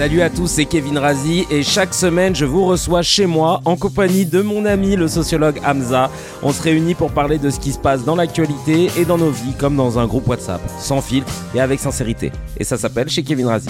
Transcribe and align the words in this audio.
Salut 0.00 0.22
à 0.22 0.30
tous, 0.30 0.46
c'est 0.46 0.64
Kevin 0.64 0.96
Razi 0.96 1.46
et 1.50 1.62
chaque 1.62 1.92
semaine 1.92 2.34
je 2.34 2.46
vous 2.46 2.64
reçois 2.64 3.02
chez 3.02 3.26
moi 3.26 3.60
en 3.66 3.76
compagnie 3.76 4.24
de 4.24 4.40
mon 4.40 4.64
ami 4.64 4.96
le 4.96 5.08
sociologue 5.08 5.60
Hamza. 5.62 6.10
On 6.42 6.54
se 6.54 6.62
réunit 6.62 6.94
pour 6.94 7.12
parler 7.12 7.36
de 7.36 7.50
ce 7.50 7.60
qui 7.60 7.70
se 7.70 7.78
passe 7.78 8.02
dans 8.02 8.16
l'actualité 8.16 8.88
et 8.96 9.04
dans 9.04 9.18
nos 9.18 9.28
vies 9.28 9.52
comme 9.58 9.76
dans 9.76 9.98
un 9.98 10.06
groupe 10.06 10.26
WhatsApp, 10.26 10.62
sans 10.78 11.02
filtre 11.02 11.30
et 11.54 11.60
avec 11.60 11.80
sincérité. 11.80 12.32
Et 12.56 12.64
ça 12.64 12.78
s'appelle 12.78 13.10
chez 13.10 13.22
Kevin 13.22 13.48
Razi. 13.48 13.68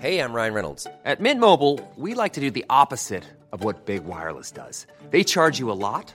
Hey, 0.00 0.20
I'm 0.20 0.32
Ryan 0.32 0.54
Reynolds. 0.54 0.86
At 1.04 1.16
Mint 1.18 1.40
Mobile, 1.40 1.80
we 1.98 2.14
like 2.14 2.34
to 2.34 2.40
do 2.40 2.52
the 2.52 2.64
opposite 2.70 3.24
of 3.50 3.64
what 3.64 3.84
Big 3.84 4.02
Wireless 4.06 4.52
does. 4.52 4.86
They 5.10 5.24
charge 5.24 5.58
you 5.58 5.72
a 5.72 5.74
lot, 5.74 6.14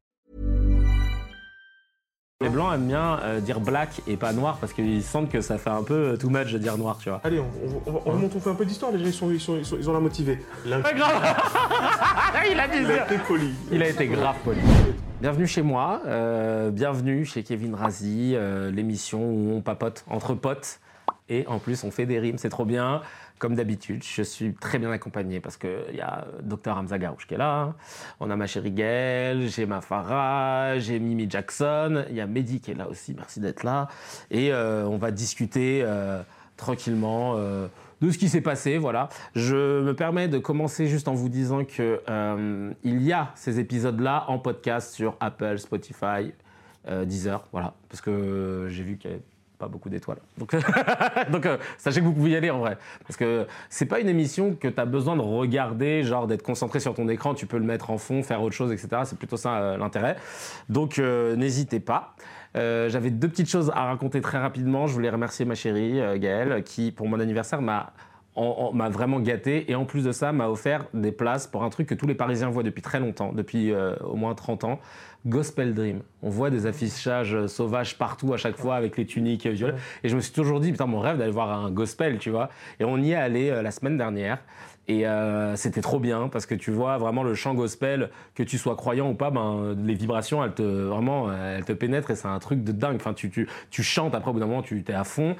Les 2.41 2.49
blancs 2.49 2.73
aiment 2.73 2.87
bien 2.87 3.19
euh, 3.21 3.39
dire 3.39 3.59
black 3.59 4.01
et 4.07 4.17
pas 4.17 4.33
noir 4.33 4.57
parce 4.59 4.73
qu'ils 4.73 5.03
sentent 5.03 5.29
que 5.29 5.41
ça 5.41 5.59
fait 5.59 5.69
un 5.69 5.83
peu 5.83 5.93
euh, 5.93 6.17
too 6.17 6.29
much 6.29 6.51
de 6.51 6.57
dire 6.57 6.75
noir, 6.75 6.97
tu 6.99 7.09
vois. 7.09 7.21
Allez, 7.23 7.39
on, 7.39 7.45
on, 7.85 7.93
on, 7.93 8.01
on 8.03 8.11
remonte, 8.11 8.31
on 8.35 8.39
fait 8.39 8.49
un 8.49 8.55
peu 8.55 8.65
d'histoire, 8.65 8.91
les 8.91 8.97
gens 8.97 9.05
ils, 9.05 9.13
sont, 9.13 9.29
ils, 9.31 9.39
sont, 9.39 9.57
ils, 9.57 9.65
sont, 9.65 9.77
ils 9.77 9.87
ont 9.87 9.93
la 9.93 9.99
motivée. 9.99 10.39
Pas 10.67 10.93
grave 10.93 11.11
Il 12.51 12.59
a 12.59 12.67
dit 12.67 12.79
Il 12.81 12.91
a 12.91 13.05
été 13.05 13.17
poli. 13.27 13.53
Il 13.71 13.83
a 13.83 13.89
été 13.89 14.07
grave 14.07 14.37
poli. 14.43 14.59
Bienvenue 15.21 15.45
chez 15.45 15.61
moi, 15.61 16.01
euh, 16.07 16.71
bienvenue 16.71 17.25
chez 17.25 17.43
Kevin 17.43 17.75
Razi, 17.75 18.31
euh, 18.33 18.71
l'émission 18.71 19.21
où 19.23 19.53
on 19.55 19.61
papote 19.61 20.03
entre 20.09 20.33
potes 20.33 20.79
et 21.29 21.45
en 21.45 21.59
plus 21.59 21.83
on 21.83 21.91
fait 21.91 22.07
des 22.07 22.17
rimes, 22.17 22.39
c'est 22.39 22.49
trop 22.49 22.65
bien. 22.65 23.01
Comme 23.41 23.55
d'habitude, 23.55 24.03
je 24.03 24.21
suis 24.21 24.53
très 24.53 24.77
bien 24.77 24.91
accompagné 24.91 25.39
parce 25.39 25.57
qu'il 25.57 25.95
y 25.95 25.99
a 25.99 26.27
Dr 26.43 26.77
Hamza 26.77 26.99
Garouche 26.99 27.25
qui 27.25 27.33
est 27.33 27.39
là, 27.39 27.73
on 28.19 28.29
a 28.29 28.35
ma 28.35 28.45
chérie 28.45 28.69
Gaëlle, 28.69 29.49
j'ai 29.49 29.65
ma 29.65 29.81
Farah, 29.81 30.77
j'ai 30.77 30.99
Mimi 30.99 31.27
Jackson, 31.27 32.05
il 32.11 32.15
y 32.17 32.21
a 32.21 32.27
Mehdi 32.27 32.59
qui 32.59 32.69
est 32.69 32.75
là 32.75 32.87
aussi, 32.87 33.15
merci 33.17 33.39
d'être 33.39 33.63
là. 33.63 33.87
Et 34.29 34.53
euh, 34.53 34.85
on 34.85 34.97
va 34.97 35.09
discuter 35.09 35.81
euh, 35.83 36.21
tranquillement 36.55 37.33
euh, 37.37 37.67
de 38.01 38.11
ce 38.11 38.19
qui 38.19 38.29
s'est 38.29 38.41
passé, 38.41 38.77
voilà. 38.77 39.09
Je 39.33 39.81
me 39.81 39.95
permets 39.95 40.27
de 40.27 40.37
commencer 40.37 40.85
juste 40.85 41.07
en 41.07 41.15
vous 41.15 41.29
disant 41.29 41.65
que 41.65 41.99
euh, 42.11 42.71
il 42.83 43.01
y 43.01 43.11
a 43.11 43.31
ces 43.33 43.59
épisodes-là 43.59 44.25
en 44.27 44.37
podcast 44.37 44.93
sur 44.93 45.17
Apple, 45.19 45.57
Spotify, 45.57 46.31
euh, 46.87 47.05
Deezer, 47.05 47.47
voilà, 47.51 47.73
parce 47.89 48.01
que 48.01 48.67
j'ai 48.69 48.83
vu 48.83 48.97
qu'il 48.97 49.09
y 49.09 49.13
avait 49.15 49.23
beaucoup 49.67 49.89
d'étoiles. 49.89 50.19
Donc, 51.31 51.45
euh, 51.45 51.57
sachez 51.77 51.99
que 51.99 52.05
vous 52.05 52.13
pouvez 52.13 52.31
y 52.31 52.35
aller 52.35 52.49
en 52.49 52.59
vrai. 52.59 52.77
Parce 53.07 53.17
que 53.17 53.47
c'est 53.69 53.85
pas 53.85 53.99
une 53.99 54.09
émission 54.09 54.55
que 54.55 54.67
tu 54.67 54.79
as 54.79 54.85
besoin 54.85 55.15
de 55.15 55.21
regarder, 55.21 56.03
genre 56.03 56.27
d'être 56.27 56.43
concentré 56.43 56.79
sur 56.79 56.93
ton 56.93 57.07
écran, 57.09 57.33
tu 57.33 57.45
peux 57.45 57.57
le 57.57 57.65
mettre 57.65 57.89
en 57.89 57.97
fond, 57.97 58.23
faire 58.23 58.41
autre 58.41 58.55
chose, 58.55 58.71
etc. 58.71 59.03
C'est 59.05 59.17
plutôt 59.17 59.37
ça 59.37 59.57
euh, 59.57 59.77
l'intérêt. 59.77 60.15
Donc 60.69 60.99
euh, 60.99 61.35
n'hésitez 61.35 61.79
pas. 61.79 62.15
J'avais 62.53 63.11
deux 63.11 63.29
petites 63.29 63.49
choses 63.49 63.71
à 63.73 63.85
raconter 63.85 64.19
très 64.19 64.37
rapidement. 64.37 64.85
Je 64.85 64.93
voulais 64.93 65.09
remercier 65.09 65.45
ma 65.45 65.55
chérie 65.55 66.01
Gaëlle 66.19 66.63
qui, 66.63 66.91
pour 66.91 67.07
mon 67.07 67.21
anniversaire, 67.21 67.61
m'a 67.61 67.93
m'a 68.35 68.89
vraiment 68.89 69.19
gâté 69.19 69.69
et 69.69 69.75
en 69.75 69.85
plus 69.85 70.03
de 70.03 70.11
ça 70.11 70.31
m'a 70.31 70.47
offert 70.47 70.85
des 70.93 71.11
places 71.11 71.47
pour 71.47 71.63
un 71.63 71.69
truc 71.69 71.87
que 71.87 71.95
tous 71.95 72.07
les 72.07 72.15
Parisiens 72.15 72.49
voient 72.49 72.63
depuis 72.63 72.81
très 72.81 72.99
longtemps, 72.99 73.33
depuis 73.33 73.71
euh, 73.71 73.95
au 73.97 74.15
moins 74.15 74.33
30 74.35 74.63
ans, 74.63 74.79
Gospel 75.25 75.73
Dream. 75.73 76.01
On 76.23 76.29
voit 76.29 76.49
des 76.49 76.65
affichages 76.65 77.35
euh, 77.35 77.47
sauvages 77.47 77.97
partout 77.97 78.33
à 78.33 78.37
chaque 78.37 78.57
fois 78.57 78.75
avec 78.75 78.97
les 78.97 79.05
tuniques 79.05 79.45
euh, 79.45 79.51
violettes 79.51 79.79
et 80.03 80.09
je 80.09 80.15
me 80.15 80.21
suis 80.21 80.33
toujours 80.33 80.59
dit 80.59 80.71
putain 80.71 80.87
mon 80.87 80.99
rêve 80.99 81.17
d'aller 81.17 81.31
voir 81.31 81.51
un 81.51 81.69
gospel, 81.71 82.17
tu 82.17 82.29
vois. 82.29 82.49
Et 82.79 82.85
on 82.85 82.97
y 82.97 83.11
est 83.11 83.15
allé 83.15 83.49
euh, 83.49 83.61
la 83.61 83.71
semaine 83.71 83.97
dernière. 83.97 84.39
Et 84.87 85.07
euh, 85.07 85.55
c'était 85.55 85.81
trop 85.81 85.99
bien 85.99 86.27
parce 86.27 86.45
que 86.45 86.55
tu 86.55 86.71
vois 86.71 86.97
vraiment 86.97 87.23
le 87.23 87.35
chant 87.35 87.53
gospel, 87.53 88.09
que 88.33 88.43
tu 88.43 88.57
sois 88.57 88.75
croyant 88.75 89.11
ou 89.11 89.13
pas, 89.13 89.29
ben, 89.29 89.75
les 89.85 89.93
vibrations, 89.93 90.43
elles 90.43 90.53
te, 90.53 90.63
vraiment, 90.63 91.31
elles 91.31 91.63
te 91.63 91.71
pénètrent 91.71 92.09
et 92.09 92.15
c'est 92.15 92.27
un 92.27 92.39
truc 92.39 92.63
de 92.63 92.71
dingue. 92.71 92.95
Enfin, 92.95 93.13
tu, 93.13 93.29
tu, 93.29 93.47
tu 93.69 93.83
chantes 93.83 94.15
après, 94.15 94.31
au 94.31 94.33
bout 94.33 94.39
d'un 94.39 94.47
moment, 94.47 94.63
tu 94.63 94.83
es 94.85 94.93
à 94.93 95.03
fond. 95.03 95.35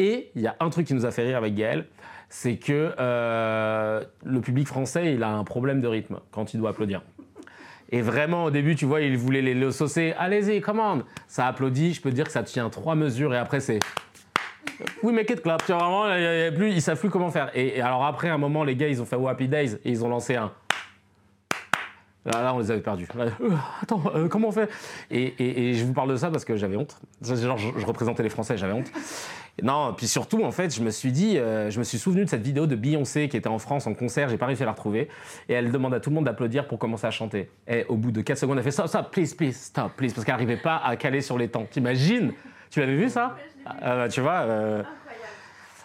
Et 0.00 0.30
il 0.34 0.42
y 0.42 0.46
a 0.46 0.56
un 0.60 0.70
truc 0.70 0.86
qui 0.86 0.94
nous 0.94 1.04
a 1.04 1.10
fait 1.10 1.24
rire 1.24 1.36
avec 1.36 1.54
Gaël, 1.54 1.86
c'est 2.30 2.56
que 2.56 2.94
euh, 2.98 4.02
le 4.24 4.40
public 4.40 4.66
français, 4.68 5.12
il 5.12 5.22
a 5.24 5.28
un 5.30 5.44
problème 5.44 5.80
de 5.80 5.88
rythme 5.88 6.20
quand 6.30 6.54
il 6.54 6.60
doit 6.60 6.70
applaudir. 6.70 7.02
Et 7.90 8.02
vraiment, 8.02 8.44
au 8.44 8.50
début, 8.50 8.76
tu 8.76 8.86
vois, 8.86 9.00
il 9.00 9.18
voulait 9.18 9.42
les, 9.42 9.52
le 9.52 9.72
saucer. 9.72 10.14
Allez-y, 10.16 10.60
commande. 10.60 11.04
Ça 11.26 11.48
applaudit. 11.48 11.92
Je 11.92 12.00
peux 12.00 12.12
dire 12.12 12.24
que 12.24 12.30
ça 12.30 12.44
tient 12.44 12.70
trois 12.70 12.94
mesures. 12.94 13.34
Et 13.34 13.36
après, 13.36 13.58
c'est. 13.58 13.80
Oui, 15.02 15.12
make 15.12 15.28
it 15.30 15.42
clap. 15.42 15.64
Tu 15.66 15.72
vois, 15.72 15.82
vraiment, 15.82 16.06
y 16.14 16.76
a- 16.76 16.80
savent 16.80 17.00
plus 17.00 17.10
comment 17.10 17.32
faire. 17.32 17.50
Et, 17.52 17.80
alors, 17.80 18.04
après, 18.06 18.28
un 18.28 18.38
moment, 18.38 18.62
les 18.62 18.76
gars, 18.76 18.86
ils 18.86 19.02
ont 19.02 19.04
fait 19.04 19.16
Oh, 19.16 19.26
Happy 19.26 19.48
Days 19.48 19.74
et 19.84 19.90
ils 19.90 20.04
ont 20.04 20.08
lancé 20.08 20.36
un. 20.36 20.52
Là, 22.26 22.42
là, 22.42 22.54
on 22.54 22.60
les 22.60 22.70
avait 22.70 22.80
perdus. 22.80 23.08
Euh, 23.18 23.30
attends, 23.82 24.02
euh, 24.14 24.28
comment 24.28 24.48
on 24.48 24.52
fait? 24.52 24.70
Et, 25.10 25.74
je 25.74 25.84
vous 25.84 25.94
parle 25.94 26.10
de 26.10 26.16
ça 26.16 26.30
parce 26.30 26.44
que 26.44 26.54
j'avais 26.54 26.76
honte. 26.76 26.96
Genre, 27.22 27.58
je 27.58 27.86
représentais 27.86 28.22
les 28.22 28.28
Français, 28.28 28.56
j'avais 28.56 28.74
honte. 28.74 28.92
Non, 29.62 29.92
puis 29.94 30.06
surtout, 30.06 30.42
en 30.42 30.52
fait, 30.52 30.74
je 30.74 30.82
me 30.82 30.90
suis 30.90 31.12
dit, 31.12 31.36
euh, 31.38 31.70
je 31.70 31.78
me 31.78 31.84
suis 31.84 31.98
souvenu 31.98 32.24
de 32.24 32.30
cette 32.30 32.42
vidéo 32.42 32.66
de 32.66 32.76
Beyoncé 32.76 33.28
qui 33.28 33.36
était 33.36 33.48
en 33.48 33.58
France 33.58 33.86
en 33.86 33.94
concert, 33.94 34.28
j'ai 34.28 34.38
pas 34.38 34.46
réussi 34.46 34.62
à 34.62 34.66
la 34.66 34.72
retrouver. 34.72 35.08
Et 35.48 35.52
elle 35.52 35.70
demande 35.70 35.92
à 35.94 36.00
tout 36.00 36.10
le 36.10 36.14
monde 36.14 36.24
d'applaudir 36.24 36.66
pour 36.66 36.78
commencer 36.78 37.06
à 37.06 37.10
chanter. 37.10 37.50
Et 37.68 37.84
au 37.88 37.96
bout 37.96 38.10
de 38.10 38.22
4 38.22 38.38
secondes, 38.38 38.58
elle 38.58 38.64
fait 38.64 38.70
stop, 38.70 38.88
stop, 38.88 39.10
please, 39.10 39.34
please, 39.36 39.52
stop, 39.52 39.92
please, 39.96 40.12
parce 40.14 40.24
qu'elle 40.24 40.34
n'arrivait 40.34 40.56
pas 40.56 40.76
à 40.76 40.96
caler 40.96 41.20
sur 41.20 41.36
les 41.36 41.48
temps. 41.48 41.66
T'imagines? 41.70 42.32
Tu 42.70 42.80
l'avais 42.80 42.96
vu 42.96 43.08
ça? 43.08 43.36
Euh, 43.82 44.08
Tu 44.08 44.20
vois 44.20 44.40
euh, 44.42 44.82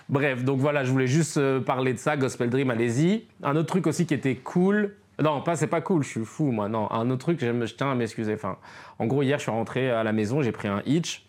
Bref, 0.07 0.43
donc 0.43 0.59
voilà, 0.59 0.83
je 0.83 0.91
voulais 0.91 1.07
juste 1.07 1.37
euh, 1.37 1.59
parler 1.59 1.93
de 1.93 1.97
ça, 1.97 2.15
Gospel 2.15 2.49
Dream, 2.49 2.69
allez-y. 2.69 3.25
Un 3.41 3.55
autre 3.55 3.67
truc 3.67 3.87
aussi 3.87 4.05
qui 4.05 4.13
était 4.13 4.35
cool. 4.35 4.93
Non, 5.19 5.41
pas 5.41 5.55
c'est 5.55 5.67
pas 5.67 5.81
cool, 5.81 6.03
je 6.03 6.09
suis 6.09 6.25
fou 6.25 6.51
moi. 6.51 6.69
Non, 6.69 6.91
un 6.91 7.09
autre 7.09 7.21
truc, 7.21 7.39
je, 7.39 7.73
tiens 7.73 7.91
à 7.91 7.95
m'excuser. 7.95 8.35
Enfin, 8.35 8.57
en 8.99 9.07
gros, 9.07 9.23
hier, 9.23 9.39
je 9.39 9.43
suis 9.43 9.51
rentré 9.51 9.89
à 9.89 10.03
la 10.03 10.11
maison, 10.11 10.41
j'ai 10.43 10.51
pris 10.51 10.67
un 10.67 10.83
hitch, 10.85 11.25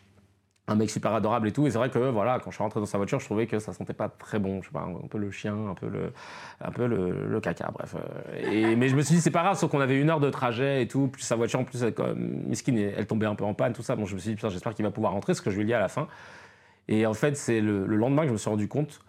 un 0.69 0.75
mec 0.75 0.91
super 0.91 1.15
adorable 1.15 1.49
et 1.49 1.53
tout. 1.53 1.67
Et 1.67 1.71
c'est 1.71 1.79
vrai 1.79 1.91
que 1.91 1.99
voilà, 1.99 2.39
quand 2.41 2.51
je 2.51 2.57
suis 2.57 2.63
rentré 2.63 2.81
dans 2.81 2.87
sa 2.87 2.99
voiture, 2.99 3.21
je 3.21 3.25
trouvais 3.25 3.47
que 3.47 3.59
ça 3.59 3.73
sentait 3.73 3.93
pas 3.95 4.09
très 4.09 4.39
bon. 4.39 4.61
Je 4.63 4.67
sais 4.67 4.73
pas, 4.73 4.81
un 4.81 5.07
peu 5.07 5.19
le 5.19 5.31
chien, 5.31 5.55
un 5.71 5.75
peu 5.75 5.89
le, 5.89 6.13
un 6.61 6.71
peu 6.71 6.87
le, 6.87 7.41
caca, 7.41 7.71
bref. 7.73 7.95
Euh, 7.95 8.51
Et, 8.51 8.77
mais 8.77 8.89
je 8.89 8.97
me 8.97 9.03
suis 9.03 9.17
dit, 9.17 9.21
c'est 9.21 9.31
pas 9.31 9.43
grave, 9.43 9.57
sauf 9.57 9.71
qu'on 9.71 9.81
avait 9.81 9.99
une 9.99 10.11
heure 10.11 10.21
de 10.21 10.31
trajet 10.31 10.83
et 10.83 10.89
tout. 10.89 11.09
Plus 11.09 11.23
sa 11.23 11.37
voiture, 11.37 11.61
en 11.61 11.65
plus, 11.65 11.83
elle, 11.83 11.95
comme, 11.95 12.19
Miskin, 12.47 12.77
elle 12.97 13.07
tombait 13.07 13.27
un 13.27 13.35
peu 13.35 13.45
en 13.45 13.55
panne, 13.55 13.73
tout 13.73 13.83
ça. 13.83 13.97
Bon, 13.97 14.07
je 14.07 14.15
me 14.15 14.21
suis 14.21 14.35
dit, 14.35 14.41
j'espère 14.41 14.75
qu'il 14.75 14.85
va 14.85 14.91
pouvoir 14.91 15.13
rentrer, 15.13 15.35
ce 15.35 15.43
que 15.43 15.51
je 15.51 15.57
lui 15.57 15.63
ai 15.63 15.67
dit 15.67 15.75
à 15.75 15.81
la 15.81 15.89
fin. 15.89 16.09
Et 16.89 17.07
en 17.07 17.15
fait, 17.15 17.37
c'est 17.37 17.61
le, 17.61 17.87
le 17.87 17.97
lendemain 17.97 18.23
que 18.23 18.29
je 18.29 18.33
me 18.33 18.39
suis 18.39 18.51
rendu 18.51 18.69
compte 18.69 19.01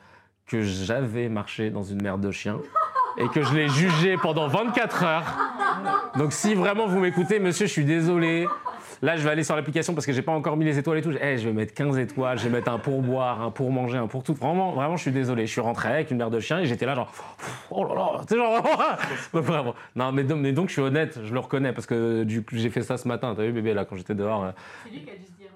que 0.47 0.61
j'avais 0.61 1.27
marché 1.27 1.69
dans 1.69 1.83
une 1.83 2.01
merde 2.01 2.21
de 2.21 2.31
chien 2.31 2.59
et 3.17 3.27
que 3.27 3.41
je 3.43 3.53
l'ai 3.53 3.67
jugé 3.67 4.15
pendant 4.17 4.47
24 4.47 5.03
heures. 5.03 5.37
Donc 6.17 6.33
si 6.33 6.55
vraiment 6.55 6.87
vous 6.87 6.99
m'écoutez, 6.99 7.39
monsieur, 7.39 7.67
je 7.67 7.71
suis 7.71 7.85
désolé. 7.85 8.47
Là, 9.01 9.15
je 9.15 9.23
vais 9.23 9.29
aller 9.29 9.43
sur 9.43 9.55
l'application 9.55 9.93
parce 9.93 10.05
que 10.05 10.11
j'ai 10.11 10.21
pas 10.21 10.31
encore 10.31 10.57
mis 10.57 10.65
les 10.65 10.77
étoiles 10.79 10.97
et 10.97 11.01
tout. 11.01 11.11
Eh, 11.21 11.37
je 11.37 11.47
vais 11.47 11.53
mettre 11.53 11.73
15 11.73 11.97
étoiles, 11.99 12.39
je 12.39 12.43
vais 12.45 12.49
mettre 12.49 12.71
un 12.71 12.79
pour 12.79 13.01
boire, 13.01 13.41
un 13.41 13.51
pour 13.51 13.71
manger, 13.71 13.97
un 13.97 14.07
pour 14.07 14.23
tout. 14.23 14.33
Vraiment, 14.33 14.71
vraiment, 14.71 14.95
je 14.97 15.01
suis 15.03 15.11
désolé. 15.11 15.45
Je 15.45 15.51
suis 15.51 15.61
rentré 15.61 15.89
avec 15.89 16.11
une 16.11 16.17
mère 16.17 16.29
de 16.31 16.39
chien 16.39 16.59
et 16.59 16.65
j'étais 16.65 16.85
là 16.85 16.95
genre, 16.95 17.11
oh 17.69 17.83
là 17.85 17.93
là, 17.95 18.11
tu 18.27 18.33
sais, 18.33 18.37
genre, 18.39 18.61
vraiment. 19.33 19.75
Non, 19.95 20.11
mais, 20.11 20.23
donc- 20.23 20.39
mais 20.39 20.51
donc 20.51 20.67
je 20.69 20.73
suis 20.73 20.81
honnête, 20.81 21.19
je 21.23 21.33
le 21.33 21.39
reconnais 21.39 21.73
parce 21.73 21.85
que 21.85 22.23
du 22.23 22.43
coup, 22.43 22.55
j'ai 22.55 22.69
fait 22.69 22.81
ça 22.81 22.97
ce 22.97 23.07
matin. 23.07 23.33
T'as 23.35 23.43
vu, 23.43 23.51
bébé, 23.51 23.73
là, 23.73 23.85
quand 23.85 23.95
j'étais 23.95 24.15
dehors. 24.15 24.43
euh. 24.45 24.51
C'est 24.85 24.89
lui 24.91 25.01
qui 25.03 25.09
a 25.11 25.13
dû 25.15 25.25
se 25.25 25.31
dire. 25.31 25.47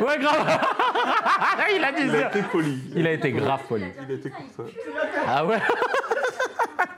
euh, 0.00 0.04
Ouais, 0.06 0.18
grave. 0.18 0.60
Il 1.76 1.84
a 1.84 1.92
dit 1.92 2.02
Il 2.06 2.14
a 2.16 2.28
été 2.28 2.42
poli. 2.42 2.82
Il 2.94 3.06
a 3.06 3.12
été 3.12 3.32
grave 3.32 3.60
poli. 3.68 3.84
Il 4.08 4.12
a 4.12 4.14
été 4.16 4.30
comme 4.30 4.46
ça. 4.56 4.62
Ah 5.26 5.44
ouais. 5.44 5.56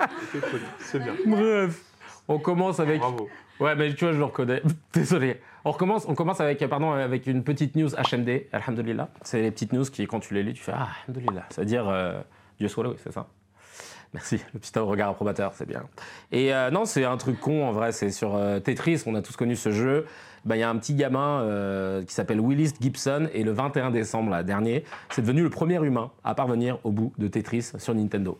Il 0.01 0.03
a 0.03 0.39
été 0.39 0.51
poli. 0.51 0.63
C'est 0.79 0.99
bien. 1.03 1.15
Bref. 1.27 1.81
On 2.29 2.39
commence 2.39 2.81
avec. 2.81 3.01
Bravo. 3.01 3.29
Ouais, 3.61 3.75
mais 3.77 3.95
tu 3.95 4.05
vois, 4.05 4.13
je 4.13 4.19
le 4.19 4.25
reconnais. 4.25 4.63
Désolé. 4.93 5.41
On 5.65 5.71
recommence, 5.71 6.07
on 6.09 6.15
commence 6.15 6.41
avec, 6.41 6.67
pardon, 6.69 6.93
avec 6.93 7.27
une 7.27 7.43
petite 7.45 7.77
news 7.77 7.89
HMD, 7.91 8.47
Alhamdulillah. 8.53 9.09
C'est 9.23 9.41
les 9.41 9.51
petites 9.51 9.73
news 9.73 9.85
qui, 9.85 10.07
quand 10.07 10.21
tu 10.21 10.35
les 10.35 10.43
lis, 10.43 10.55
tu 10.55 10.63
fais 10.63 10.73
Ah, 10.75 10.89
Alhamdulillah. 11.07 11.47
C'est-à-dire, 11.51 11.89
euh, 11.89 12.21
Dieu 12.59 12.69
soit 12.69 12.85
loué, 12.85 12.97
c'est 12.99 13.13
ça 13.13 13.27
Merci, 14.15 14.41
le 14.55 14.61
petit 14.61 14.79
regard 14.79 15.11
approbateur, 15.11 15.53
c'est 15.55 15.67
bien. 15.67 15.83
Et 16.31 16.55
euh, 16.55 16.71
non, 16.71 16.85
c'est 16.85 17.05
un 17.05 17.17
truc 17.17 17.41
con 17.41 17.67
en 17.67 17.73
vrai, 17.73 17.91
c'est 17.91 18.11
sur 18.11 18.37
euh, 18.37 18.61
Tetris, 18.61 19.03
on 19.07 19.15
a 19.17 19.23
tous 19.23 19.35
connu 19.35 19.57
ce 19.57 19.73
jeu. 19.73 20.07
Bah, 20.45 20.57
Il 20.57 20.61
y 20.61 20.63
a 20.63 20.71
un 20.71 20.77
petit 20.77 20.95
gamin 20.95 21.41
euh, 21.41 22.05
qui 22.05 22.15
s'appelle 22.15 22.41
Willis 22.41 22.75
Gibson 22.81 23.29
et 23.33 23.43
le 23.43 23.51
21 23.51 23.91
décembre 23.91 24.31
là, 24.31 24.45
dernier, 24.45 24.85
c'est 25.11 25.23
devenu 25.23 25.43
le 25.43 25.51
premier 25.51 25.85
humain 25.85 26.13
à 26.23 26.37
parvenir 26.37 26.79
au 26.85 26.93
bout 26.93 27.13
de 27.19 27.27
Tetris 27.27 27.73
sur 27.79 27.93
Nintendo. 27.93 28.39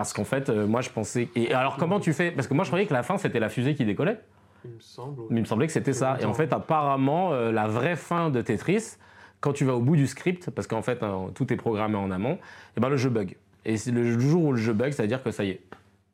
Parce 0.00 0.14
qu'en 0.14 0.24
fait, 0.24 0.48
euh, 0.48 0.66
moi 0.66 0.80
je 0.80 0.88
pensais. 0.88 1.28
Et 1.36 1.52
alors 1.52 1.76
comment 1.76 2.00
tu 2.00 2.14
fais? 2.14 2.30
Parce 2.30 2.46
que 2.46 2.54
moi 2.54 2.64
je 2.64 2.70
croyais 2.70 2.86
que 2.86 2.94
la 2.94 3.02
fin 3.02 3.18
c'était 3.18 3.38
la 3.38 3.50
fusée 3.50 3.74
qui 3.74 3.84
décollait. 3.84 4.18
Il 4.64 4.70
me 4.70 4.80
semble. 4.80 5.22
Mais 5.28 5.40
il 5.40 5.42
me 5.42 5.46
semblait 5.46 5.66
que 5.66 5.74
c'était 5.74 5.92
ça. 5.92 6.16
Et 6.20 6.24
en 6.24 6.32
fait, 6.32 6.54
apparemment, 6.54 7.34
euh, 7.34 7.52
la 7.52 7.68
vraie 7.68 7.96
fin 7.96 8.30
de 8.30 8.40
Tetris, 8.40 8.96
quand 9.40 9.52
tu 9.52 9.66
vas 9.66 9.74
au 9.74 9.82
bout 9.82 9.96
du 9.96 10.06
script, 10.06 10.48
parce 10.48 10.66
qu'en 10.66 10.80
fait, 10.80 11.02
hein, 11.02 11.26
tout 11.34 11.52
est 11.52 11.56
programmé 11.56 11.96
en 11.96 12.10
amont, 12.10 12.38
et 12.78 12.80
ben 12.80 12.88
le 12.88 12.96
jeu 12.96 13.10
bug. 13.10 13.36
Et 13.66 13.76
c'est 13.76 13.90
le 13.90 14.18
jour 14.18 14.44
où 14.44 14.52
le 14.52 14.58
jeu 14.58 14.72
bug, 14.72 14.92
ça 14.92 15.02
veut 15.02 15.08
dire 15.08 15.22
que 15.22 15.30
ça 15.32 15.44
y 15.44 15.50
est. 15.50 15.60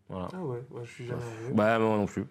Voilà. 0.08 0.26
Ah 0.32 0.42
ouais, 0.42 0.58
ouais, 0.72 0.82
je 0.84 0.90
suis 0.90 1.06
jamais 1.06 1.22
arrivé. 1.22 1.54
Bah, 1.54 1.78
moi 1.78 1.96
non 1.96 2.06
plus. 2.06 2.24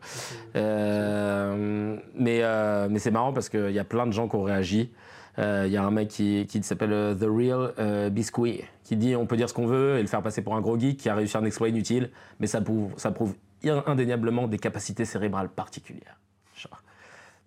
Euh, 0.57 1.98
mais 2.16 2.40
euh, 2.44 2.88
mais 2.90 3.00
c'est 3.00 3.12
marrant 3.12 3.31
parce 3.31 3.48
qu'il 3.48 3.72
y 3.72 3.80
a 3.80 3.86
plein 3.86 4.07
de 4.07 4.12
gens 4.12 4.28
qui 4.28 4.36
ont 4.36 4.44
réagi. 4.44 4.92
Euh, 5.39 5.63
Il 5.67 5.73
y 5.73 5.77
a 5.77 5.83
un 5.83 5.91
mec 5.91 6.09
qui, 6.09 6.45
qui 6.47 6.63
s'appelle 6.63 6.93
euh, 6.93 7.15
The 7.15 7.27
Real 7.27 7.73
euh, 7.79 8.09
Biscuit 8.09 8.63
qui 8.83 8.95
dit 8.95 9.15
on 9.15 9.25
peut 9.25 9.35
dire 9.35 9.49
ce 9.49 9.53
qu'on 9.53 9.65
veut 9.65 9.97
et 9.97 10.01
le 10.01 10.07
faire 10.07 10.21
passer 10.21 10.41
pour 10.41 10.55
un 10.55 10.61
gros 10.61 10.79
geek 10.79 10.97
qui 10.97 11.09
a 11.09 11.15
réussi 11.15 11.37
un 11.37 11.43
exploit 11.43 11.69
inutile, 11.69 12.11
mais 12.39 12.47
ça 12.47 12.61
prouve, 12.61 12.93
ça 12.97 13.11
prouve 13.11 13.35
indéniablement 13.63 14.47
des 14.47 14.59
capacités 14.59 15.05
cérébrales 15.05 15.49
particulières. 15.49 16.19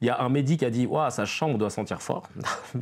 Il 0.00 0.06
y 0.06 0.11
a 0.11 0.20
un 0.20 0.29
médic 0.29 0.61
qui 0.61 0.64
a 0.64 0.70
dit 0.70 0.87
Waouh, 0.87 1.11
sa 1.11 1.25
chambre 1.25 1.58
doit 1.58 1.70
sentir 1.70 2.00
fort. 2.02 2.29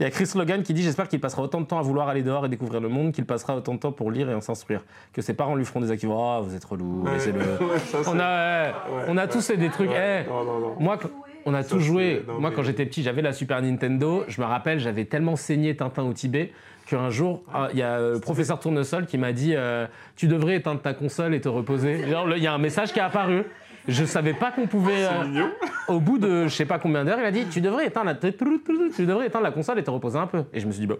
Il 0.00 0.02
y 0.02 0.06
a 0.06 0.10
Chris 0.10 0.28
Logan 0.34 0.62
qui 0.62 0.74
dit 0.74 0.82
J'espère 0.82 1.08
qu'il 1.08 1.20
passera 1.20 1.42
autant 1.42 1.60
de 1.60 1.66
temps 1.66 1.78
à 1.78 1.82
vouloir 1.82 2.08
aller 2.08 2.22
dehors 2.22 2.46
et 2.46 2.48
découvrir 2.48 2.80
le 2.80 2.88
monde 2.88 3.12
qu'il 3.12 3.24
passera 3.24 3.56
autant 3.56 3.74
de 3.74 3.78
temps 3.78 3.92
pour 3.92 4.10
lire 4.10 4.30
et 4.30 4.34
en 4.34 4.40
s'instruire. 4.40 4.84
Que 5.12 5.22
ses 5.22 5.34
parents 5.34 5.54
lui 5.54 5.64
feront 5.64 5.80
des 5.80 5.90
actifs. 5.90 6.08
Oh, 6.12 6.40
vous 6.42 6.54
êtes 6.54 6.64
relou, 6.64 7.02
Ouais. 7.04 7.12
laissez-le. 7.12 7.38
Ouais, 7.66 7.78
ça, 7.78 7.98
c'est- 8.02 8.10
On 8.10 8.18
a, 8.20 8.72
on 9.08 9.16
a 9.16 9.26
tous 9.26 9.46
fait 9.46 9.56
des 9.56 9.68
trucs. 9.70 9.90
Ouais. 9.90 10.24
eh, 10.26 10.30
Non, 10.30 10.44
non, 10.44 10.58
non. 10.60 10.74
moi, 10.78 10.98
quand- 11.00 11.10
on 11.48 11.54
a 11.54 11.62
Ça, 11.62 11.70
tout 11.76 11.80
joué. 11.80 12.24
non, 12.26 12.40
Moi, 12.40 12.50
mais- 12.50 12.56
quand 12.56 12.62
j'étais 12.64 12.84
petit, 12.86 13.02
j'avais 13.02 13.22
la 13.22 13.32
Super 13.32 13.62
Nintendo. 13.62 14.24
Je 14.28 14.40
me 14.40 14.46
rappelle, 14.46 14.80
j'avais 14.80 15.04
tellement 15.04 15.36
saigné 15.36 15.76
Tintin 15.76 16.02
au 16.02 16.12
Tibet 16.12 16.52
qu'un 16.88 17.10
jour, 17.10 17.42
ah, 17.52 17.68
il 17.72 17.78
y 17.78 17.82
a 17.82 17.98
le 18.00 18.20
professeur 18.20 18.58
Tournesol 18.60 19.06
qui 19.06 19.16
m'a 19.18 19.32
dit 19.32 19.54
euh, 19.56 19.86
Tu 20.16 20.26
devrais 20.28 20.56
éteindre 20.56 20.80
ta 20.80 20.92
console 20.94 21.34
et 21.34 21.40
te 21.40 21.48
reposer. 21.48 22.08
Genre, 22.08 22.26
là, 22.26 22.36
Il 22.36 22.42
y 22.42 22.46
a 22.48 22.52
un 22.52 22.58
message 22.58 22.92
qui 22.92 22.98
est 22.98 23.02
apparu. 23.02 23.44
Je 23.88 24.04
savais 24.04 24.34
pas 24.34 24.50
qu'on 24.52 24.66
pouvait. 24.66 25.04
euh, 25.06 25.46
au 25.88 26.00
bout 26.00 26.18
de 26.18 26.44
je 26.48 26.54
sais 26.54 26.64
pas 26.66 26.78
combien 26.78 27.04
d'heures, 27.04 27.18
il 27.20 27.24
a 27.24 27.30
dit 27.30 27.44
Tu 27.50 27.60
devrais 27.60 27.86
éteindre 27.86 28.06
la, 28.06 28.14
tu 28.14 29.06
devrais 29.06 29.26
éteindre 29.26 29.44
la 29.44 29.52
console 29.52 29.78
et 29.78 29.84
te 29.84 29.90
reposer 29.90 30.18
un 30.18 30.26
peu. 30.26 30.44
Et 30.52 30.60
je 30.60 30.66
me 30.66 30.72
suis 30.72 30.80
dit 30.80 30.86
Bah. 30.86 30.96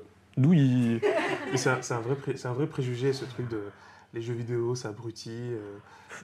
Mais 1.50 1.56
c'est 1.56 1.70
un, 1.70 1.78
c'est 1.80 1.94
un 1.94 2.00
vrai 2.00 2.14
pré- 2.14 2.36
c'est 2.36 2.48
un 2.48 2.52
vrai 2.52 2.66
préjugé, 2.66 3.12
ce 3.12 3.24
truc 3.24 3.48
de 3.48 3.60
les 4.14 4.20
jeux 4.22 4.34
vidéo, 4.34 4.74
ça 4.74 4.88
abrutit. 4.90 5.30
euh, 5.30 5.78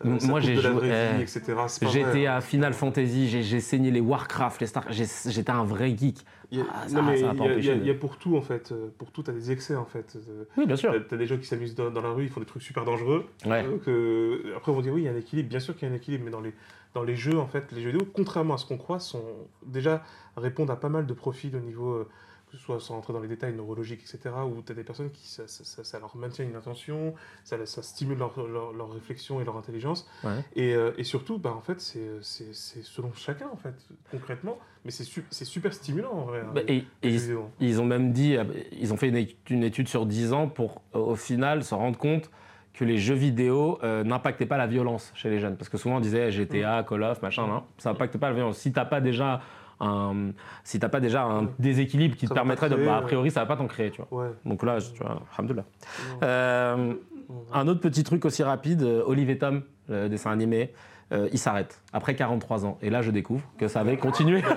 euh, 0.07 0.19
ça 0.19 0.27
moi, 0.29 0.41
coupe 0.41 0.49
j'ai 0.49 0.57
de 0.57 0.61
la 0.61 0.71
joué- 0.71 0.79
vraie 0.79 1.13
vie, 1.15 1.19
eh, 1.19 1.23
etc. 1.23 1.41
C'est 1.67 1.85
pas 1.85 1.91
J'étais 1.91 2.27
à 2.27 2.41
Final 2.41 2.73
Fantasy, 2.75 3.29
j'ai- 3.29 3.43
j'ai 3.43 3.61
saigné 3.61 3.91
les 3.91 4.01
Warcraft, 4.01 4.61
les 4.61 4.67
Star. 4.67 4.85
j'ai- 4.91 5.07
J'étais 5.31 5.51
un 5.51 5.65
vrai 5.65 5.95
geek. 5.97 6.25
Il 6.53 6.59
y 6.59 6.61
a- 6.61 6.65
Ah, 6.71 6.85
il 6.87 7.87
y, 7.87 7.91
a- 7.91 7.95
pour 7.95 8.19
tout, 8.19 8.37
en 8.37 8.43
fait. 8.43 8.71
euh, 8.73 8.89
Pour 8.99 9.11
tout, 9.11 9.23
t'as 9.23 9.33
des 9.33 9.51
excès, 9.51 9.75
en 9.75 9.87
fait. 9.87 10.17
Euh, 10.29 10.45
Oui, 10.59 10.67
bien 10.67 10.77
sûr. 10.77 10.93
T'as 10.93 11.01
t'as 11.01 11.17
des 11.17 11.27
gens 11.27 11.39
qui 11.39 11.47
s'amusent 11.47 11.75
dans, 11.75 11.91
dans 11.91 12.03
la 12.03 12.11
rue, 12.11 12.25
ils 12.25 12.29
font 12.29 12.41
des 12.41 12.47
trucs 12.47 12.63
super 12.63 12.85
dangereux. 12.85 13.25
Ouais. 13.47 13.65
Donc, 13.65 13.89
euh, 13.89 14.53
après, 14.57 14.71
on 14.71 14.77
va 14.77 14.83
dire 14.83 14.93
oui, 14.93 15.01
il 15.03 15.05
y 15.07 15.09
a 15.09 15.13
un 15.13 15.17
équilibre. 15.17 15.49
Bien 15.49 15.61
sûr 15.61 15.75
qu'il 15.75 15.89
y 15.89 15.91
a 15.91 15.95
un 15.95 15.97
équilibre, 15.97 16.25
mais 16.27 16.31
dans 16.31 16.43
les, 16.43 16.53
dans 16.95 17.03
les 17.05 17.17
jeux, 17.17 17.39
en 17.39 17.47
fait, 17.47 17.73
les 17.73 17.81
jeux 17.81 17.91
vidéo, 17.91 18.07
contrairement 18.13 18.55
à 18.55 18.59
ce 18.59 18.67
qu'on 18.67 18.77
croit, 18.77 19.01
sont 19.01 19.25
déjà 19.65 20.05
répondent 20.37 20.71
à 20.71 20.77
pas 20.77 20.91
mal 20.91 21.07
de 21.07 21.15
profils 21.15 21.57
au 21.57 21.61
niveau, 21.61 21.93
euh, 21.95 22.09
que 22.53 22.59
ce 22.59 22.65
soit 22.65 22.79
sans 22.81 22.97
rentrer 22.97 23.15
dans 23.15 23.21
les 23.21 23.29
détails 23.29 23.55
neurologiques, 23.55 24.03
etc., 24.03 24.35
où 24.47 24.61
tu 24.61 24.73
as 24.73 24.75
des 24.75 24.85
personnes 24.85 25.11
qui, 25.11 25.27
ça, 25.27 25.45
ça- 25.47 25.99
leur 25.99 26.15
maintient 26.17 26.45
une 26.45 26.55
attention, 26.55 27.15
ça, 27.45 27.57
ça 27.65 27.83
stimule 27.83 28.19
leur, 28.19 28.35
leur, 28.47 28.73
leur 28.75 28.93
réflexion 28.93 29.41
et 29.41 29.45
leur 29.45 29.57
intelligence. 29.57 30.07
Ouais. 30.23 30.33
Et, 30.55 30.75
euh, 30.75 30.93
et 30.99 31.05
surtout, 31.05 31.39
bah, 31.39 31.55
en 31.57 31.63
fait, 31.63 31.81
c'est 31.81 32.21
selon 32.21 33.11
chacun, 33.15 33.49
en 33.51 33.57
fait, 33.57 33.75
concrètement. 34.11 34.59
Mais 34.85 34.91
c'est 34.91 35.05
su- 35.05 35.25
c'est 35.31 35.47
super 35.47 35.73
stimulant, 35.73 36.13
en 36.13 36.25
vrai. 36.27 36.41
hein, 36.41 36.51
Bah, 36.55 36.61
et, 36.69 36.85
ils, 37.61 37.81
ont 37.81 37.85
même 37.87 38.13
dit, 38.13 38.37
euh, 38.37 38.45
ils 38.73 38.93
ont 38.93 38.97
fait 38.99 39.09
une, 39.09 39.17
étude- 39.17 39.39
une 39.51 39.65
étude 39.65 39.89
sur 39.89 40.05
10 40.05 40.35
ans 40.35 40.49
pour 40.49 40.83
au 40.93 41.15
final 41.17 41.65
se 41.65 41.75
rendre 41.75 41.97
compte 41.97 42.31
que 42.75 42.85
les 42.85 42.99
jeux 42.99 43.15
vidéo 43.15 43.79
euh, 43.83 44.03
n'impactaient 44.05 44.45
pas 44.47 44.59
la 44.59 44.67
violence 44.67 45.11
chez 45.15 45.31
les 45.31 45.39
jeunes. 45.41 45.57
Parce 45.57 45.69
que 45.71 45.79
souvent 45.79 45.97
on 45.97 46.01
disait 46.01 46.31
GTA, 46.31 46.85
Call 46.87 47.03
of, 47.05 47.23
machin, 47.23 47.47
non, 47.47 47.63
ça 47.79 47.93
n'impacte 47.93 48.19
pas 48.19 48.29
la 48.29 48.35
violence. 48.35 48.59
Si 48.59 48.73
t'as 48.73 48.85
pas 48.87 49.01
déjà 49.01 49.41
un, 49.83 50.31
si 50.65 50.79
t'as 50.79 50.89
pas 50.89 51.01
déjà 51.01 51.23
un 51.25 51.43
Ouais. 51.43 51.49
déséquilibre 51.59 52.17
qui 52.17 52.27
Ça 52.27 52.31
te 52.31 52.35
permettrait 52.35 52.71
de, 52.71 52.77
bah, 52.77 52.97
a 52.97 53.03
priori 53.03 53.31
ça 53.31 53.41
va 53.41 53.47
pas 53.47 53.57
t'en 53.57 53.67
créer, 53.67 53.91
tu 53.91 54.01
vois. 54.11 54.23
Ouais. 54.25 54.31
Donc 54.45 54.63
là, 54.63 54.79
tu 54.81 55.03
vois, 55.03 55.21
alhamdoulilah. 55.37 55.65
Euh, 56.23 56.95
un 57.53 57.69
autre 57.69 57.81
petit 57.81 58.05
truc 58.05 58.25
aussi 58.25 58.43
rapide, 58.43 58.83
euh, 58.83 59.03
Olive 59.07 59.29
et 59.31 59.39
Tom, 59.39 59.63
le 59.89 60.09
dessin 60.09 60.31
animé, 60.31 60.73
euh, 61.13 61.29
il 61.33 61.39
s'arrête 61.39 61.81
après 61.93 62.15
43 62.15 62.65
ans. 62.65 62.79
Et 62.83 62.89
là, 62.91 63.03
je 63.03 63.11
découvre 63.11 63.43
que 63.59 63.69
ça 63.69 63.81
avait 63.81 63.97
continué. 63.99 64.43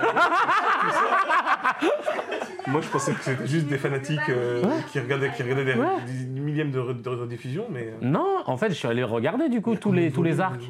Moi, 2.68 2.80
je 2.80 2.88
pensais 2.88 3.12
que 3.12 3.20
c'était 3.22 3.46
juste 3.46 3.68
des 3.68 3.78
fanatiques 3.78 4.18
euh, 4.28 4.60
Ouais. 4.64 4.68
qui 4.90 4.98
regardaient, 4.98 5.30
qui 5.30 5.42
regardaient 5.44 5.64
des, 5.64 5.74
Ouais. 5.74 5.86
des 6.04 6.40
millièmes 6.40 6.72
de, 6.72 6.80
re- 6.80 7.00
de 7.00 7.08
rediffusion, 7.08 7.66
mais. 7.70 7.94
non, 8.02 8.38
en 8.44 8.56
fait, 8.56 8.70
je 8.70 8.74
suis 8.74 8.88
allé 8.88 9.04
regarder 9.04 9.48
du 9.48 9.62
coup 9.62 9.76
tous 9.76 9.92
les, 9.92 10.10
tous 10.10 10.24
les 10.24 10.40
arcs. 10.40 10.60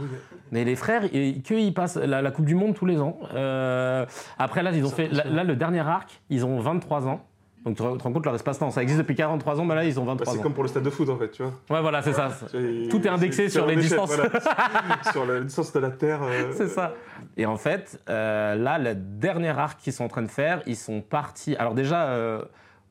Mais 0.52 0.64
les 0.64 0.76
frères, 0.76 1.02
que 1.10 1.54
ils 1.54 1.74
passent 1.74 1.96
la, 1.96 2.22
la 2.22 2.30
Coupe 2.30 2.44
du 2.46 2.54
Monde 2.54 2.74
tous 2.74 2.86
les 2.86 3.00
ans. 3.00 3.18
Euh, 3.34 4.06
après, 4.38 4.62
là, 4.62 4.70
ils 4.72 4.84
ont 4.84 4.88
C'est 4.88 5.08
fait. 5.08 5.24
Là, 5.28 5.44
le 5.44 5.56
dernier 5.56 5.80
arc, 5.80 6.20
ils 6.30 6.44
ont 6.46 6.58
23 6.60 7.06
ans. 7.08 7.24
Donc, 7.64 7.76
tu 7.76 7.82
te 7.82 7.88
rends 8.04 8.12
compte 8.12 8.24
leur 8.24 8.34
espace-temps. 8.36 8.70
Ça 8.70 8.80
existe 8.80 9.00
depuis 9.00 9.16
43 9.16 9.60
ans, 9.60 9.64
mais 9.64 9.74
là, 9.74 9.84
ils 9.84 9.98
ont 9.98 10.04
Bah, 10.04 10.12
23 10.12 10.32
c'est 10.34 10.38
ans. 10.38 10.42
comme 10.44 10.54
pour 10.54 10.62
le 10.62 10.68
stade 10.68 10.84
de 10.84 10.90
foot, 10.90 11.08
en 11.08 11.16
fait, 11.16 11.30
tu 11.32 11.42
vois. 11.42 11.52
Ouais, 11.68 11.80
voilà, 11.82 12.00
c'est 12.00 12.12
ça. 12.12 12.28
C'est- 12.52 12.88
Tout 12.88 13.04
est 13.04 13.08
indexé 13.10 13.44
c'est- 13.44 13.48
sur 13.58 13.66
c'est 13.68 13.74
les 13.74 13.80
distances. 13.82 14.14
voilà. 14.14 14.30
sur 15.12 15.26
la 15.26 15.40
distance 15.40 15.72
de 15.72 15.80
la 15.80 15.90
Terre. 15.90 16.20
euh, 16.22 16.52
C'est 16.56 16.68
ça. 16.68 16.94
Et 17.36 17.44
en 17.44 17.56
fait, 17.56 18.00
euh, 18.08 18.54
là, 18.54 18.78
le 18.78 18.94
dernier 18.94 19.48
arc 19.48 19.80
qu'ils 19.80 19.92
sont 19.92 20.04
en 20.04 20.08
train 20.08 20.22
de 20.22 20.28
faire, 20.28 20.62
ils 20.66 20.76
sont 20.76 21.00
partis. 21.00 21.56
Alors, 21.56 21.74
déjà, 21.74 22.04
euh, 22.10 22.40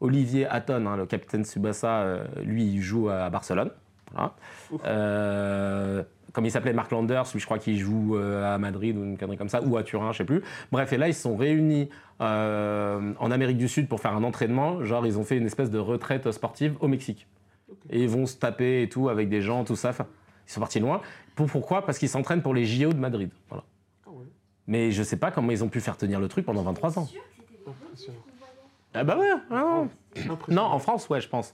Olivier 0.02 0.46
Hatton, 0.46 0.86
hein, 0.88 0.98
le 0.98 1.06
capitaine 1.06 1.46
Tsubasa, 1.46 1.88
euh, 2.02 2.26
lui, 2.44 2.66
il 2.66 2.82
joue 2.82 3.08
à 3.08 3.30
Barcelone. 3.30 3.70
Voilà. 4.14 4.34
Comme 6.36 6.44
il 6.46 6.52
s'appelait 6.52 6.74
Mark 6.74 6.92
Landers, 6.92 7.24
lui, 7.34 7.40
je 7.40 7.46
crois 7.46 7.60
qu'il 7.60 7.78
joue 7.80 8.18
euh, 8.18 8.54
à 8.54 8.58
Madrid 8.58 8.98
ou 8.98 9.06
une 9.06 9.18
connerie 9.18 9.38
comme 9.38 9.48
ça, 9.48 9.62
ou 9.62 9.78
à 9.78 9.84
Turin, 9.84 10.12
je 10.12 10.18
sais 10.18 10.26
plus. 10.26 10.42
Bref, 10.70 10.92
et 10.92 10.98
là, 10.98 11.08
ils 11.08 11.14
se 11.14 11.22
sont 11.22 11.38
réunis 11.38 11.88
euh, 12.20 13.14
en 13.20 13.32
Amérique 13.32 13.56
du 13.58 13.70
Sud 13.70 13.88
pour 13.88 14.02
faire 14.02 14.14
un 14.14 14.24
entraînement. 14.24 14.84
Genre, 14.84 15.08
ils 15.08 15.18
ont 15.18 15.24
fait 15.24 15.38
une 15.38 15.46
espèce 15.46 15.72
de 15.72 15.80
retraite 15.80 16.30
sportive 16.34 16.76
au 16.82 16.90
Mexique. 16.90 17.26
Et 17.90 18.04
ils 18.04 18.10
vont 18.10 18.26
se 18.26 18.36
taper 18.36 18.82
et 18.82 18.90
tout 18.90 19.08
avec 19.08 19.30
des 19.30 19.42
gens, 19.42 19.64
tout 19.64 19.78
ça. 19.78 19.92
Enfin, 19.92 20.08
ils 20.46 20.52
sont 20.52 20.60
partis 20.60 20.82
loin. 20.82 21.00
Pour, 21.36 21.48
pourquoi? 21.48 21.86
Parce 21.86 21.98
qu'ils 21.98 22.10
s'entraînent 22.10 22.42
pour 22.42 22.54
les 22.54 22.66
JO 22.66 22.92
de 22.92 23.00
Madrid. 23.00 23.30
Voilà. 23.48 23.64
Ah 24.06 24.10
ouais, 24.10 24.26
Mais 24.68 24.92
je 24.92 25.04
sais 25.04 25.18
pas 25.18 25.32
comment 25.32 25.52
ils 25.52 25.64
ont 25.64 25.70
pu 25.70 25.80
faire 25.80 25.96
tenir 25.96 26.20
le 26.20 26.28
truc 26.28 26.46
pendant 26.46 26.64
23 26.64 27.00
ans. 27.00 27.08
impressionnant. 27.66 28.18
Ah 28.94 29.04
bah 29.06 29.18
ouais, 29.18 29.26
ah 29.52 29.54
ouais. 29.56 29.62
Non, 30.26 30.34
Impressionnant. 30.34 30.72
en 30.74 30.80
France, 30.80 31.08
ouais, 31.08 31.22
je 31.22 31.30
pense. 31.30 31.54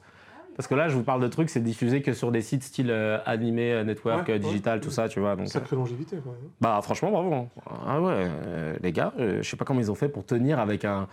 Parce 0.61 0.67
que 0.67 0.75
là, 0.75 0.89
je 0.89 0.93
vous 0.95 1.01
parle 1.01 1.23
de 1.23 1.27
trucs, 1.27 1.49
c'est 1.49 1.63
diffusé 1.63 2.03
que 2.03 2.13
sur 2.13 2.31
des 2.31 2.41
sites 2.43 2.61
style 2.61 2.91
euh, 2.91 3.17
animé, 3.25 3.71
euh, 3.73 3.83
network, 3.83 4.27
Ouais, 4.27 4.35
euh, 4.35 4.37
digital, 4.37 4.75
ouais. 4.77 4.79
tout 4.85 4.91
ça, 4.91 5.09
tu 5.09 5.19
vois. 5.19 5.35
Donc, 5.35 5.47
Sacrée 5.47 5.75
longévité, 5.75 6.17
quoi. 6.17 6.33
bah 6.61 6.79
franchement, 6.83 7.09
bravo. 7.09 7.33
hein. 7.33 7.47
Ah 7.87 7.99
ouais, 7.99 8.13
euh, 8.45 8.75
les 8.83 8.91
gars, 8.91 9.11
euh, 9.17 9.39
je 9.41 9.49
sais 9.49 9.57
pas 9.57 9.65
comment 9.65 9.79
ils 9.79 9.89
ont 9.89 9.95
fait 9.95 10.07
pour 10.07 10.23
tenir 10.23 10.59
avec 10.59 10.85
un. 10.85 11.07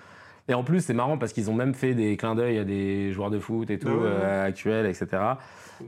Et 0.48 0.52
en 0.54 0.64
plus, 0.64 0.82
c'est 0.82 0.92
marrant 0.92 1.16
parce 1.16 1.32
qu'ils 1.32 1.48
ont 1.48 1.54
même 1.54 1.72
fait 1.72 1.94
des 1.94 2.18
clins 2.18 2.34
d'œil 2.34 2.58
à 2.58 2.64
des 2.64 3.10
joueurs 3.10 3.30
de 3.30 3.38
foot 3.38 3.70
et 3.70 3.78
tout, 3.78 3.88
Ah 3.90 3.94
ouais. 3.96 4.02
euh, 4.04 4.46
actuels, 4.48 4.84
etc. 4.84 5.06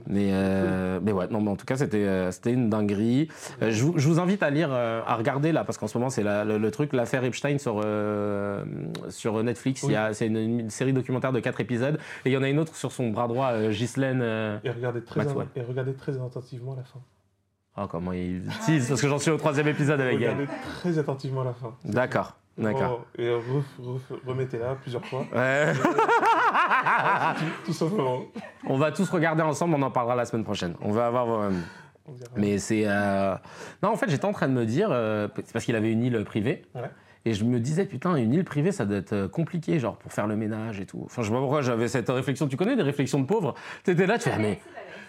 Mais, 0.07 0.29
euh, 0.31 0.99
mais 1.01 1.11
ouais, 1.11 1.27
non, 1.29 1.41
mais 1.41 1.49
en 1.51 1.55
tout 1.55 1.65
cas, 1.65 1.75
c'était 1.77 2.05
euh, 2.05 2.31
c'était 2.31 2.51
une 2.53 2.69
dinguerie. 2.69 3.27
Euh, 3.61 3.71
je, 3.71 3.83
vous, 3.83 3.93
je 3.97 4.07
vous 4.07 4.19
invite 4.19 4.41
à 4.43 4.49
lire, 4.49 4.71
à 4.71 5.15
regarder 5.15 5.51
là, 5.51 5.63
parce 5.63 5.77
qu'en 5.77 5.87
ce 5.87 5.97
moment, 5.97 6.09
c'est 6.09 6.23
la- 6.23 6.45
le, 6.45 6.57
le 6.57 6.71
truc, 6.71 6.93
l'affaire 6.93 7.23
Epstein 7.23 7.57
sur, 7.57 7.81
euh, 7.83 8.63
sur 9.09 9.41
Netflix. 9.43 9.83
Il 9.83 9.91
y 9.91 9.95
a- 9.95 10.13
C'est 10.13 10.27
une, 10.27 10.37
une 10.37 10.69
série 10.69 10.93
documentaire 10.93 11.31
de 11.31 11.39
4 11.39 11.59
épisodes. 11.61 11.97
Et 12.25 12.29
il 12.29 12.33
y 12.33 12.37
en 12.37 12.43
a 12.43 12.49
une 12.49 12.59
autre 12.59 12.75
sur 12.75 12.91
son 12.91 13.09
bras 13.09 13.27
droit, 13.27 13.51
euh, 13.53 13.71
Ghislaine. 13.71 14.19
euh, 14.21 14.57
Et 14.63 14.69
regardez 14.69 15.01
très, 15.03 15.23
Maxwell. 15.23 15.47
et 15.55 15.61
regardez 15.61 15.93
très 15.93 16.15
attentivement 16.15 16.75
la 16.75 16.83
fin. 16.83 16.99
Oh, 17.77 17.87
comment 17.89 18.11
il 18.11 18.43
tease, 18.65 18.89
parce 18.89 19.01
que 19.01 19.07
j'en 19.07 19.17
suis 19.17 19.31
au 19.31 19.37
troisième 19.37 19.67
épisode 19.69 20.01
avec 20.01 20.15
elle. 20.21 20.31
Regardez 20.31 20.47
très 20.79 20.99
attentivement 20.99 21.43
la 21.43 21.53
fin. 21.53 21.73
D'accord. 21.85 22.35
D'accord. 22.57 23.01
Oh, 23.17 23.21
et 23.21 23.29
re- 23.29 23.63
re- 23.81 24.27
remettez-la 24.27 24.75
plusieurs 24.75 25.05
fois. 25.05 25.25
Ouais. 25.33 25.71
tout, 27.37 27.45
tout 27.67 27.73
simplement. 27.73 28.23
On 28.67 28.77
va 28.77 28.91
tous 28.91 29.09
regarder 29.09 29.41
ensemble, 29.41 29.75
on 29.75 29.81
en 29.81 29.91
parlera 29.91 30.15
la 30.15 30.25
semaine 30.25 30.43
prochaine. 30.43 30.75
On 30.81 30.91
va 30.91 31.07
avoir. 31.07 31.29
euh. 31.41 31.49
Mais 32.35 32.57
c'est. 32.57 32.83
euh, 32.85 33.35
Non, 33.83 33.89
en 33.89 33.95
fait, 33.95 34.09
j'étais 34.09 34.25
en 34.25 34.33
train 34.33 34.47
de 34.47 34.53
me 34.53 34.65
dire. 34.65 34.89
euh, 34.91 35.27
C'est 35.35 35.53
parce 35.53 35.65
qu'il 35.65 35.75
avait 35.75 35.91
une 35.91 36.03
île 36.03 36.23
privée. 36.25 36.63
Ouais. 36.75 36.89
Et 37.23 37.33
je 37.35 37.43
me 37.43 37.59
disais, 37.59 37.85
putain, 37.85 38.15
une 38.15 38.33
île 38.33 38.43
privée, 38.43 38.71
ça 38.71 38.85
doit 38.85 38.97
être 38.97 39.27
compliqué, 39.27 39.77
genre 39.77 39.95
pour 39.97 40.11
faire 40.11 40.25
le 40.25 40.35
ménage 40.35 40.79
et 40.79 40.87
tout. 40.87 41.03
Enfin, 41.05 41.21
je 41.21 41.27
sais 41.27 41.33
pas 41.33 41.39
pourquoi 41.39 41.61
j'avais 41.61 41.87
cette 41.87 42.09
réflexion. 42.09 42.47
Tu 42.47 42.57
connais 42.57 42.75
des 42.75 42.81
réflexions 42.81 43.19
de 43.19 43.25
pauvres? 43.25 43.53
T'étais 43.83 44.07
là, 44.07 44.17
tu 44.17 44.23
fais, 44.29 44.31
ah, 44.35 44.39
mais. 44.39 44.59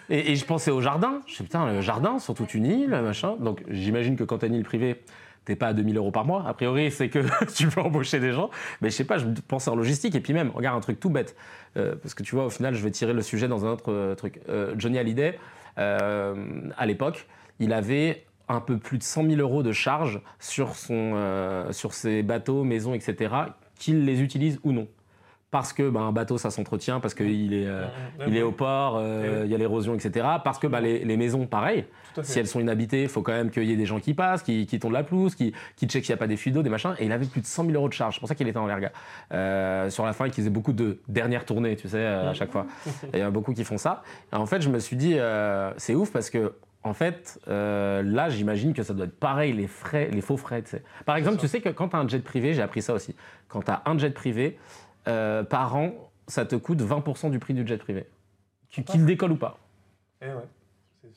Et, 0.09 0.31
et 0.31 0.35
je 0.35 0.45
pensais 0.45 0.69
au 0.69 0.79
jardin. 0.81 1.21
Je 1.25 1.35
sais, 1.35 1.43
putain, 1.43 1.65
le 1.71 1.81
jardin 1.81 2.19
sur 2.19 2.35
toute 2.35 2.53
une 2.53 2.65
île, 2.65 2.89
machin. 2.91 3.35
Donc, 3.39 3.63
j'imagine 3.67 4.15
que 4.15 4.23
quand 4.23 4.37
t'as 4.39 4.47
une 4.47 4.53
île 4.53 4.63
privée, 4.63 5.01
t'es 5.45 5.55
pas 5.55 5.67
à 5.67 5.73
2000 5.73 5.97
euros 5.97 6.11
par 6.11 6.25
mois. 6.25 6.45
A 6.47 6.53
priori, 6.53 6.91
c'est 6.91 7.09
que 7.09 7.19
tu 7.55 7.67
peux 7.67 7.81
embaucher 7.81 8.19
des 8.19 8.31
gens. 8.31 8.49
Mais 8.81 8.89
je 8.89 8.95
sais 8.95 9.03
pas, 9.03 9.17
je 9.17 9.25
pensais 9.47 9.69
en 9.69 9.75
logistique. 9.75 10.15
Et 10.15 10.19
puis 10.19 10.33
même, 10.33 10.51
regarde 10.51 10.77
un 10.77 10.81
truc 10.81 10.99
tout 10.99 11.09
bête. 11.09 11.35
Euh, 11.77 11.95
parce 12.01 12.13
que 12.13 12.23
tu 12.23 12.35
vois, 12.35 12.45
au 12.45 12.49
final, 12.49 12.75
je 12.75 12.83
vais 12.83 12.91
tirer 12.91 13.13
le 13.13 13.21
sujet 13.21 13.47
dans 13.47 13.65
un 13.65 13.71
autre 13.71 13.91
euh, 13.91 14.15
truc. 14.15 14.39
Euh, 14.49 14.75
Johnny 14.77 14.97
Hallyday, 14.97 15.39
à 15.75 16.85
l'époque, 16.85 17.27
il 17.59 17.73
avait 17.73 18.25
un 18.47 18.61
peu 18.61 18.77
plus 18.77 18.97
de 18.97 19.03
100 19.03 19.27
000 19.29 19.41
euros 19.41 19.63
de 19.63 19.71
charges 19.71 20.21
sur 20.39 20.75
ses 20.75 22.23
bateaux, 22.23 22.63
maisons, 22.63 22.93
etc., 22.93 23.33
qu'il 23.75 24.05
les 24.05 24.21
utilise 24.21 24.59
ou 24.63 24.71
non. 24.71 24.87
Parce 25.53 25.71
que 25.71 25.87
bah, 25.87 25.99
un 25.99 26.11
bateau, 26.11 26.39
ça 26.39 26.49
s'entretient, 26.49 26.99
parce 26.99 27.13
qu'il 27.13 27.53
est, 27.53 27.67
euh, 27.67 27.83
Ouais, 28.17 28.25
il 28.27 28.35
est 28.35 28.41
au 28.41 28.51
port, 28.51 28.95
euh, 28.97 29.43
il 29.45 29.51
y 29.51 29.53
a 29.53 29.57
l'érosion, 29.59 29.93
etc. 29.93 30.25
Parce 30.43 30.57
que 30.57 30.65
bah, 30.65 30.81
les, 30.81 31.05
les 31.05 31.15
maisons, 31.15 31.45
pareil, 31.45 31.85
si 32.23 32.39
elles 32.39 32.47
sont 32.47 32.59
inhabitées, 32.59 33.03
il 33.03 33.07
faut 33.07 33.21
quand 33.21 33.33
même 33.33 33.51
qu'il 33.51 33.65
y 33.65 33.71
ait 33.71 33.75
des 33.75 33.85
gens 33.85 33.99
qui 33.99 34.15
passent, 34.15 34.41
qui, 34.41 34.65
qui 34.65 34.79
tondent 34.79 34.93
la 34.93 35.03
pelouse, 35.03 35.35
qui, 35.35 35.53
qui 35.75 35.85
checkent 35.85 36.05
s'il 36.05 36.13
n'y 36.13 36.17
a 36.17 36.19
pas 36.19 36.25
des 36.25 36.37
fuites 36.37 36.55
d'eau, 36.55 36.63
des 36.63 36.71
machins. 36.71 36.95
Et 36.97 37.05
il 37.05 37.11
avait 37.11 37.27
plus 37.27 37.41
de 37.41 37.45
100 37.45 37.65
000 37.65 37.75
euros 37.75 37.87
de 37.87 37.93
charges. 37.93 38.15
C'est 38.15 38.19
pour 38.19 38.27
ça 38.27 38.33
qu'il 38.33 38.47
était 38.47 38.57
en 38.57 38.65
l'erga. 38.65 38.91
Euh, 39.31 39.91
sur 39.91 40.07
la 40.07 40.13
fin, 40.13 40.25
il 40.25 40.33
faisait 40.33 40.49
beaucoup 40.49 40.73
de 40.73 40.97
dernières 41.07 41.45
tournées, 41.45 41.75
tu 41.75 41.87
sais, 41.87 42.03
à 42.03 42.33
chaque 42.33 42.51
fois. 42.51 42.65
Il 43.13 43.19
y 43.19 43.23
en 43.23 43.27
a 43.27 43.31
beaucoup 43.31 43.53
qui 43.53 43.63
font 43.63 43.77
ça. 43.77 44.01
Et 44.31 44.35
en 44.35 44.47
fait, 44.47 44.63
je 44.63 44.69
me 44.69 44.79
suis 44.79 44.95
dit, 44.95 45.17
c'est 45.77 45.93
ouf 45.93 46.11
parce 46.11 46.31
que. 46.31 46.51
En 46.85 46.93
fait, 46.93 47.39
euh, 47.47 48.03
là, 48.03 48.29
j'imagine 48.29 48.73
que 48.73 48.83
ça 48.83 48.93
doit 48.93 49.05
être 49.05 49.17
pareil, 49.17 49.53
les 49.53 49.67
frais, 49.67 50.09
les 50.11 50.19
faux 50.19 50.35
frais. 50.35 50.61
tu 50.61 50.71
sais. 50.71 50.83
Par 51.05 51.15
exemple, 51.15 51.37
tu 51.37 51.47
sais 51.47 51.61
que 51.61 51.69
quand 51.69 51.89
tu 51.89 51.95
as 51.95 51.99
un 51.99 52.07
jet 52.07 52.19
privé, 52.19 52.53
j'ai 52.53 52.61
appris 52.61 52.81
ça 52.81 52.93
aussi, 52.93 53.15
quand 53.47 53.61
tu 53.61 53.71
as 53.71 53.81
un 53.85 53.97
jet 53.97 54.09
privé, 54.09 54.57
euh, 55.07 55.43
par 55.43 55.75
an, 55.75 56.11
ça 56.27 56.45
te 56.45 56.55
coûte 56.55 56.81
20% 56.81 57.29
du 57.31 57.39
prix 57.39 57.53
du 57.53 57.65
jet 57.67 57.77
privé. 57.77 58.07
Tu- 58.69 58.83
Qu'il 58.83 59.05
décolle 59.05 59.31
ou 59.33 59.37
pas. 59.37 59.59
Eh 60.21 60.27
ouais. 60.27 60.47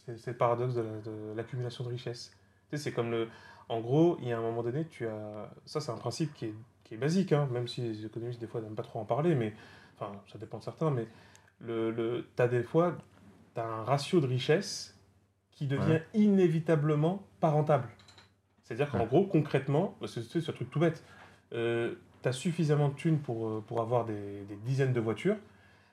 C'est- 0.05 0.27
le 0.27 0.37
paradoxe 0.37 0.75
de 0.75 0.83
la- 0.83 0.99
de 1.01 1.33
l'accumulation 1.37 1.85
de, 1.85 1.89
richesses. 1.91 2.33
Tu 2.71 2.77
sais, 2.77 2.85
c'est 2.85 2.93
comme 2.93 3.11
le. 3.11 3.29
En 3.69 3.81
gros, 3.81 4.19
il 4.21 4.29
y 4.29 4.33
a 4.33 4.39
un 4.39 4.43
moment 4.43 4.63
donné, 4.63 4.85
tu 4.87 5.07
as. 5.07 5.51
Ça, 5.65 5.81
c'est 5.81 5.91
un 5.93 5.97
principe 5.97 6.35
qui 6.35 6.47
est, 6.47 6.55
qui 6.85 6.95
est 6.95 6.99
basique, 6.99 7.33
hein, 7.33 7.49
même 7.53 7.67
si 7.69 7.81
les 7.83 8.05
économistes, 8.05 8.41
des 8.41 8.47
fois, 8.47 8.61
n'aiment 8.61 8.75
pas 8.75 8.83
trop 8.83 8.99
en 9.01 9.05
parler, 9.05 9.35
mais. 9.35 9.55
Enfin, 9.99 10.13
ça 10.31 10.39
dépend 10.39 10.59
de 10.59 10.65
certains, 10.65 10.91
mais. 10.91 11.07
Le, 11.61 11.91
le... 11.91 12.27
Tu 12.37 12.43
as 12.43 12.49
des 12.49 12.63
fois. 12.63 12.97
Tu 13.55 13.61
as 13.61 13.65
un 13.67 13.85
ratio 13.85 14.21
de 14.21 14.27
richesse 14.27 14.99
qui 15.53 15.67
devient 15.67 16.01
inévitablement 16.13 17.23
pas 17.41 17.49
rentable. 17.49 17.89
C'est-à-dire 18.63 18.91
qu'en 18.91 18.99
Ouais. 19.01 19.07
gros, 19.07 19.25
concrètement, 19.27 19.97
c'est 20.07 20.23
ce 20.23 20.51
truc 20.51 20.69
tout 20.71 20.81
bête. 20.81 21.03
Tu 22.23 22.29
as 22.29 22.33
suffisamment 22.33 22.89
de 22.89 22.95
thunes 22.95 23.19
pour, 23.19 23.49
euh, 23.49 23.65
pour 23.67 23.81
avoir 23.81 24.05
des, 24.05 24.43
des 24.49 24.57
dizaines 24.57 24.93
de 24.93 25.01
voitures. 25.01 25.37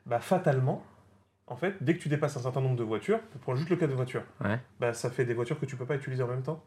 Bah, 0.05 0.19
fatalement, 0.19 0.83
en 1.47 1.55
fait, 1.55 1.75
dès 1.81 1.95
que 1.95 2.01
tu 2.01 2.09
dépasses 2.09 2.35
un 2.37 2.41
certain 2.41 2.61
nombre 2.61 2.75
de 2.75 2.83
voitures, 2.83 3.19
prends 3.41 3.55
juste 3.55 3.69
le 3.69 3.75
cas 3.75 3.87
de 3.87 3.93
voitures, 3.93 4.23
Ouais. 4.43 4.59
bah, 4.79 4.93
ça 4.93 5.09
fait 5.09 5.25
des 5.25 5.33
voitures 5.33 5.59
que 5.59 5.65
tu 5.65 5.75
peux 5.75 5.85
pas 5.85 5.95
utiliser 5.95 6.23
en 6.23 6.27
même 6.27 6.43
temps. 6.43 6.63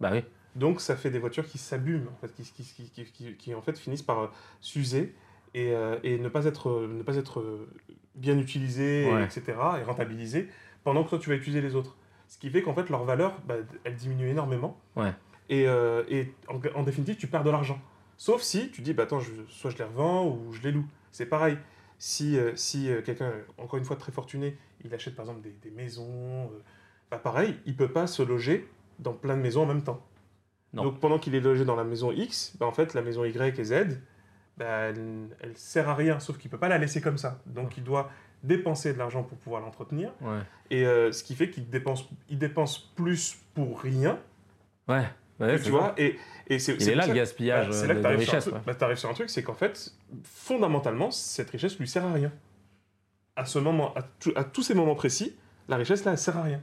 Bah 0.00 0.10
oui. 0.12 0.24
Donc 0.54 0.80
ça 0.80 0.96
fait 0.96 1.10
des 1.10 1.18
voitures 1.18 1.46
qui 1.46 1.58
s'abîment, 1.58 2.08
en 2.08 2.16
fait, 2.20 2.32
qui, 2.34 2.42
qui, 2.44 2.90
qui, 2.90 3.34
qui, 3.36 3.54
en 3.54 3.60
fait 3.62 3.76
finissent 3.78 4.02
par 4.02 4.18
euh, 4.20 4.26
s'user 4.60 5.14
et, 5.54 5.72
euh, 5.72 5.98
et 6.02 6.18
ne 6.18 6.28
pas 6.28 6.44
être, 6.44 6.70
euh, 6.70 6.88
ne 6.98 7.02
pas 7.02 7.16
être 7.16 7.66
bien 8.14 8.38
utilisées, 8.38 9.10
Ouais. 9.12 9.24
etc., 9.24 9.42
et 9.80 9.82
rentabilisées, 9.84 10.48
pendant 10.84 11.04
que 11.04 11.10
toi 11.10 11.18
tu 11.18 11.28
vas 11.30 11.36
utiliser 11.36 11.60
les 11.60 11.74
autres. 11.74 11.96
Ce 12.28 12.38
qui 12.38 12.50
fait 12.50 12.62
qu'en 12.62 12.74
fait 12.74 12.88
leur 12.90 13.04
valeur, 13.04 13.34
bah, 13.46 13.54
elle 13.84 13.94
diminue 13.94 14.28
énormément. 14.28 14.78
Ouais. 14.96 15.12
Et, 15.48 15.62
et 15.62 16.34
en, 16.48 16.60
en 16.74 16.82
définitive, 16.82 17.16
tu 17.16 17.28
perds 17.28 17.44
de 17.44 17.50
l'argent. 17.50 17.78
Sauf 18.16 18.42
si 18.42 18.70
tu 18.70 18.80
dis, 18.82 18.92
bah, 18.94 19.02
attends, 19.04 19.20
je- 19.20 19.32
soit 19.48 19.70
je 19.70 19.78
les 19.78 19.84
revends 19.84 20.26
ou 20.26 20.52
je 20.52 20.62
les 20.62 20.72
loue. 20.72 20.86
C'est 21.12 21.26
pareil. 21.26 21.58
Si, 21.98 22.38
euh, 22.38 22.54
si 22.56 22.90
euh, 22.90 23.02
quelqu'un, 23.02 23.32
encore 23.58 23.78
une 23.78 23.84
fois 23.84 23.96
très 23.96 24.12
fortuné, 24.12 24.56
il 24.84 24.92
achète 24.94 25.14
par 25.16 25.24
exemple 25.24 25.40
des, 25.42 25.50
des 25.62 25.70
maisons, 25.70 26.44
euh, 26.44 26.58
bah, 27.10 27.18
pareil, 27.18 27.56
il 27.66 27.76
peut 27.76 27.88
pas 27.92 28.06
se 28.06 28.22
loger 28.22 28.68
dans 28.98 29.12
plein 29.12 29.36
de 29.36 29.42
maisons 29.42 29.62
en 29.62 29.66
même 29.66 29.82
temps. 29.82 30.04
Non. 30.72 30.84
Donc 30.84 31.00
pendant 31.00 31.18
qu'il 31.18 31.34
est 31.34 31.40
logé 31.40 31.64
dans 31.64 31.76
la 31.76 31.84
maison 31.84 32.12
X, 32.12 32.54
bah, 32.58 32.66
en 32.66 32.72
fait, 32.72 32.92
la 32.94 33.02
maison 33.02 33.24
Y 33.24 33.58
et 33.58 33.64
Z, 33.64 33.98
bah, 34.58 34.64
elle, 34.66 35.28
elle 35.40 35.56
sert 35.56 35.88
à 35.88 35.94
rien, 35.94 36.18
sauf 36.20 36.36
qu'il 36.38 36.50
peut 36.50 36.58
pas 36.58 36.68
la 36.68 36.78
laisser 36.78 37.00
comme 37.00 37.18
ça. 37.18 37.40
Donc 37.46 37.76
il 37.78 37.84
doit 37.84 38.10
dépenser 38.42 38.92
de 38.92 38.98
l'argent 38.98 39.22
pour 39.22 39.38
pouvoir 39.38 39.62
l'entretenir. 39.62 40.12
Ouais. 40.20 40.40
Et 40.70 40.86
euh, 40.86 41.12
ce 41.12 41.22
qui 41.24 41.34
fait 41.34 41.48
qu'il 41.50 41.68
dépense, 41.70 42.08
il 42.28 42.38
dépense 42.38 42.78
plus 42.94 43.38
pour 43.54 43.80
rien, 43.80 44.18
Ouais. 44.88 45.04
Ouais, 45.40 45.56
tu 45.58 45.64
c'est 45.64 45.70
vois. 45.70 45.88
ça. 45.88 45.94
Et, 45.98 46.18
et 46.48 46.58
c'est 46.58 46.94
là 46.94 47.06
le 47.06 47.14
gaspillage 47.14 47.66
bah, 47.68 47.72
c'est 47.72 47.84
euh, 47.90 47.94
là 47.94 48.12
que 48.12 48.18
richesse. 48.18 48.44
truc- 48.44 48.54
ouais. 48.66 48.74
bah, 48.78 48.96
sur 48.96 49.10
un 49.10 49.14
truc, 49.14 49.28
c'est 49.30 49.42
qu'en 49.42 49.54
fait, 49.54 49.92
fondamentalement, 50.24 51.10
cette 51.10 51.50
richesse 51.50 51.78
lui 51.78 51.88
sert 51.88 52.04
à 52.04 52.12
rien. 52.12 52.32
À 53.36 53.44
ce 53.44 53.58
moment, 53.58 53.94
à, 53.94 54.02
tout- 54.02 54.32
à 54.34 54.44
tous 54.44 54.62
ces 54.62 54.74
moments 54.74 54.94
précis, 54.94 55.36
la 55.68 55.76
richesse 55.76 56.04
là, 56.04 56.12
elle 56.12 56.18
sert 56.18 56.36
à 56.38 56.42
rien. 56.42 56.60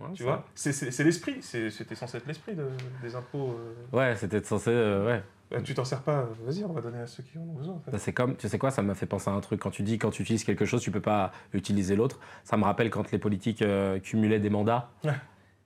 Ouais, 0.00 0.08
Tu 0.14 0.22
vois, 0.22 0.44
c'est 0.54 1.04
l'esprit, 1.04 1.36
c'était 1.42 1.94
censé 1.94 2.18
être 2.18 2.26
l'esprit 2.26 2.54
de- 2.54 2.66
des 3.02 3.14
impôts. 3.14 3.56
euh. 3.58 3.96
Ouais, 3.96 4.16
c'était 4.16 4.42
censé. 4.42 4.70
euh, 4.70 5.06
ouais. 5.06 5.22
Bah, 5.50 5.60
tu 5.62 5.74
t'en 5.74 5.84
sers 5.84 6.00
pas, 6.02 6.20
euh, 6.20 6.24
vas-y, 6.46 6.64
on 6.64 6.72
va 6.72 6.80
donner 6.80 6.98
à 6.98 7.06
ceux 7.06 7.22
qui 7.22 7.36
en 7.38 7.42
ont 7.42 7.52
besoin. 7.52 7.74
En 7.74 7.80
fait. 7.80 7.90
Bah, 7.90 7.98
C'est 7.98 8.12
comme, 8.12 8.36
tu 8.36 8.48
sais 8.48 8.58
quoi, 8.58 8.70
ça 8.70 8.82
m'a 8.82 8.94
fait 8.94 9.06
penser 9.06 9.28
à 9.30 9.34
un 9.34 9.40
truc. 9.40 9.60
Quand 9.60 9.70
tu 9.70 9.82
dis, 9.82 9.98
quand 9.98 10.10
tu 10.10 10.22
utilises 10.22 10.44
quelque 10.44 10.64
chose, 10.64 10.80
tu 10.80 10.90
peux 10.90 11.00
pas 11.02 11.30
utiliser 11.52 11.94
l'autre. 11.94 12.18
Ça 12.44 12.56
me 12.56 12.64
rappelle 12.64 12.88
quand 12.90 13.10
les 13.12 13.18
politiques 13.18 13.62
euh, 13.62 13.98
cumulaient 13.98 14.40
des 14.40 14.50
mandats. 14.50 14.90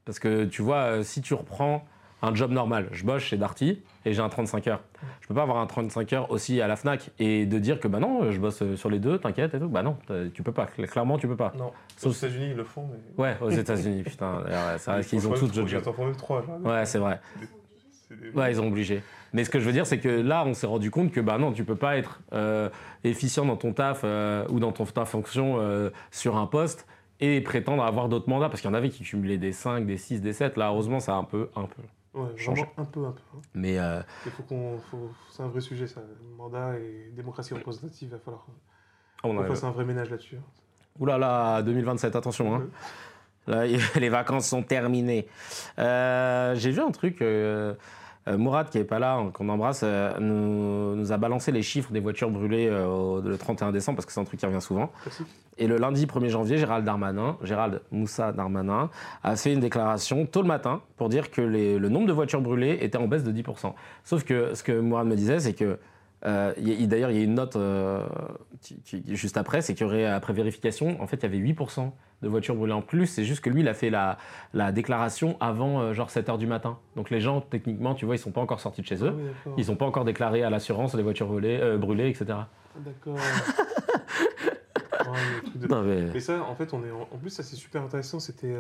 Parce 0.05 0.19
que 0.19 0.45
tu 0.45 0.63
vois, 0.63 1.03
si 1.05 1.21
tu 1.23 1.35
reprends 1.35 1.87
un 2.23 2.35
job 2.35 2.51
normal, 2.51 2.89
je 2.93 3.05
bosse 3.05 3.23
chez 3.23 3.37
Darty 3.37 3.83
et 4.05 4.13
j'ai 4.13 4.21
un 4.23 4.29
35 4.29 4.67
heures. 4.69 4.81
Je 5.21 5.29
peux 5.29 5.35
pas 5.35 5.43
avoir 5.43 5.59
un 5.59 5.67
35 5.67 6.13
heures 6.15 6.31
aussi 6.31 6.61
à 6.61 6.67
la 6.67 6.77
Fnac 6.77 7.11
et 7.19 7.47
de 7.47 7.59
dire 7.59 7.79
que 7.79 7.89
bah 7.89 7.99
non, 8.01 8.31
je 8.33 8.41
bosse 8.41 8.63
sur 8.75 8.91
les 8.91 8.99
deux, 8.99 9.19
t'inquiète 9.19 9.55
et 9.55 9.59
tout. 9.61 9.69
Bah 9.69 9.83
non, 9.83 9.97
tu 10.33 10.43
peux 10.43 10.53
pas. 10.53 10.67
Clairement, 10.67 11.19
tu 11.19 11.29
peux 11.29 11.37
pas. 11.37 11.53
Non, 11.59 11.73
Sauf- 11.97 12.13
aux 12.13 12.27
États-Unis, 12.27 12.49
ils 12.51 12.57
le 12.57 12.65
font, 12.65 12.89
mais. 12.91 13.23
Ouais, 13.23 13.37
aux 13.41 13.51
États-unis, 13.51 14.03
putain. 14.03 14.43
C'est 14.79 14.91
vrai 14.91 15.01
Ils 15.03 15.07
qu'ils 15.07 15.29
ont 15.29 15.33
tous 15.33 15.55
le 15.55 15.67
genre. 15.67 15.83
Ouais, 16.65 16.87
c'est 16.87 16.99
vrai. 16.99 17.21
Ouais, 18.35 18.53
ils 18.53 18.61
ont 18.61 18.69
obligé. 18.69 19.03
Mais 19.33 19.45
ce 19.45 19.51
que 19.51 19.59
je 19.59 19.65
veux 19.67 19.73
dire, 19.73 19.87
c'est 19.87 19.99
que 19.99 20.09
là, 20.09 20.45
on 20.47 20.55
s'est 20.55 20.67
rendu 20.67 20.91
compte 20.91 21.11
que 21.11 21.21
bah 21.21 21.39
non, 21.39 21.53
tu 21.53 21.65
peux 21.65 21.75
pas 21.77 21.97
être 21.97 22.21
euh, 22.33 22.71
efficient 23.05 23.45
dans 23.45 23.57
ton 23.57 23.73
taf 23.73 24.03
euh, 24.05 24.47
ou 24.49 24.61
dans 24.61 24.73
ton, 24.73 24.85
ta 24.85 25.05
fonction 25.05 25.57
euh, 25.59 25.91
sur 26.11 26.37
un 26.37 26.47
poste 26.47 26.87
et 27.21 27.41
prétendre 27.41 27.83
avoir 27.83 28.09
d'autres 28.09 28.29
mandats. 28.31 28.49
Parce 28.49 28.61
qu'il 28.61 28.71
y 28.71 28.73
en 28.73 28.77
avait 28.77 28.91
qui 28.91 29.03
cumulaient 29.05 29.39
des 29.39 29.53
5, 29.53 29.85
des 29.87 29.97
6, 29.97 30.21
des 30.23 30.33
7. 30.33 30.57
Là, 30.57 30.69
heureusement, 30.69 31.01
ça 31.01 31.15
a 31.15 31.17
un 31.17 31.25
peu. 31.25 31.51
Un 31.57 31.65
peu. 31.65 31.83
Ouais, 32.17 32.29
Changer. 32.37 32.63
vraiment 32.63 32.73
un 32.79 32.85
peu, 32.87 33.05
un 33.05 33.13
peu. 33.13 33.21
hein. 33.37 33.41
Mais 33.55 33.79
euh, 33.79 34.01
Il 34.25 34.33
faut 34.33 34.43
qu'on, 34.45 34.79
faut- 34.91 35.11
c'est 35.31 35.43
un 35.43 35.49
vrai 35.49 35.61
sujet, 35.61 35.87
ça. 35.87 36.01
Mandat 36.37 36.79
et 36.79 37.11
démocratie 37.15 37.53
représentative, 37.55 38.09
il 38.09 38.13
va 38.13 38.19
falloir 38.19 38.47
on 39.23 39.29
qu'on 39.31 39.39
arrive. 39.39 39.51
fasse 39.51 39.65
un 39.65 39.71
vrai 39.71 39.85
ménage 39.85 40.11
là-dessus. 40.11 40.39
Ouh 40.99 41.07
là 41.07 41.19
là, 41.19 41.63
2027, 41.63 42.17
attention. 42.17 42.55
Hein. 42.55 42.69
Là, 43.47 43.65
les 44.01 44.09
vacances 44.09 44.49
sont 44.49 44.63
terminées. 44.63 45.29
Euh, 45.79 46.55
J'ai 46.55 46.71
vu 46.71 46.81
un 46.81 46.91
truc. 46.91 47.21
euh, 47.23 47.75
Mourad, 48.29 48.69
qui 48.71 48.79
est 48.79 48.85
pas 48.85 48.99
là, 48.99 49.15
hein, 49.15 49.31
qu'on 49.33 49.49
embrasse, 49.49 49.83
euh, 49.85 50.13
nous, 50.19 50.97
nous 50.97 51.13
a 51.13 51.17
balancé 51.17 51.53
les 51.53 51.63
chiffres 51.63 51.93
des 51.93 52.01
voitures 52.01 52.31
brûlées 52.31 52.67
euh, 52.69 52.87
au- 52.87 53.21
le 53.21 53.39
31 53.39 53.71
décembre, 53.73 53.97
parce 53.97 54.07
que 54.07 54.13
c'est 54.13 54.21
un 54.21 54.25
truc 54.25 54.41
qui 54.41 54.47
revient 54.47 54.61
souvent. 54.61 54.91
Et 55.59 55.67
le 55.69 55.77
lundi 55.79 56.07
1er 56.07 56.29
janvier, 56.29 56.59
Gérald 56.59 56.85
Darmanin, 56.85 57.37
Gérald 57.43 57.81
Moussa 57.93 58.33
Darmanin, 58.33 58.91
a 59.23 59.37
fait 59.37 59.53
une 59.53 59.61
déclaration 59.61 60.27
tôt 60.27 60.43
le 60.43 60.49
matin 60.49 60.81
pour 60.97 61.09
dire 61.09 61.31
que 61.31 61.41
les- 61.41 61.79
le 61.79 61.89
nombre 61.89 62.07
de 62.07 62.13
voitures 62.13 62.41
brûlées 62.43 62.79
était 62.83 62.99
en 62.99 63.07
baisse 63.09 63.25
de 63.25 63.31
10%. 63.33 63.75
Sauf 64.05 64.25
que 64.25 64.55
ce 64.55 64.63
que 64.63 64.79
Mourad 64.81 65.07
me 65.07 65.15
disait, 65.17 65.39
c'est 65.39 65.55
que 65.55 65.79
euh, 66.25 66.53
D'ailleurs, 66.87 67.11
il 67.11 67.17
y 67.19 67.21
a 67.21 67.25
une 67.25 67.35
note 67.35 67.57
euh, 67.57 68.07
qui- 68.63 68.81
qui- 68.83 69.03
juste 69.17 69.37
après, 69.37 69.61
c'est 69.61 69.75
qu'il 69.75 69.87
y 69.87 69.89
aurait, 69.89 70.07
après 70.07 70.33
vérification, 70.33 71.01
en 71.03 71.07
fait, 71.07 71.17
il 71.19 71.23
y 71.25 71.27
avait 71.27 71.39
8% 71.39 71.93
de 72.23 72.29
voitures 72.29 72.55
brûlées 72.57 72.73
en 72.73 72.81
plus. 72.83 73.07
C'est 73.07 73.25
juste 73.25 73.43
que 73.43 73.51
lui, 73.51 73.61
il 73.61 73.69
a 73.69 73.75
fait 73.75 73.91
la, 73.91 74.17
la 74.55 74.73
déclaration 74.73 75.37
avant 75.41 75.81
euh, 75.81 75.93
genre 75.93 76.09
7h 76.09 76.39
du 76.39 76.47
matin. 76.47 76.79
Donc 76.97 77.11
les 77.11 77.21
gens, 77.21 77.41
techniquement, 77.43 77.95
tu 77.95 78.07
vois, 78.07 78.15
ils 78.15 78.19
sont 78.19 78.31
pas 78.33 78.41
encore 78.41 78.61
sortis 78.61 78.81
de 78.81 78.87
chez 78.87 79.03
Ah 79.03 79.07
eux. 79.07 79.15
oui, 79.17 79.25
d'accord. 79.25 79.55
Ils 79.59 79.65
sont 79.67 79.77
pas 79.77 79.85
encore 79.87 80.05
déclarés 80.07 80.43
à 80.43 80.49
l'assurance 80.51 80.95
les 80.95 81.03
voitures 81.03 81.27
brûlées, 81.27 81.59
euh, 81.61 81.77
brûlées 81.77 82.09
etc. 82.09 82.25
Ah, 82.31 82.49
D'accord. 82.79 83.17
Ouais, 85.07 85.51
de- 85.55 85.67
Non, 85.69 85.83
mais- 85.83 86.21
ça, 86.21 86.43
en 86.43 86.55
fait, 86.57 86.73
on 86.75 86.85
est 86.85 86.91
en, 86.91 87.03
en 87.03 87.19
plus, 87.19 87.31
ça 87.31 87.43
c'est 87.43 87.55
super 87.57 87.83
intéressant. 87.83 88.19
C'était 88.19 88.55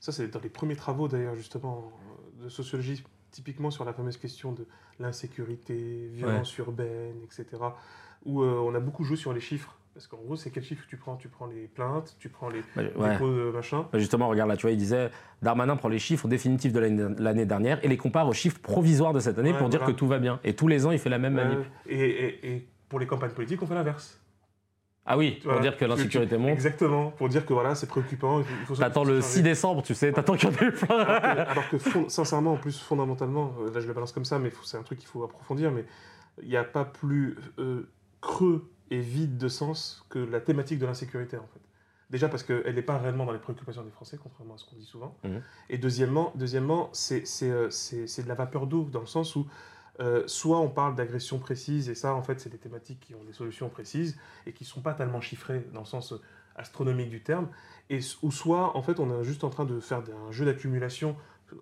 ça, 0.00 0.12
c'est 0.12 0.28
dans 0.28 0.40
les 0.40 0.48
premiers 0.48 0.76
travaux 0.76 1.08
d'ailleurs 1.08 1.36
justement 1.36 1.90
de 2.42 2.48
sociologie, 2.48 3.02
typiquement 3.32 3.70
sur 3.72 3.84
la 3.84 3.92
fameuse 3.92 4.16
question 4.16 4.52
de 4.52 4.64
l'insécurité, 5.00 6.08
violence 6.12 6.56
urbaine, 6.58 7.16
etc. 7.24 7.46
Où 8.24 8.42
euh, 8.42 8.62
on 8.64 8.74
a 8.74 8.80
beaucoup 8.80 9.02
joué 9.04 9.16
sur 9.16 9.32
les 9.32 9.40
chiffres 9.40 9.74
Parce 9.94 10.06
qu'en 10.06 10.18
gros, 10.18 10.36
c'est 10.36 10.50
quel 10.50 10.62
chiffre 10.62 10.84
tu 10.88 10.96
prends? 10.96 11.16
Tu 11.16 11.28
prends 11.28 11.46
les 11.46 11.66
plaintes, 11.66 12.14
tu 12.20 12.28
prends 12.28 12.48
les 12.48 12.62
Bah, 12.76 12.82
ouais. 12.96 13.12
dépôts 13.12 13.28
de 13.30 13.50
machin. 13.52 13.86
Bah, 13.92 13.98
Justement, 13.98 14.28
regarde 14.28 14.48
là, 14.48 14.56
tu 14.56 14.62
vois, 14.62 14.70
il 14.70 14.76
disait 14.76 15.10
Darmanin 15.42 15.76
prend 15.76 15.88
les 15.88 15.98
chiffres 15.98 16.28
définitifs 16.28 16.72
de 16.72 16.78
l'année 17.20 17.46
dernière 17.46 17.84
et 17.84 17.88
les 17.88 17.96
compare 17.96 18.28
aux 18.28 18.32
chiffres 18.32 18.60
provisoires 18.60 19.12
de 19.12 19.20
cette 19.20 19.38
année 19.38 19.52
Ouais, 19.52 19.58
pour 19.58 19.68
dire 19.68 19.82
que 19.84 19.90
tout 19.90 20.06
va 20.06 20.18
bien. 20.18 20.38
Et 20.44 20.54
tous 20.54 20.68
les 20.68 20.86
ans, 20.86 20.92
il 20.92 20.98
fait 20.98 21.10
la 21.10 21.18
même 21.18 21.34
manip. 21.34 21.58
Euh, 21.58 21.62
et, 21.86 21.98
et- 21.98 22.52
et 22.56 22.68
pour 22.88 23.00
les 23.00 23.06
campagnes 23.06 23.32
politiques, 23.32 23.60
on 23.62 23.66
fait 23.66 23.74
l'inverse. 23.74 24.20
Ah 25.04 25.18
oui, 25.18 25.32
pour 25.32 25.50
Voilà. 25.52 25.60
dire 25.62 25.76
que 25.76 25.84
l'insécurité 25.84 26.36
monte. 26.38 26.50
Exactement, 26.50 27.10
pour 27.10 27.28
dire 27.28 27.44
que 27.44 27.52
voilà, 27.52 27.74
c'est 27.74 27.88
préoccupant. 27.88 28.40
Il 28.40 28.44
faut, 28.66 28.76
T'attends 28.76 29.02
le 29.04 29.16
changer. 29.20 29.34
6 29.34 29.42
décembre, 29.42 29.82
tu 29.82 29.94
sais, 29.94 30.12
t'attends 30.12 30.36
qu'il 30.36 30.48
y 30.48 30.52
en 30.52 30.54
ait 30.56 30.70
plein. 30.70 30.96
Alors 31.00 31.20
que, 31.22 31.50
alors 31.50 31.68
que 31.70 32.08
sincèrement, 32.08 32.52
en 32.52 32.56
plus, 32.56 32.78
fondamentalement, 32.78 33.52
euh, 33.60 33.72
là 33.72 33.80
je 33.80 33.88
le 33.88 33.94
balance 33.94 34.12
comme 34.12 34.24
ça, 34.24 34.38
mais 34.38 34.52
c'est 34.62 34.76
un 34.76 34.82
truc 34.82 34.98
qu'il 35.00 35.08
faut 35.08 35.24
approfondir, 35.24 35.72
mais 35.72 35.84
il 36.42 36.48
n'y 36.48 36.56
a 36.56 36.62
pas 36.64 36.84
plus 36.84 37.36
euh, 37.58 37.88
creux 38.20 38.70
et 38.90 39.00
vide 39.00 39.38
de 39.38 39.48
sens 39.48 40.06
que 40.08 40.18
la 40.20 40.40
thématique 40.40 40.78
de 40.78 40.86
l'insécurité, 40.86 41.36
en 41.36 41.48
fait. 41.52 41.60
Déjà 42.10 42.28
parce 42.28 42.42
qu'elle 42.42 42.74
n'est 42.74 42.82
pas 42.82 42.98
réellement 42.98 43.24
dans 43.24 43.32
les 43.32 43.38
préoccupations 43.38 43.82
des 43.82 43.90
Français, 43.90 44.18
contrairement 44.22 44.54
à 44.54 44.58
ce 44.58 44.66
qu'on 44.66 44.76
dit 44.76 44.84
souvent. 44.84 45.16
Mhm. 45.24 45.40
Et 45.70 45.78
deuxièmement, 45.78 46.30
deuxièmement 46.36 46.90
euh, 47.10 47.70
c'est 47.70 48.22
de 48.22 48.28
la 48.28 48.34
vapeur 48.34 48.66
d'eau, 48.66 48.84
dans 48.84 49.00
le 49.00 49.06
sens 49.06 49.34
où 49.34 49.46
euh, 50.00 50.22
soit 50.26 50.58
on 50.58 50.68
parle 50.68 50.94
d'agressions 50.94 51.38
précises, 51.38 51.88
et 51.88 51.94
ça, 51.94 52.14
en 52.14 52.22
fait, 52.22 52.40
c'est 52.40 52.50
des 52.50 52.58
thématiques 52.58 53.00
qui 53.00 53.14
ont 53.14 53.24
des 53.24 53.32
solutions 53.32 53.68
précises, 53.68 54.18
et 54.46 54.52
qui 54.52 54.64
ne 54.64 54.68
sont 54.68 54.80
pas 54.80 54.94
tellement 54.94 55.20
chiffrées 55.20 55.66
dans 55.72 55.80
le 55.80 55.86
sens 55.86 56.12
euh, 56.12 56.20
astronomique 56.56 57.10
du 57.10 57.22
terme, 57.22 57.48
et, 57.90 58.00
ou 58.22 58.30
soit, 58.30 58.76
en 58.76 58.82
fait, 58.82 58.98
on 59.00 59.20
est 59.20 59.24
juste 59.24 59.44
en 59.44 59.50
train 59.50 59.64
de 59.64 59.80
faire 59.80 60.02
un 60.28 60.32
jeu 60.32 60.44
d'accumulation 60.44 61.16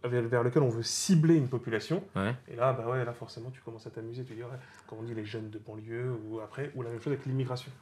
vers, 0.05 0.23
vers 0.23 0.43
lequel 0.45 0.63
on 0.63 0.69
veut 0.69 0.85
cibler 0.85 1.35
une 1.37 1.49
population, 1.49 2.05
Ouais. 2.15 2.35
et 2.49 2.55
là, 2.57 2.73
bah 2.73 2.89
ouais, 2.89 3.05
là, 3.05 3.13
forcément, 3.13 3.51
tu 3.51 3.61
commences 3.61 3.87
à 3.87 3.91
t'amuser, 3.91 4.23
tu 4.25 4.35
dis, 4.35 4.43
ouais, 4.43 4.49
comme 4.87 4.99
on 5.01 5.03
dit, 5.03 5.15
les 5.15 5.25
jeunes 5.25 5.51
de 5.51 5.59
banlieue, 5.59 6.13
ou 6.29 6.39
après, 6.41 6.71
ou 6.77 6.83
la 6.83 6.91
même 6.91 7.01
chose 7.01 7.13
avec 7.13 7.27
l'immigration. 7.27 7.73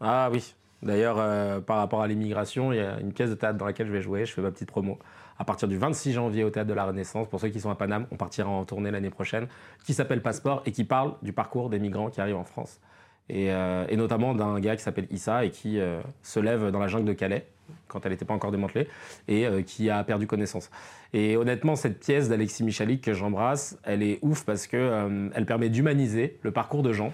Ah 0.00 0.28
oui. 0.32 0.54
D'ailleurs, 0.82 1.16
euh, 1.18 1.60
par 1.60 1.78
rapport 1.78 2.02
à 2.02 2.06
l'immigration, 2.06 2.70
il 2.70 2.76
y 2.76 2.80
a 2.80 3.00
une 3.00 3.12
pièce 3.12 3.30
de 3.30 3.34
théâtre 3.34 3.56
dans 3.58 3.64
laquelle 3.64 3.86
je 3.86 3.92
vais 3.92 4.02
jouer. 4.02 4.26
Je 4.26 4.32
fais 4.34 4.42
ma 4.42 4.50
petite 4.50 4.68
promo. 4.68 4.98
À 5.38 5.44
partir 5.44 5.68
du 5.68 5.76
26 5.76 6.12
janvier 6.12 6.44
au 6.44 6.50
théâtre 6.50 6.68
de 6.68 6.74
la 6.74 6.84
Renaissance, 6.84 7.28
pour 7.28 7.40
ceux 7.40 7.48
qui 7.48 7.60
sont 7.60 7.70
à 7.70 7.74
Paname, 7.74 8.06
on 8.10 8.16
partira 8.16 8.48
en 8.48 8.64
tournée 8.64 8.90
l'année 8.90 9.10
prochaine, 9.10 9.48
qui 9.84 9.94
s'appelle 9.94 10.22
Passeport 10.22 10.62
et 10.66 10.72
qui 10.72 10.84
parle 10.84 11.14
du 11.22 11.32
parcours 11.32 11.70
des 11.70 11.78
migrants 11.78 12.10
qui 12.10 12.20
arrivent 12.20 12.36
en 12.36 12.44
France. 12.44 12.80
Et, 13.28 13.50
euh, 13.50 13.84
notamment 13.96 14.34
d'un 14.34 14.58
gars 14.60 14.76
qui 14.76 14.82
s'appelle 14.82 15.08
Issa 15.10 15.44
et 15.44 15.50
qui 15.50 15.80
euh, 15.80 16.00
se 16.22 16.40
lève 16.40 16.70
dans 16.70 16.78
la 16.78 16.86
jungle 16.86 17.06
de 17.06 17.12
Calais 17.12 17.46
quand 17.88 18.04
elle 18.04 18.12
n'était 18.12 18.24
pas 18.24 18.34
encore 18.34 18.50
démantelée 18.50 18.88
et 19.28 19.46
euh, 19.46 19.62
qui 19.62 19.90
a 19.90 20.02
perdu 20.04 20.26
connaissance. 20.26 20.70
Et 21.12 21.36
honnêtement, 21.36 21.76
cette 21.76 22.00
pièce 22.00 22.28
d'Alexis 22.28 22.64
Michalik 22.64 23.02
que 23.02 23.12
j'embrasse, 23.12 23.78
elle 23.84 24.02
est 24.02 24.18
ouf 24.22 24.44
parce 24.44 24.66
que 24.66 24.76
euh, 24.76 25.28
elle 25.34 25.46
permet 25.46 25.68
d'humaniser 25.68 26.38
le 26.42 26.50
parcours 26.50 26.82
de 26.82 26.92
gens 26.92 27.12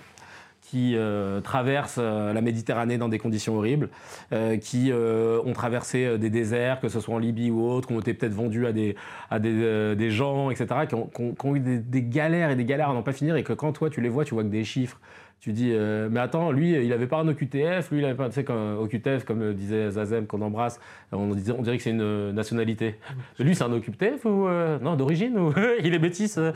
qui 0.73 0.97
euh, 0.97 1.43
traversent 1.43 1.99
euh, 2.01 2.33
la 2.33 2.41
Méditerranée 2.41 2.97
dans 2.97 3.11
des 3.11 3.19
conditions 3.19 3.57
horribles, 3.59 3.91
euh, 4.33 4.57
qui 4.57 4.91
ont 4.93 5.53
traversé 5.53 6.17
des 6.17 6.31
déserts, 6.31 6.81
que 6.81 6.89
ce 6.89 6.99
soit 6.99 7.15
en 7.15 7.19
Libye 7.19 7.51
ou 7.51 7.63
autre, 7.69 7.89
qui 7.89 7.95
ont 7.95 8.01
été 8.01 8.15
peut-être 8.15 8.33
vendus 8.33 8.67
à 8.67 8.73
des, 8.73 8.97
à 9.31 9.39
des, 9.39 9.95
des 9.95 10.11
gens, 10.11 10.51
etc., 10.51 10.67
qui 10.89 10.95
ont, 10.95 11.09
qui 11.15 11.21
ont- 11.23 11.35
qui 11.35 11.47
ont 11.47 11.57
eu 11.57 11.61
des, 11.61 11.79
des 11.79 12.03
galères 12.03 12.51
et 12.51 12.57
des 12.57 12.65
galères 12.65 12.89
à 12.89 12.95
n'en 12.95 13.03
pas 13.03 13.13
finir, 13.13 13.37
et 13.37 13.43
que 13.43 13.53
quand 13.53 13.73
toi 13.73 13.91
tu 13.91 14.01
les 14.01 14.09
vois, 14.09 14.25
tu 14.25 14.33
vois 14.33 14.45
que 14.45 14.49
des 14.49 14.65
chiffres. 14.65 14.99
Tu 15.41 15.53
dis, 15.53 15.73
euh, 15.73 16.09
mais 16.09 16.21
attends, 16.21 16.53
lui, 16.53 16.71
il 16.73 16.93
avait 16.93 17.09
pas 17.09 17.19
un 17.19 17.27
OQTF, 17.27 17.91
lui, 17.91 17.99
il 17.99 18.05
avait 18.05 18.15
pas, 18.15 18.29
tu 18.29 18.35
sais, 18.37 18.45
comme 18.45 18.79
OQTF, 18.79 19.25
comme 19.25 19.53
disait 19.55 19.91
Zazem, 19.91 20.27
qu'on 20.29 20.41
embrasse, 20.41 20.79
on, 21.11 21.35
disait, 21.35 21.53
on 21.59 21.63
dirait 21.63 21.77
que 21.79 21.83
c'est 21.83 21.91
une 21.91 22.31
nationalité. 22.31 22.95
Lui, 23.41 23.57
c'est 23.57 23.65
un 23.65 23.73
OQTF 23.73 24.25
ou. 24.25 24.47
euh, 24.47 24.79
non, 24.79 24.95
d'origine 24.95 25.37
ou 25.37 25.53
il 25.85 25.95
est 25.95 25.99
métis 25.99 26.39
euh 26.39 26.53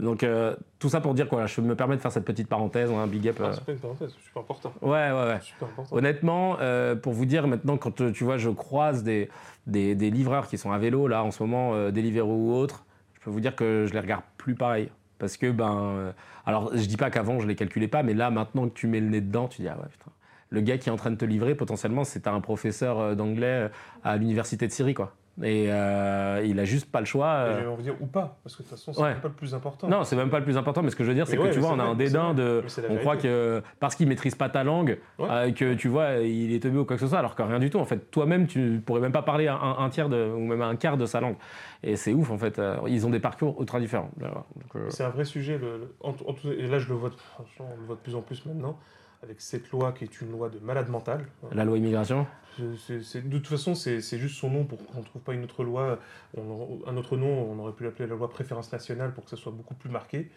Donc, 0.00 0.22
euh, 0.22 0.54
tout 0.78 0.88
ça 0.88 1.00
pour 1.00 1.14
dire 1.14 1.28
quoi, 1.28 1.46
je 1.46 1.60
me 1.60 1.74
permets 1.74 1.96
de 1.96 2.00
faire 2.00 2.12
cette 2.12 2.24
petite 2.24 2.48
parenthèse, 2.48 2.90
un 2.90 3.06
big 3.06 3.28
up. 3.28 3.36
Ah, 3.40 3.44
euh. 3.44 3.52
c'est 3.52 3.64
pas 3.64 3.72
une 3.72 3.78
parenthèse, 3.78 4.12
c'est 4.14 4.24
super 4.24 4.42
important. 4.42 4.72
Ouais, 4.82 5.10
ouais, 5.10 5.12
ouais. 5.12 5.40
Super 5.40 5.68
important. 5.68 5.96
Honnêtement, 5.96 6.56
euh, 6.60 6.94
pour 6.94 7.12
vous 7.12 7.24
dire 7.24 7.46
maintenant, 7.46 7.76
quand 7.76 8.00
euh, 8.00 8.12
tu 8.12 8.24
vois, 8.24 8.36
je 8.36 8.50
croise 8.50 9.02
des, 9.02 9.28
des, 9.66 9.94
des 9.94 10.10
livreurs 10.10 10.48
qui 10.48 10.58
sont 10.58 10.72
à 10.72 10.78
vélo, 10.78 11.08
là, 11.08 11.22
en 11.24 11.30
ce 11.30 11.42
moment, 11.42 11.74
euh, 11.74 11.90
Deliveroo 11.90 12.34
ou 12.34 12.54
autre, 12.54 12.84
je 13.14 13.20
peux 13.20 13.30
vous 13.30 13.40
dire 13.40 13.56
que 13.56 13.86
je 13.86 13.92
les 13.92 14.00
regarde 14.00 14.24
plus 14.36 14.54
pareil. 14.54 14.90
Parce 15.18 15.38
que, 15.38 15.50
ben. 15.50 16.12
alors, 16.44 16.76
je 16.76 16.84
dis 16.84 16.98
pas 16.98 17.08
qu'avant, 17.08 17.40
je 17.40 17.46
les 17.46 17.54
calculais 17.54 17.88
pas, 17.88 18.02
mais 18.02 18.12
là, 18.12 18.30
maintenant 18.30 18.68
que 18.68 18.74
tu 18.74 18.86
mets 18.86 19.00
le 19.00 19.08
nez 19.08 19.22
dedans, 19.22 19.48
tu 19.48 19.62
dis, 19.62 19.68
ah 19.68 19.78
ouais, 19.78 19.88
putain. 19.90 20.10
Le 20.50 20.60
gars 20.60 20.76
qui 20.76 20.90
est 20.90 20.92
en 20.92 20.96
train 20.96 21.10
de 21.10 21.16
te 21.16 21.24
livrer, 21.24 21.54
potentiellement, 21.54 22.04
c'est 22.04 22.26
un 22.26 22.40
professeur 22.42 23.16
d'anglais 23.16 23.70
à 24.04 24.18
l'université 24.18 24.66
de 24.66 24.72
Syrie, 24.72 24.92
quoi. 24.92 25.14
Et 25.42 25.66
euh, 25.70 26.42
il 26.46 26.58
a 26.58 26.64
juste 26.64 26.90
pas 26.90 27.00
le 27.00 27.04
choix. 27.04 27.26
Euh, 27.26 27.60
J'ai 27.60 27.66
envie 27.66 27.76
de 27.84 27.90
dire 27.90 27.96
ou 28.00 28.06
pas, 28.06 28.38
parce 28.42 28.56
que 28.56 28.62
de 28.62 28.68
toute 28.68 28.78
façon, 28.78 28.92
c'est 28.94 29.02
Ouais. 29.02 29.10
même 29.10 29.20
pas 29.20 29.28
le 29.28 29.34
plus 29.34 29.54
important. 29.54 29.86
non, 29.86 30.02
c'est 30.02 30.16
même 30.16 30.30
pas 30.30 30.38
le 30.38 30.44
plus 30.44 30.56
important, 30.56 30.82
mais 30.82 30.88
ce 30.90 30.96
que 30.96 31.04
je 31.04 31.08
veux 31.10 31.14
dire, 31.14 31.26
c'est 31.26 31.36
que 31.36 31.42
ouais, 31.42 31.50
tu 31.50 31.58
vois, 31.58 31.70
on 31.72 31.78
a 31.78 31.82
vrai, 31.84 31.92
un 31.92 31.94
dédain 31.94 32.32
de. 32.32 32.64
On 32.88 32.96
croit 32.96 33.16
que 33.18 33.62
parce 33.78 33.94
qu'il 33.94 34.08
maîtrise 34.08 34.34
pas 34.34 34.48
ta 34.48 34.64
langue, 34.64 34.98
Ouais. 35.18 35.28
euh, 35.30 35.52
que 35.52 35.74
tu 35.74 35.88
vois, 35.88 36.12
il 36.22 36.54
est 36.54 36.60
teubé 36.62 36.78
ou 36.78 36.84
quoi 36.86 36.96
que 36.96 37.02
ce 37.02 37.08
soit, 37.08 37.18
alors 37.18 37.34
que 37.34 37.42
rien 37.42 37.58
du 37.58 37.68
tout. 37.68 37.78
En 37.78 37.84
fait, 37.84 38.10
toi-même, 38.10 38.46
tu 38.46 38.80
pourrais 38.84 39.00
même 39.00 39.12
pas 39.12 39.22
parler 39.22 39.46
un, 39.48 39.58
un 39.78 39.88
tiers 39.90 40.08
de, 40.08 40.26
ou 40.34 40.40
même 40.40 40.62
un 40.62 40.74
quart 40.76 40.96
de 40.96 41.04
sa 41.04 41.20
langue. 41.20 41.36
Et 41.82 41.96
c'est 41.96 42.14
ouf, 42.14 42.30
en 42.30 42.38
fait. 42.38 42.60
Ils 42.86 43.06
ont 43.06 43.10
des 43.10 43.20
parcours 43.20 43.60
ultra 43.60 43.78
différents. 43.78 44.10
Euh, 44.22 44.86
C'est 44.88 45.04
un 45.04 45.10
vrai 45.10 45.24
sujet. 45.26 45.58
Le, 45.58 45.76
le- 45.78 45.94
en, 46.00 46.10
en 46.10 46.32
tout- 46.32 46.50
et 46.50 46.66
là, 46.66 46.78
je 46.78 46.88
le 46.88 46.94
vois, 46.94 47.10
franchement, 47.34 47.68
on 47.76 47.80
le 47.80 47.86
voit 47.86 47.96
de 47.96 48.00
plus 48.00 48.14
en 48.14 48.22
plus 48.22 48.44
maintenant, 48.46 48.78
avec 49.22 49.40
cette 49.40 49.70
loi 49.70 49.92
qui 49.92 50.04
est 50.04 50.20
une 50.20 50.30
loi 50.30 50.48
de 50.48 50.58
malade 50.58 50.88
mental. 50.88 51.26
la 51.52 51.64
loi 51.64 51.78
immigration. 51.78 52.26
De 52.58 53.30
toute 53.30 53.46
façon, 53.46 53.74
c'est 53.74 54.00
juste 54.18 54.36
son 54.36 54.50
nom 54.50 54.64
pour 54.64 54.84
qu'on 54.86 55.00
ne 55.00 55.04
trouve 55.04 55.22
pas 55.22 55.34
une 55.34 55.44
autre 55.44 55.62
loi. 55.64 55.98
On- 56.36 56.78
un 56.86 56.96
autre 56.96 57.16
nom, 57.16 57.50
on 57.50 57.58
aurait 57.58 57.72
pu 57.72 57.84
l'appeler 57.84 58.08
la 58.08 58.14
loi 58.16 58.30
préférence 58.30 58.72
nationale 58.72 59.12
pour 59.12 59.24
que 59.24 59.30
ça 59.30 59.36
soit 59.36 59.52
beaucoup 59.52 59.74
plus 59.74 59.90
marqué. 59.90 60.30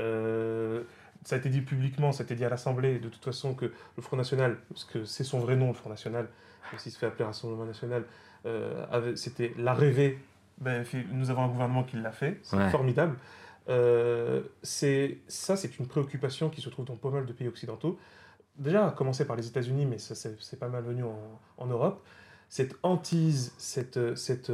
Euh, 0.00 0.82
ça 1.24 1.36
a 1.36 1.38
été 1.38 1.48
dit 1.48 1.62
publiquement, 1.62 2.12
ça 2.12 2.22
a 2.22 2.24
été 2.24 2.34
dit 2.34 2.44
à 2.44 2.48
l'Assemblée, 2.48 2.98
de 2.98 3.08
toute 3.08 3.24
façon, 3.24 3.54
que 3.54 3.66
le 3.96 4.02
Front 4.02 4.16
National, 4.16 4.58
parce 4.68 4.84
que 4.84 5.04
c'est 5.04 5.24
son 5.24 5.38
vrai 5.40 5.56
nom, 5.56 5.68
le 5.68 5.74
Front 5.74 5.90
National, 5.90 6.28
même 6.70 6.78
s'il 6.78 6.92
se 6.92 6.98
fait 6.98 7.06
appeler 7.06 7.24
Rassemblement 7.24 7.64
National, 7.64 8.04
euh, 8.46 9.14
c'était 9.16 9.52
l'a 9.58 9.74
rêvé. 9.74 10.18
Ben, 10.58 10.84
nous 11.12 11.30
avons 11.30 11.42
un 11.44 11.48
gouvernement 11.48 11.82
qui 11.82 11.96
l'a 11.96 12.12
fait, 12.12 12.38
c'est 12.42 12.56
Ouais. 12.56 12.70
formidable. 12.70 13.16
Euh, 13.68 14.42
c'est 14.62 15.18
ça, 15.26 15.56
c'est 15.56 15.78
une 15.78 15.86
préoccupation 15.86 16.50
qui 16.50 16.60
se 16.60 16.68
trouve 16.68 16.84
dans 16.84 16.96
pas 16.96 17.10
mal 17.10 17.26
de 17.26 17.32
pays 17.32 17.48
occidentaux. 17.48 17.98
Déjà, 18.56 18.88
à 18.88 18.90
commencer 18.92 19.24
par 19.24 19.36
les 19.36 19.46
États-Unis, 19.46 19.86
mais 19.86 19.98
ça, 19.98 20.14
c'est 20.14 20.58
pas 20.58 20.68
mal 20.68 20.84
venu 20.84 21.02
en, 21.02 21.40
en 21.58 21.66
Europe. 21.66 22.04
Cette 22.48 22.76
hantise, 22.82 23.52
cette, 23.58 24.14
cette, 24.16 24.52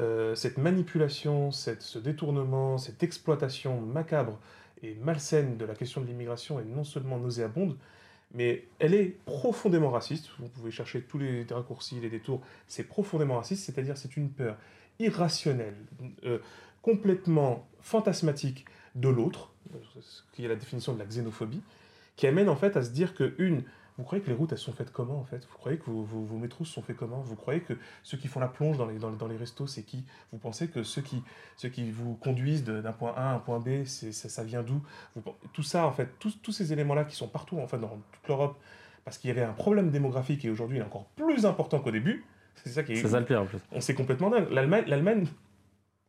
euh, 0.00 0.34
cette 0.34 0.56
manipulation, 0.56 1.50
cette, 1.50 1.82
ce 1.82 1.98
détournement, 1.98 2.78
cette 2.78 3.02
exploitation 3.02 3.80
macabre 3.80 4.38
et 4.82 4.94
malsaine 4.94 5.56
de 5.58 5.64
la 5.64 5.74
question 5.74 6.00
de 6.00 6.06
l'immigration 6.06 6.60
est 6.60 6.64
non 6.64 6.84
seulement 6.84 7.18
nauséabonde, 7.18 7.76
mais 8.32 8.64
elle 8.78 8.94
est 8.94 9.16
profondément 9.26 9.90
raciste. 9.90 10.30
Vous 10.38 10.48
pouvez 10.48 10.70
chercher 10.70 11.02
tous 11.02 11.18
les 11.18 11.44
raccourcis, 11.50 12.00
les 12.00 12.10
détours. 12.10 12.40
C'est 12.68 12.84
profondément 12.84 13.36
raciste, 13.36 13.64
c'est-à-dire 13.64 13.96
c'est 13.96 14.16
une 14.16 14.30
peur 14.30 14.56
irrationnelle, 14.98 15.76
euh, 16.24 16.38
complètement 16.80 17.66
fantasmatique 17.80 18.64
de 18.94 19.08
l'autre, 19.08 19.52
ce 20.00 20.22
qui 20.32 20.44
est 20.44 20.48
la 20.48 20.56
définition 20.56 20.94
de 20.94 20.98
la 20.98 21.04
xénophobie, 21.04 21.60
qui 22.16 22.26
amène 22.26 22.48
en 22.48 22.56
fait 22.56 22.76
à 22.76 22.82
se 22.82 22.90
dire 22.90 23.14
que 23.14 23.34
une, 23.38 23.62
vous 23.98 24.04
croyez 24.04 24.22
que 24.22 24.28
les 24.28 24.34
routes 24.36 24.52
elles 24.52 24.58
sont 24.58 24.72
faites 24.72 24.92
comment 24.92 25.18
en 25.18 25.24
fait? 25.24 25.46
Vous 25.50 25.56
croyez 25.56 25.78
que 25.78 25.84
vos, 25.86 26.02
vos- 26.02 26.22
vos 26.24 26.36
métros 26.36 26.64
sont 26.66 26.82
faits 26.82 26.96
comment? 26.96 27.20
Vous 27.20 27.34
croyez 27.36 27.60
que 27.60 27.72
ceux 28.02 28.18
qui 28.18 28.28
font 28.28 28.40
la 28.40 28.48
plonge 28.48 28.76
dans 28.76 28.86
les, 28.86 28.98
dans, 28.98 29.10
dans 29.10 29.28
les 29.28 29.36
restos 29.36 29.66
c'est 29.66 29.82
qui? 29.84 30.04
Vous 30.32 30.38
pensez 30.38 30.68
que 30.68 30.82
ceux 30.82 31.00
qui, 31.02 31.22
ceux 31.56 31.68
qui 31.70 31.90
vous 31.90 32.14
conduisent 32.16 32.64
d'un 32.64 32.92
point 32.92 33.14
A 33.16 33.30
à 33.30 33.34
un 33.34 33.38
point 33.38 33.58
B, 33.58 33.84
c'est, 33.84 34.12
ça, 34.12 34.28
ça 34.28 34.44
vient 34.44 34.62
d'où? 34.62 34.82
Tout 35.54 35.62
ça 35.62 35.86
en 35.86 35.92
fait, 35.92 36.08
tous, 36.18 36.38
tous 36.42 36.52
ces 36.52 36.72
éléments 36.72 36.94
là 36.94 37.04
qui 37.04 37.16
sont 37.16 37.28
partout 37.28 37.58
en 37.58 37.66
fait 37.66 37.78
dans 37.78 37.88
toute 38.12 38.28
l'Europe, 38.28 38.58
parce 39.04 39.16
qu'il 39.18 39.28
y 39.28 39.30
avait 39.30 39.42
un 39.44 39.52
problème 39.54 39.90
démographique 39.90 40.44
et 40.44 40.50
aujourd'hui 40.50 40.78
il 40.78 40.80
est 40.80 40.84
encore 40.84 41.06
plus 41.16 41.46
important 41.46 41.78
qu'au 41.80 41.90
début. 41.90 42.24
C'est 42.56 42.70
ça 42.70 42.82
qui 42.82 42.92
est 42.92 42.96
C'est 42.96 43.08
ça 43.08 43.20
le 43.20 43.26
pire 43.26 43.42
en 43.42 43.46
plus. 43.46 43.58
on 43.70 43.80
s'est 43.80 43.94
complètement 43.94 44.30
dingue. 44.30 44.50
L'Allemagne, 44.50 45.26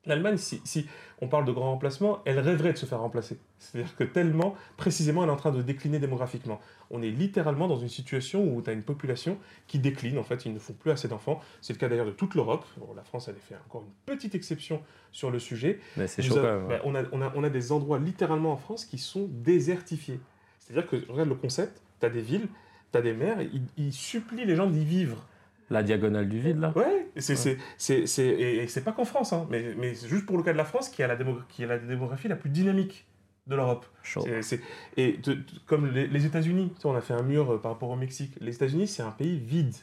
l'Allemagne, 0.07 0.37
si, 0.37 0.61
si 0.63 0.87
on 1.21 1.27
parle 1.27 1.45
de 1.45 1.51
grand 1.51 1.71
remplacement, 1.71 2.19
elle 2.25 2.39
rêverait 2.39 2.73
de 2.73 2.77
se 2.77 2.85
faire 2.85 2.99
remplacer. 2.99 3.39
C'est-à-dire 3.59 3.95
que 3.95 4.03
tellement, 4.03 4.55
précisément, 4.77 5.23
elle 5.23 5.29
est 5.29 5.33
en 5.33 5.37
train 5.37 5.51
de 5.51 5.61
décliner 5.61 5.99
démographiquement. 5.99 6.59
On 6.91 7.01
est 7.01 7.09
littéralement 7.09 7.67
dans 7.67 7.77
une 7.77 7.89
situation 7.89 8.43
où 8.43 8.61
tu 8.61 8.69
as 8.69 8.73
une 8.73 8.83
population 8.83 9.37
qui 9.67 9.79
décline, 9.79 10.17
en 10.17 10.23
fait, 10.23 10.45
ils 10.45 10.53
ne 10.53 10.59
font 10.59 10.73
plus 10.73 10.91
assez 10.91 11.07
d'enfants. 11.07 11.41
C'est 11.61 11.73
le 11.73 11.79
cas 11.79 11.89
d'ailleurs 11.89 12.05
de 12.05 12.11
toute 12.11 12.35
l'Europe. 12.35 12.65
Bon, 12.77 12.93
la 12.95 13.03
France, 13.03 13.27
elle 13.27 13.35
a 13.35 13.39
fait 13.39 13.55
encore 13.67 13.83
une 13.83 14.15
petite 14.15 14.35
exception 14.35 14.81
sur 15.11 15.31
le 15.31 15.39
sujet. 15.39 15.79
Mais 15.97 16.07
c'est 16.07 16.21
chaud 16.21 16.35
quand 16.35 16.43
même. 16.43 16.79
on, 16.83 16.95
a, 16.95 17.03
on, 17.11 17.21
a, 17.21 17.31
on 17.35 17.43
a 17.43 17.49
des 17.49 17.71
endroits 17.71 17.99
littéralement 17.99 18.51
en 18.51 18.57
France 18.57 18.85
qui 18.85 18.97
sont 18.97 19.27
désertifiés. 19.31 20.19
C'est-à-dire 20.59 20.87
que, 20.89 21.11
regarde 21.11 21.29
le 21.29 21.35
concept, 21.35 21.81
tu 21.99 22.05
as 22.05 22.09
des 22.09 22.21
villes, 22.21 22.47
tu 22.91 22.97
as 22.97 23.01
des 23.01 23.13
maires, 23.13 23.41
ils, 23.41 23.63
ils 23.77 23.93
supplient 23.93 24.45
les 24.45 24.55
gens 24.55 24.67
d'y 24.67 24.85
vivre. 24.85 25.25
La 25.69 25.83
diagonale 25.83 26.29
du 26.29 26.39
vide, 26.39 26.59
là. 26.59 26.71
Ouais, 26.75 27.07
et 27.15 27.21
c'est 27.21 27.35
c'est- 27.35 27.57
c'est- 27.77 28.05
c'est- 28.07 28.25
et, 28.25 28.63
et 28.63 28.67
c'est 28.67 28.83
pas 28.83 28.93
qu'en 28.93 29.03
France, 29.05 29.33
hein, 29.33 29.45
mais, 29.49 29.73
mais 29.77 29.93
c'est 29.95 30.07
juste 30.07 30.25
pour 30.25 30.37
le 30.37 30.43
cas 30.43 30.53
de 30.53 30.57
la 30.57 30.63
France 30.65 30.87
qui 30.89 31.03
a 31.03 31.07
la, 31.07 31.15
démo- 31.17 31.41
qui 31.49 31.63
a 31.63 31.67
la 31.67 31.77
démographie 31.77 32.27
la 32.29 32.35
plus 32.37 32.49
dynamique 32.49 33.05
de 33.47 33.55
l'Europe. 33.55 33.85
Chaud. 34.03 34.21
C'est- 34.23 34.41
c'est- 34.41 34.61
Et 34.95 35.13
de- 35.17 35.33
de- 35.33 35.43
comme 35.65 35.91
les, 35.91 36.07
les 36.07 36.25
États-Unis, 36.25 36.71
tu 36.75 36.81
sais, 36.81 36.87
on 36.87 36.95
a 36.95 37.01
fait 37.01 37.13
un 37.13 37.21
mur 37.23 37.51
euh, 37.51 37.57
par 37.61 37.71
rapport 37.73 37.89
au 37.89 37.95
Mexique. 37.97 38.33
Les 38.39 38.55
États-Unis, 38.55 38.87
c'est 38.87 39.03
un 39.03 39.11
pays 39.11 39.37
vide. 39.37 39.73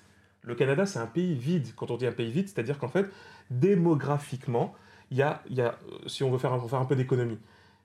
Le 0.43 0.55
Canada, 0.55 0.85
c'est 0.87 0.99
un 0.99 1.07
pays 1.07 1.35
vide. 1.35 1.69
Quand 1.77 1.91
on 1.91 1.97
dit 1.97 2.07
un 2.07 2.13
pays 2.13 2.31
vide, 2.31 2.49
c'est-à-dire 2.49 2.79
qu'en 2.79 2.89
fait, 2.89 3.07
démographiquement, 3.51 4.75
il 5.11 5.19
y 5.19 5.23
a, 5.23 5.43
il 5.51 5.57
y 5.57 5.61
a, 5.61 5.67
euh, 5.91 6.09
si 6.09 6.23
on 6.25 6.31
veut 6.31 6.39
faire 6.39 6.53
un, 6.53 6.61
faire 6.69 6.81
un 6.81 6.85
peu 6.85 6.97
d'économie, 6.97 7.39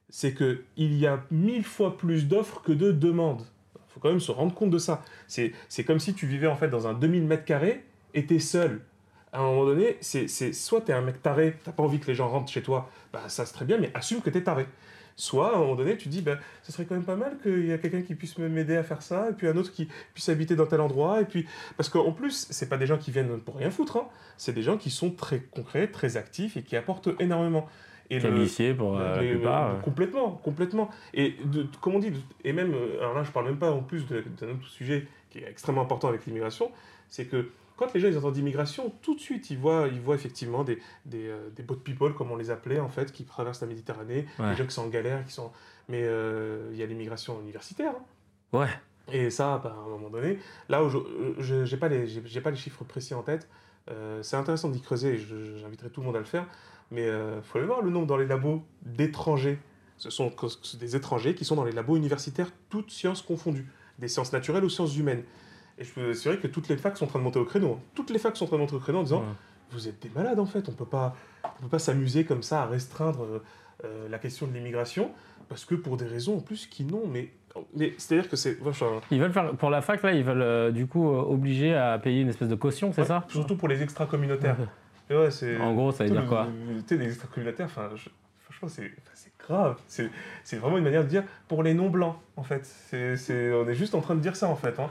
c'est 0.09 0.33
qu'il 0.33 0.63
y 0.95 1.05
a 1.05 1.23
mille 1.31 1.63
fois 1.63 1.97
plus 1.97 2.27
d'offres 2.27 2.61
que 2.61 2.71
de 2.71 2.91
demandes. 2.91 3.43
faut 3.87 3.99
quand 3.99 4.09
même 4.09 4.19
se 4.19 4.31
rendre 4.31 4.53
compte 4.53 4.69
de 4.69 4.77
ça. 4.77 5.01
C'est 5.27 5.51
c'est 5.67 5.83
comme 5.83 5.99
si 5.99 6.13
tu 6.13 6.27
vivais 6.27 6.45
en 6.47 6.55
fait 6.55 6.67
dans 6.69 6.87
un 6.87 6.93
2000 6.93 7.23
mètres 7.25 7.43
carrés 7.45 7.83
et 8.13 8.25
t'es 8.25 8.39
seul. 8.39 8.81
À 9.31 9.39
un 9.39 9.43
moment 9.43 9.65
donné, 9.65 9.97
c'est 10.01 10.27
c'est- 10.27 10.53
soit 10.53 10.81
t'es 10.81 10.93
un 10.93 11.01
mec 11.01 11.21
taré, 11.21 11.55
t'as 11.63 11.71
pas 11.71 11.83
envie 11.83 11.99
que 11.99 12.07
les 12.07 12.15
gens 12.15 12.29
rentrent 12.29 12.51
chez 12.51 12.63
toi, 12.63 12.89
bah 13.13 13.21
ça 13.27 13.45
c'est 13.45 13.53
très 13.53 13.65
bien, 13.65 13.77
mais 13.77 13.91
assume 13.93 14.21
que 14.21 14.29
t'es 14.29 14.41
taré. 14.43 14.65
Soit 15.15 15.53
à 15.53 15.57
un 15.57 15.59
moment 15.59 15.75
donné, 15.75 15.97
tu 15.97 16.07
dis, 16.07 16.21
bah, 16.21 16.37
ce 16.63 16.71
serait 16.71 16.85
quand 16.85 16.95
même 16.95 17.03
pas 17.03 17.17
mal 17.17 17.37
qu'il 17.43 17.65
y 17.65 17.71
ait 17.71 17.77
quelqu'un 17.79 18.01
qui 18.03 18.15
puisse 18.15 18.37
m'aider 18.37 18.77
à 18.77 18.83
faire 18.83 19.01
ça, 19.01 19.29
et 19.29 19.33
puis 19.33 19.47
un 19.49 19.57
autre 19.57 19.73
qui 19.73 19.89
puisse 20.13 20.29
habiter 20.29 20.55
dans 20.55 20.65
tel 20.65 20.79
endroit, 20.79 21.19
et 21.21 21.25
puis 21.25 21.45
parce 21.75 21.89
qu'en 21.89 22.13
plus, 22.13 22.47
c'est 22.49 22.69
pas 22.69 22.77
des 22.77 22.87
gens 22.87 22.97
qui 22.97 23.11
viennent 23.11 23.37
pour 23.41 23.57
rien 23.57 23.69
foutre, 23.69 23.97
hein. 23.97 24.07
c'est 24.37 24.53
des 24.53 24.61
gens 24.63 24.77
qui 24.77 24.89
sont 24.89 25.11
très 25.11 25.41
concrets, 25.41 25.87
très 25.87 26.15
actifs 26.15 26.55
et 26.55 26.63
qui 26.63 26.77
apportent 26.77 27.09
énormément. 27.19 27.67
Et 28.09 28.19
le- 28.19 28.73
pour 28.75 28.97
euh, 28.97 29.17
mais, 29.21 29.29
plupart. 29.31 29.71
euh. 29.71 29.79
Complètement, 29.81 30.31
complètement. 30.31 30.89
Et 31.13 31.35
de, 31.43 31.67
comme 31.81 31.95
on 31.95 31.99
dit, 31.99 32.13
et 32.45 32.53
même, 32.53 32.73
euh, 32.73 32.99
alors 33.01 33.13
là 33.13 33.23
je 33.23 33.29
parle 33.31 33.45
même 33.45 33.59
pas 33.59 33.71
en 33.71 33.81
plus 33.83 34.05
d'un 34.07 34.49
autre 34.49 34.67
sujet 34.69 35.05
qui 35.29 35.39
est 35.39 35.47
extrêmement 35.49 35.81
important 35.81 36.07
avec 36.07 36.25
l'immigration, 36.25 36.71
c'est 37.09 37.25
que 37.25 37.49
quand 37.79 37.93
les 37.93 37.99
gens 38.01 38.07
ils 38.09 38.17
entendent 38.17 38.37
immigration, 38.37 38.93
tout 39.01 39.15
de 39.15 39.19
suite 39.21 39.49
ils 39.49 39.57
voient, 39.57 39.87
ils 39.91 40.01
voient 40.01 40.15
effectivement 40.15 40.63
des, 40.63 40.77
des, 41.05 41.27
euh, 41.29 41.49
des 41.55 41.63
boat 41.63 41.77
people, 41.83 42.13
comme 42.13 42.29
on 42.31 42.35
les 42.35 42.51
appelait 42.51 42.79
en 42.79 42.89
fait, 42.89 43.11
qui 43.11 43.23
traversent 43.23 43.61
la 43.61 43.67
Méditerranée, 43.67 44.27
Ouais. 44.37 44.51
des 44.51 44.55
gens 44.57 44.65
qui 44.65 44.73
sont 44.73 44.83
en 44.83 44.87
galère, 44.89 45.25
qui 45.25 45.31
sont... 45.33 45.51
mais 45.87 46.01
euh, 46.03 46.69
il 46.73 46.77
y 46.77 46.83
a 46.83 46.85
l'immigration 46.85 47.39
universitaire. 47.41 47.93
hein. 47.97 48.57
Ouais. 48.59 48.67
Et 49.11 49.29
ça, 49.31 49.59
bah, 49.63 49.75
à 49.75 49.85
un 49.85 49.89
moment 49.89 50.09
donné, 50.11 50.37
là 50.67 50.83
où 50.83 50.89
je 50.89 50.97
je- 51.39 51.65
j'ai 51.65 51.77
pas, 51.77 51.87
les- 51.87 52.41
pas 52.41 52.51
les 52.51 52.57
chiffres 52.57 52.83
précis 52.83 53.13
en 53.15 53.23
tête, 53.23 53.47
euh, 53.89 54.21
c'est 54.21 54.35
intéressant 54.35 54.69
d'y 54.69 54.81
creuser, 54.81 55.13
et 55.15 55.17
j'inviterai 55.17 55.89
tout 55.89 56.01
le 56.01 56.05
monde 56.05 56.15
à 56.15 56.19
le 56.19 56.25
faire, 56.25 56.45
mais 56.91 57.07
il 57.07 57.41
faut 57.43 57.57
aller 57.57 57.65
voir 57.67 57.81
le 57.81 57.89
nombre 57.89 58.05
dans 58.07 58.17
les 58.17 58.27
labos 58.27 58.61
d'étrangers. 58.83 59.57
Ce 59.97 60.09
sont 60.09 60.31
des 60.79 60.95
étrangers 60.95 61.33
qui 61.35 61.43
sont 61.43 61.55
dans 61.55 61.63
les 61.65 61.71
labos 61.71 61.97
universitaires, 61.97 62.51
toutes 62.69 62.91
sciences 62.91 63.21
confondues, 63.21 63.67
des 63.97 64.07
sciences 64.07 64.31
naturelles 64.31 64.63
aux 64.63 64.69
sciences 64.69 64.95
humaines. 64.95 65.23
Et 65.79 65.83
je 65.85 65.91
peux 65.93 66.03
vous 66.03 66.11
assurer 66.11 66.37
que 66.37 66.47
toutes 66.47 66.67
les 66.67 66.77
facs 66.77 66.97
sont 66.97 67.05
en 67.05 67.07
train 67.07 67.19
de 67.19 67.23
monter 67.23 67.39
au 67.39 67.45
créneau. 67.45 67.73
hein. 67.79 67.83
Toutes 67.95 68.09
les 68.11 68.19
facs 68.19 68.35
sont 68.35 68.43
en 68.45 68.47
train 68.47 68.57
de 68.57 68.61
monter 68.61 68.75
au 68.75 68.79
créneau 68.79 68.99
en 68.99 69.03
disant 69.03 69.19
Ouais. 69.21 69.25
Vous 69.71 69.87
êtes 69.87 70.01
des 70.01 70.09
malades 70.15 70.39
en 70.39 70.45
fait, 70.47 70.67
on 70.67 70.71
peut 70.71 70.83
pas, 70.85 71.15
on 71.43 71.61
peut 71.63 71.69
pas 71.69 71.77
s'amuser 71.79 72.25
comme 72.25 72.41
ça 72.41 72.63
à 72.63 72.65
restreindre 72.65 73.23
euh, 73.23 73.39
euh, 73.85 74.09
la 74.09 74.17
question 74.17 74.47
de 74.47 74.53
l'immigration, 74.53 75.11
parce 75.47 75.63
que 75.63 75.75
pour 75.75 75.95
des 75.95 76.05
raisons 76.07 76.37
en 76.37 76.41
plus 76.41 76.65
qui 76.65 76.83
n'ont. 76.85 77.05
Mais, 77.07 77.29
mais 77.75 77.93
c'est-à-dire 77.99 78.29
que 78.29 78.35
c'est. 78.35 78.57
enfin, 78.65 78.87
Ils 79.11 79.21
veulent 79.21 79.31
faire, 79.31 79.51
pour 79.53 79.69
la 79.69 79.81
fac, 79.83 80.01
là, 80.01 80.11
ils 80.11 80.23
veulent 80.23 80.41
euh, 80.41 80.71
du 80.71 80.87
coup 80.87 81.07
euh, 81.11 81.21
obliger 81.21 81.75
à 81.75 81.99
payer 81.99 82.21
une 82.21 82.29
espèce 82.29 82.49
de 82.49 82.55
caution, 82.55 82.91
c'est 82.93 83.01
Ouais, 83.01 83.07
ça? 83.07 83.25
Surtout 83.29 83.55
pour 83.57 83.67
les 83.67 83.83
extra-communautaires. 83.83 84.57
Et 85.11 85.15
ouais, 85.15 85.29
c'est- 85.31 85.57
En 85.57 85.73
gros, 85.75 85.91
ça 85.91 86.03
veut 86.03 86.09
dire 86.09 86.25
quoi? 86.25 86.47
Tu 86.79 86.83
sais, 86.87 86.97
les 86.97 87.05
extra-communautaires, 87.09 87.67
enfin, 87.67 87.89
je- 87.95 88.09
franchement, 88.39 88.67
c'est 88.69 88.85
enfin, 88.85 89.11
c'est 89.13 89.31
grave. 89.37 89.77
C'est 89.87 90.09
c'est 90.43 90.57
vraiment 90.57 90.79
une 90.79 90.83
manière 90.83 91.03
de 91.03 91.09
dire 91.09 91.23
pour 91.47 91.61
les 91.61 91.75
non-blancs, 91.75 92.15
en 92.37 92.43
fait. 92.43 92.65
C'est 92.65 93.15
c'est- 93.17 93.53
on 93.53 93.67
est 93.69 93.75
juste 93.75 93.93
en 93.93 94.01
train 94.01 94.15
de 94.15 94.19
dire 94.21 94.35
ça, 94.35 94.47
en 94.49 94.55
fait. 94.55 94.79
Hein. 94.79 94.89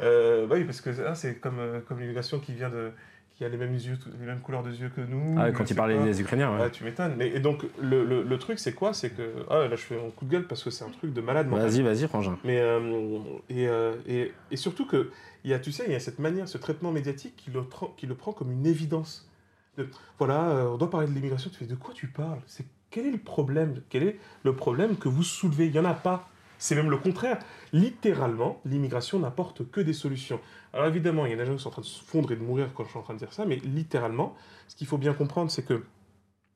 Euh, 0.00 0.46
bah 0.46 0.56
oui, 0.56 0.64
parce 0.64 0.80
que 0.80 0.90
ah, 1.06 1.14
c'est 1.14 1.36
comme, 1.36 1.58
euh, 1.58 1.80
comme 1.86 2.00
l'immigration 2.00 2.38
qui 2.38 2.52
vient 2.52 2.70
de. 2.70 2.90
qui 3.36 3.44
a 3.44 3.48
les 3.48 3.56
mêmes 3.56 3.74
yeux, 3.74 3.98
les 4.20 4.26
mêmes 4.26 4.40
couleurs 4.40 4.62
de 4.62 4.70
yeux 4.70 4.90
que 4.94 5.00
nous. 5.00 5.36
Ah 5.38 5.50
Quand 5.52 5.68
il 5.70 5.76
parlait 5.76 5.98
des 6.02 6.20
Ukrainiens, 6.20 6.52
ouais. 6.54 6.62
Ouais, 6.62 6.70
tu 6.70 6.84
m'étonnes. 6.84 7.20
Et 7.20 7.40
donc, 7.40 7.64
le, 7.80 8.04
le, 8.04 8.22
le 8.22 8.38
truc, 8.38 8.58
c'est 8.58 8.72
quoi? 8.74 8.92
C'est 8.92 9.10
que. 9.10 9.22
Ah, 9.50 9.66
là, 9.68 9.70
je 9.70 9.82
fais 9.82 9.96
mon 9.96 10.10
coup 10.10 10.24
de 10.24 10.30
gueule 10.30 10.46
parce 10.46 10.62
que 10.62 10.70
c'est 10.70 10.84
un 10.84 10.90
truc 10.90 11.12
de 11.12 11.20
malade. 11.20 11.48
Vas-y, 11.48 11.82
vas-y, 11.82 12.06
Frangin. 12.08 12.38
Mais 12.44 12.58
euh, 12.60 13.18
et, 13.48 13.68
euh, 13.68 13.94
et, 14.06 14.32
et 14.50 14.56
surtout 14.56 14.86
que 14.86 15.10
il 15.44 15.50
y 15.50 15.54
a, 15.54 15.58
tu 15.58 15.72
sais, 15.72 15.84
il 15.86 15.92
y 15.92 15.96
a 15.96 16.00
cette 16.00 16.18
manière, 16.18 16.48
ce 16.48 16.58
traitement 16.58 16.90
médiatique 16.90 17.34
qui 17.36 17.50
le, 17.50 17.62
qui 17.96 18.06
le 18.06 18.14
prend 18.14 18.32
comme 18.32 18.50
une 18.50 18.66
évidence. 18.66 19.28
De, 19.76 19.88
voilà, 20.18 20.66
on 20.72 20.76
doit 20.76 20.90
parler 20.90 21.06
de 21.06 21.12
l'immigration. 21.12 21.50
Tu 21.50 21.58
fais 21.58 21.64
de 21.66 21.76
quoi 21.76 21.94
tu 21.94 22.08
parles? 22.08 22.40
C'est 22.46 22.64
quel 22.90 23.06
est 23.06 23.10
le 23.12 23.18
problème? 23.18 23.82
Quel 23.88 24.02
est 24.02 24.18
le 24.42 24.52
problème 24.54 24.96
que 24.96 25.08
vous 25.08 25.22
soulevez? 25.22 25.66
Il 25.66 25.74
y 25.74 25.78
en 25.78 25.84
a 25.84 25.94
pas. 25.94 26.28
C'est 26.58 26.74
même 26.74 26.90
le 26.90 26.96
contraire. 26.98 27.38
Littéralement, 27.72 28.60
l'immigration 28.64 29.18
n'apporte 29.18 29.70
que 29.70 29.80
des 29.80 29.92
solutions. 29.92 30.40
Alors 30.72 30.86
évidemment, 30.86 31.24
il 31.24 31.30
y 31.30 31.34
a 31.34 31.36
des 31.36 31.46
gens 31.46 31.54
qui 31.56 31.62
sont 31.62 31.68
en 31.68 31.72
train 31.72 31.82
de 31.82 31.86
se 31.86 32.02
fondre 32.02 32.32
et 32.32 32.36
de 32.36 32.42
mourir 32.42 32.72
quand 32.74 32.84
je 32.84 32.90
suis 32.90 32.98
en 32.98 33.02
train 33.02 33.14
de 33.14 33.18
dire 33.18 33.32
ça, 33.32 33.46
mais 33.46 33.56
littéralement, 33.56 34.34
ce 34.66 34.74
qu'il 34.76 34.86
faut 34.86 34.98
bien 34.98 35.14
comprendre, 35.14 35.50
c'est 35.50 35.64
que 35.64 35.84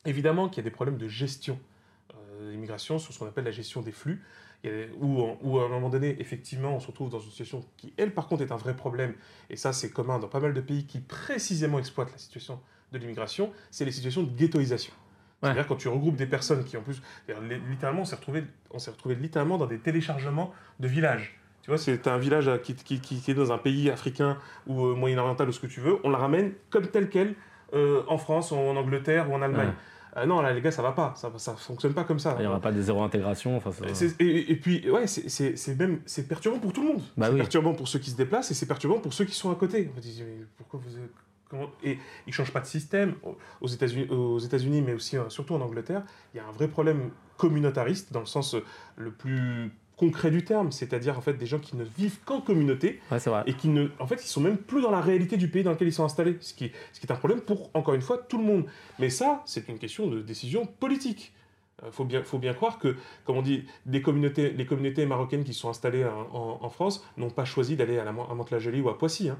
évidemment 0.04 0.48
qu'il 0.48 0.58
y 0.58 0.60
a 0.60 0.64
des 0.64 0.74
problèmes 0.74 0.98
de 0.98 1.08
gestion 1.08 1.58
euh, 2.14 2.50
l'immigration 2.50 2.98
sur 2.98 3.12
ce 3.14 3.18
qu'on 3.20 3.26
appelle 3.26 3.44
la 3.44 3.52
gestion 3.52 3.80
des 3.80 3.92
flux. 3.92 4.22
A- 4.64 4.68
Où, 5.00 5.22
en- 5.22 5.38
où 5.42 5.58
à 5.58 5.64
un 5.64 5.68
moment 5.68 5.88
donné, 5.88 6.16
effectivement, 6.20 6.74
on 6.76 6.80
se 6.80 6.86
retrouve 6.88 7.08
dans 7.10 7.18
une 7.20 7.30
situation 7.30 7.64
qui, 7.76 7.92
elle, 7.96 8.12
par 8.14 8.26
contre, 8.28 8.42
est 8.42 8.52
un 8.52 8.56
vrai 8.56 8.76
problème. 8.76 9.14
Et 9.50 9.56
ça, 9.56 9.72
c'est 9.72 9.90
commun 9.90 10.18
dans 10.18 10.28
pas 10.28 10.40
mal 10.40 10.54
de 10.54 10.60
pays 10.60 10.84
qui 10.86 11.00
précisément 11.00 11.78
exploitent 11.78 12.12
la 12.12 12.18
situation 12.18 12.60
de 12.92 12.98
l'immigration. 12.98 13.52
C'est 13.70 13.84
les 13.84 13.92
situations 13.92 14.22
de 14.22 14.30
ghettoisation. 14.30 14.92
C'est-à-dire 15.42 15.66
quand 15.66 15.76
tu 15.76 15.88
regroupes 15.88 16.16
des 16.16 16.26
personnes 16.26 16.64
qui, 16.64 16.76
en 16.76 16.82
plus, 16.82 17.02
littéralement, 17.70 18.02
on 18.02 18.04
s'est 18.04 18.16
retrouvé, 18.16 18.44
on 18.70 18.78
s'est 18.78 18.90
retrouvé 18.92 19.14
littéralement 19.16 19.58
dans 19.58 19.66
des 19.66 19.78
téléchargements 19.78 20.52
de 20.80 20.86
villages. 20.88 21.38
Tu 21.62 21.70
vois, 21.70 21.78
c'est 21.78 22.06
un 22.08 22.18
village 22.18 22.48
euh, 22.48 22.58
qui, 22.58 22.74
qui, 22.74 22.98
qui- 23.00 23.30
est 23.30 23.34
dans 23.34 23.52
un 23.52 23.58
pays 23.58 23.88
africain 23.90 24.36
ou 24.66 24.84
euh, 24.86 24.94
moyen-oriental 24.96 25.48
ou 25.48 25.52
ce 25.52 25.60
que 25.60 25.66
tu 25.68 25.80
veux, 25.80 25.98
on 26.04 26.10
la 26.10 26.18
ramène 26.18 26.52
comme 26.70 26.86
tel 26.88 27.08
quel 27.08 27.34
euh, 27.72 28.02
en 28.08 28.18
France, 28.18 28.50
en 28.52 28.76
Angleterre 28.76 29.30
ou 29.30 29.34
en 29.34 29.42
Allemagne. 29.42 29.68
Ouais. 29.68 29.74
Ah 30.14 30.26
non, 30.26 30.42
là, 30.42 30.52
les 30.52 30.60
gars, 30.60 30.70
ça 30.72 30.82
va 30.82 30.92
pas. 30.92 31.14
Ça, 31.16 31.32
ça 31.38 31.54
fonctionne 31.54 31.94
pas 31.94 32.04
comme 32.04 32.18
ça. 32.18 32.34
Il 32.38 32.42
n'y 32.42 32.46
aura 32.46 32.60
pas 32.60 32.70
des 32.72 32.82
zéro 32.82 33.02
intégration. 33.02 33.56
Enfin, 33.56 33.70
ça- 33.72 33.94
C'est- 33.94 34.20
Et, 34.20 34.50
et 34.52 34.56
puis, 34.56 34.90
ouais, 34.90 35.06
c'est- 35.06 35.78
même 35.78 36.00
c'est 36.04 36.28
perturbant 36.28 36.58
pour 36.58 36.72
tout 36.72 36.82
le 36.82 36.88
monde. 36.88 37.02
Bah 37.16 37.26
c'est 37.28 37.32
oui. 37.32 37.38
perturbant 37.38 37.72
pour 37.74 37.88
ceux 37.88 37.98
qui 38.00 38.10
se 38.10 38.16
déplacent 38.16 38.50
et 38.50 38.54
c'est 38.54 38.66
perturbant 38.66 38.98
pour 38.98 39.14
ceux 39.14 39.24
qui 39.24 39.34
sont 39.34 39.50
à 39.50 39.54
côté. 39.54 39.88
On 39.90 39.94
va 39.94 40.00
dire, 40.00 40.24
mais 40.26 40.44
pourquoi 40.58 40.80
vous. 40.84 40.90
Et 41.82 41.98
ils 42.26 42.32
changent 42.32 42.52
pas 42.52 42.60
de 42.60 42.66
système. 42.66 43.14
Aux 43.60 43.68
États-Unis, 43.68 44.08
aux 44.10 44.38
États-Unis 44.38 44.82
mais 44.82 44.94
aussi 44.94 45.16
euh, 45.16 45.28
surtout 45.28 45.54
en 45.54 45.60
Angleterre, 45.60 46.02
il 46.34 46.38
y 46.38 46.40
a 46.40 46.46
un 46.46 46.52
vrai 46.52 46.68
problème 46.68 47.10
communautariste 47.36 48.12
dans 48.12 48.20
le 48.20 48.26
sens 48.26 48.54
euh, 48.54 48.64
le 48.96 49.10
plus 49.10 49.70
concret 49.96 50.30
du 50.30 50.44
terme, 50.44 50.72
c'est-à-dire 50.72 51.16
en 51.18 51.20
fait 51.20 51.34
des 51.34 51.46
gens 51.46 51.58
qui 51.58 51.76
ne 51.76 51.84
vivent 51.84 52.18
qu'en 52.24 52.40
communauté 52.40 53.00
Ouais, 53.10 53.20
c'est 53.20 53.30
vrai. 53.30 53.42
et 53.46 53.54
qui 53.54 53.68
ne, 53.68 53.88
en 54.00 54.06
fait, 54.06 54.16
ils 54.24 54.26
sont 54.28 54.40
même 54.40 54.56
plus 54.56 54.80
dans 54.82 54.90
la 54.90 55.00
réalité 55.00 55.36
du 55.36 55.48
pays 55.48 55.62
dans 55.62 55.70
lequel 55.72 55.86
ils 55.88 55.92
sont 55.92 56.04
installés, 56.04 56.38
ce 56.40 56.54
qui, 56.54 56.72
ce 56.92 56.98
qui 57.00 57.06
est 57.06 57.12
un 57.12 57.16
problème 57.16 57.40
pour, 57.40 57.70
encore 57.74 57.94
une 57.94 58.00
fois, 58.02 58.18
tout 58.18 58.38
le 58.38 58.44
monde. 58.44 58.64
Mais 58.98 59.10
ça, 59.10 59.42
c'est 59.44 59.68
une 59.68 59.78
question 59.78 60.08
de 60.08 60.20
décision 60.20 60.66
politique. 60.66 61.32
Il 61.84 61.92
faut 61.92 62.04
bien, 62.04 62.22
faut 62.24 62.38
bien 62.38 62.54
croire 62.54 62.78
que, 62.78 62.96
comme 63.24 63.36
on 63.36 63.42
dit, 63.42 63.64
des 63.86 64.02
communautés, 64.02 64.50
les 64.50 64.66
communautés 64.66 65.04
marocaines 65.06 65.44
qui 65.44 65.54
sont 65.54 65.68
installées 65.68 66.04
en, 66.04 66.28
en- 66.36 66.58
en 66.62 66.70
France 66.70 67.04
n'ont 67.16 67.30
pas 67.30 67.44
choisi 67.44 67.76
d'aller 67.76 67.98
à, 67.98 68.04
la, 68.04 68.10
à 68.10 68.34
Mantes-la-Jolie 68.34 68.80
ou 68.80 68.88
à 68.88 68.98
Poissy. 68.98 69.28
hein. 69.28 69.38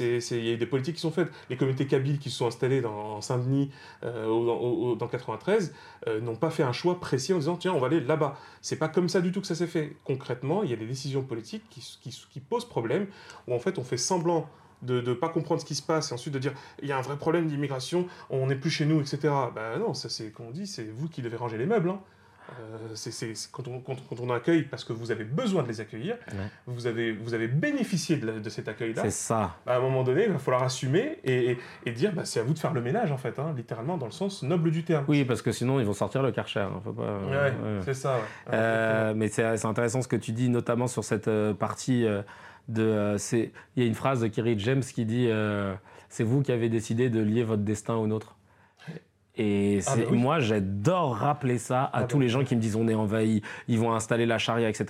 Il 0.00 0.44
y 0.44 0.52
a 0.52 0.56
des 0.56 0.66
politiques 0.66 0.96
qui 0.96 1.00
sont 1.00 1.10
faites. 1.10 1.28
Les 1.50 1.56
communautés 1.56 1.86
kabyles 1.86 2.18
qui 2.18 2.30
se 2.30 2.38
sont 2.38 2.46
installées 2.46 2.80
dans 2.80 3.14
en 3.14 3.20
Saint-Denis 3.20 3.70
euh, 4.02 4.96
dans 4.96 5.08
93 5.08 5.74
euh, 6.06 6.20
n'ont 6.20 6.36
pas 6.36 6.50
fait 6.50 6.62
un 6.62 6.72
choix 6.72 7.00
précis 7.00 7.32
en 7.32 7.38
disant 7.38 7.56
tiens 7.56 7.72
on 7.72 7.80
va 7.80 7.86
aller 7.86 8.00
là-bas. 8.00 8.36
C'est 8.60 8.76
pas 8.76 8.88
comme 8.88 9.08
ça 9.08 9.20
du 9.20 9.32
tout 9.32 9.40
que 9.40 9.46
ça 9.46 9.54
s'est 9.54 9.66
fait. 9.66 9.96
Concrètement, 10.04 10.62
il 10.62 10.70
y 10.70 10.72
a 10.72 10.76
des 10.76 10.86
décisions 10.86 11.22
politiques 11.22 11.64
qui, 11.68 12.40
posent 12.40 12.68
problème 12.68 13.06
où 13.48 13.54
en 13.54 13.58
fait 13.58 13.78
on 13.78 13.84
fait 13.84 13.96
semblant 13.96 14.48
de 14.82 15.00
ne 15.00 15.14
pas 15.14 15.28
comprendre 15.30 15.60
ce 15.60 15.66
qui 15.66 15.74
se 15.74 15.82
passe 15.82 16.10
et 16.10 16.14
ensuite 16.14 16.34
de 16.34 16.38
dire 16.38 16.52
il 16.82 16.88
y 16.88 16.92
a 16.92 16.98
un 16.98 17.02
vrai 17.02 17.16
problème 17.16 17.46
d'immigration, 17.46 18.06
on 18.28 18.46
n'est 18.46 18.56
plus 18.56 18.70
chez 18.70 18.84
nous, 18.84 19.00
etc. 19.00 19.32
Ben 19.54 19.78
non, 19.78 19.94
ça 19.94 20.08
c'est 20.08 20.30
comme 20.30 20.46
on 20.46 20.50
dit, 20.50 20.66
c'est 20.66 20.84
vous 20.84 21.08
qui 21.08 21.22
devez 21.22 21.36
ranger 21.36 21.56
les 21.56 21.66
meubles. 21.66 21.88
hein. 21.90 22.00
Euh, 22.60 22.78
c'est 22.94 23.10
quand, 23.50 23.66
on, 23.68 23.80
quand, 23.80 23.96
quand 24.08 24.20
on 24.20 24.30
accueille 24.30 24.62
parce 24.64 24.84
que 24.84 24.92
vous 24.92 25.10
avez 25.10 25.24
besoin 25.24 25.62
de 25.62 25.68
les 25.68 25.80
accueillir, 25.80 26.16
Ouais. 26.32 26.38
vous, 26.66 26.86
avez, 26.86 27.12
vous 27.12 27.32
avez 27.34 27.48
bénéficié 27.48 28.16
de, 28.16 28.26
la- 28.26 28.38
de 28.38 28.48
cet 28.50 28.68
accueil-là. 28.68 29.02
C'est 29.02 29.10
ça. 29.10 29.56
Bah, 29.64 29.74
à 29.74 29.76
un 29.78 29.80
moment 29.80 30.04
donné, 30.04 30.24
il 30.26 30.32
va 30.32 30.38
falloir 30.38 30.62
assumer 30.62 31.18
et, 31.24 31.52
et, 31.52 31.58
et 31.86 31.92
dire 31.92 32.12
bah, 32.12 32.24
c'est 32.24 32.40
à 32.40 32.42
vous 32.42 32.52
de 32.54 32.58
faire 32.58 32.72
le 32.74 32.82
ménage 32.82 33.10
en 33.12 33.16
fait, 33.16 33.38
hein, 33.38 33.54
littéralement 33.56 33.96
dans 33.96 34.06
le 34.06 34.12
sens 34.12 34.42
noble 34.42 34.70
du 34.70 34.84
terme. 34.84 35.04
Oui, 35.08 35.24
parce 35.24 35.42
que 35.42 35.52
sinon, 35.52 35.80
ils 35.80 35.86
vont 35.86 35.94
sortir 35.94 36.22
le 36.22 36.32
karcher. 36.32 36.60
hein, 36.60 36.80
Faut 36.84 36.92
pas... 36.92 37.18
Ouais, 37.20 37.36
ouais. 37.36 37.52
c'est 37.84 37.94
ça. 37.94 38.18
Euh, 38.52 39.14
mais 39.16 39.28
c'est 39.28 39.56
c'est 39.56 39.66
intéressant 39.66 40.02
ce 40.02 40.08
que 40.08 40.16
tu 40.16 40.32
dis, 40.32 40.48
notamment 40.48 40.86
sur 40.86 41.02
cette 41.04 41.28
euh, 41.28 41.54
partie 41.54 42.04
euh, 42.06 42.22
de. 42.68 42.82
euh, 42.82 43.18
Il 43.76 43.82
y 43.82 43.86
a 43.86 43.88
une 43.88 43.94
phrase 43.94 44.20
de 44.20 44.26
Kerry 44.28 44.58
James 44.58 44.80
qui 44.82 45.04
dit 45.04 45.28
euh, 45.30 45.74
C'est 46.08 46.24
vous 46.24 46.42
qui 46.42 46.52
avez 46.52 46.68
décidé 46.68 47.08
de 47.10 47.20
lier 47.20 47.42
votre 47.42 47.62
destin 47.62 47.94
au 47.94 48.06
nôtre. 48.06 48.36
Et 49.36 49.80
Ah 49.86 49.96
bah 49.96 50.02
oui. 50.10 50.16
moi, 50.18 50.38
j'adore 50.40 51.16
rappeler 51.16 51.58
ça 51.58 51.82
à 51.84 51.90
Ah 51.94 52.04
tous 52.04 52.18
bah 52.18 52.22
les 52.22 52.28
gens 52.28 52.44
qui 52.44 52.54
me 52.54 52.60
disent 52.60 52.76
on 52.76 52.86
est 52.88 52.94
envahi, 52.94 53.42
ils 53.68 53.78
vont 53.80 53.92
installer 53.92 54.26
la 54.26 54.38
charia, 54.38 54.68
etc. 54.68 54.86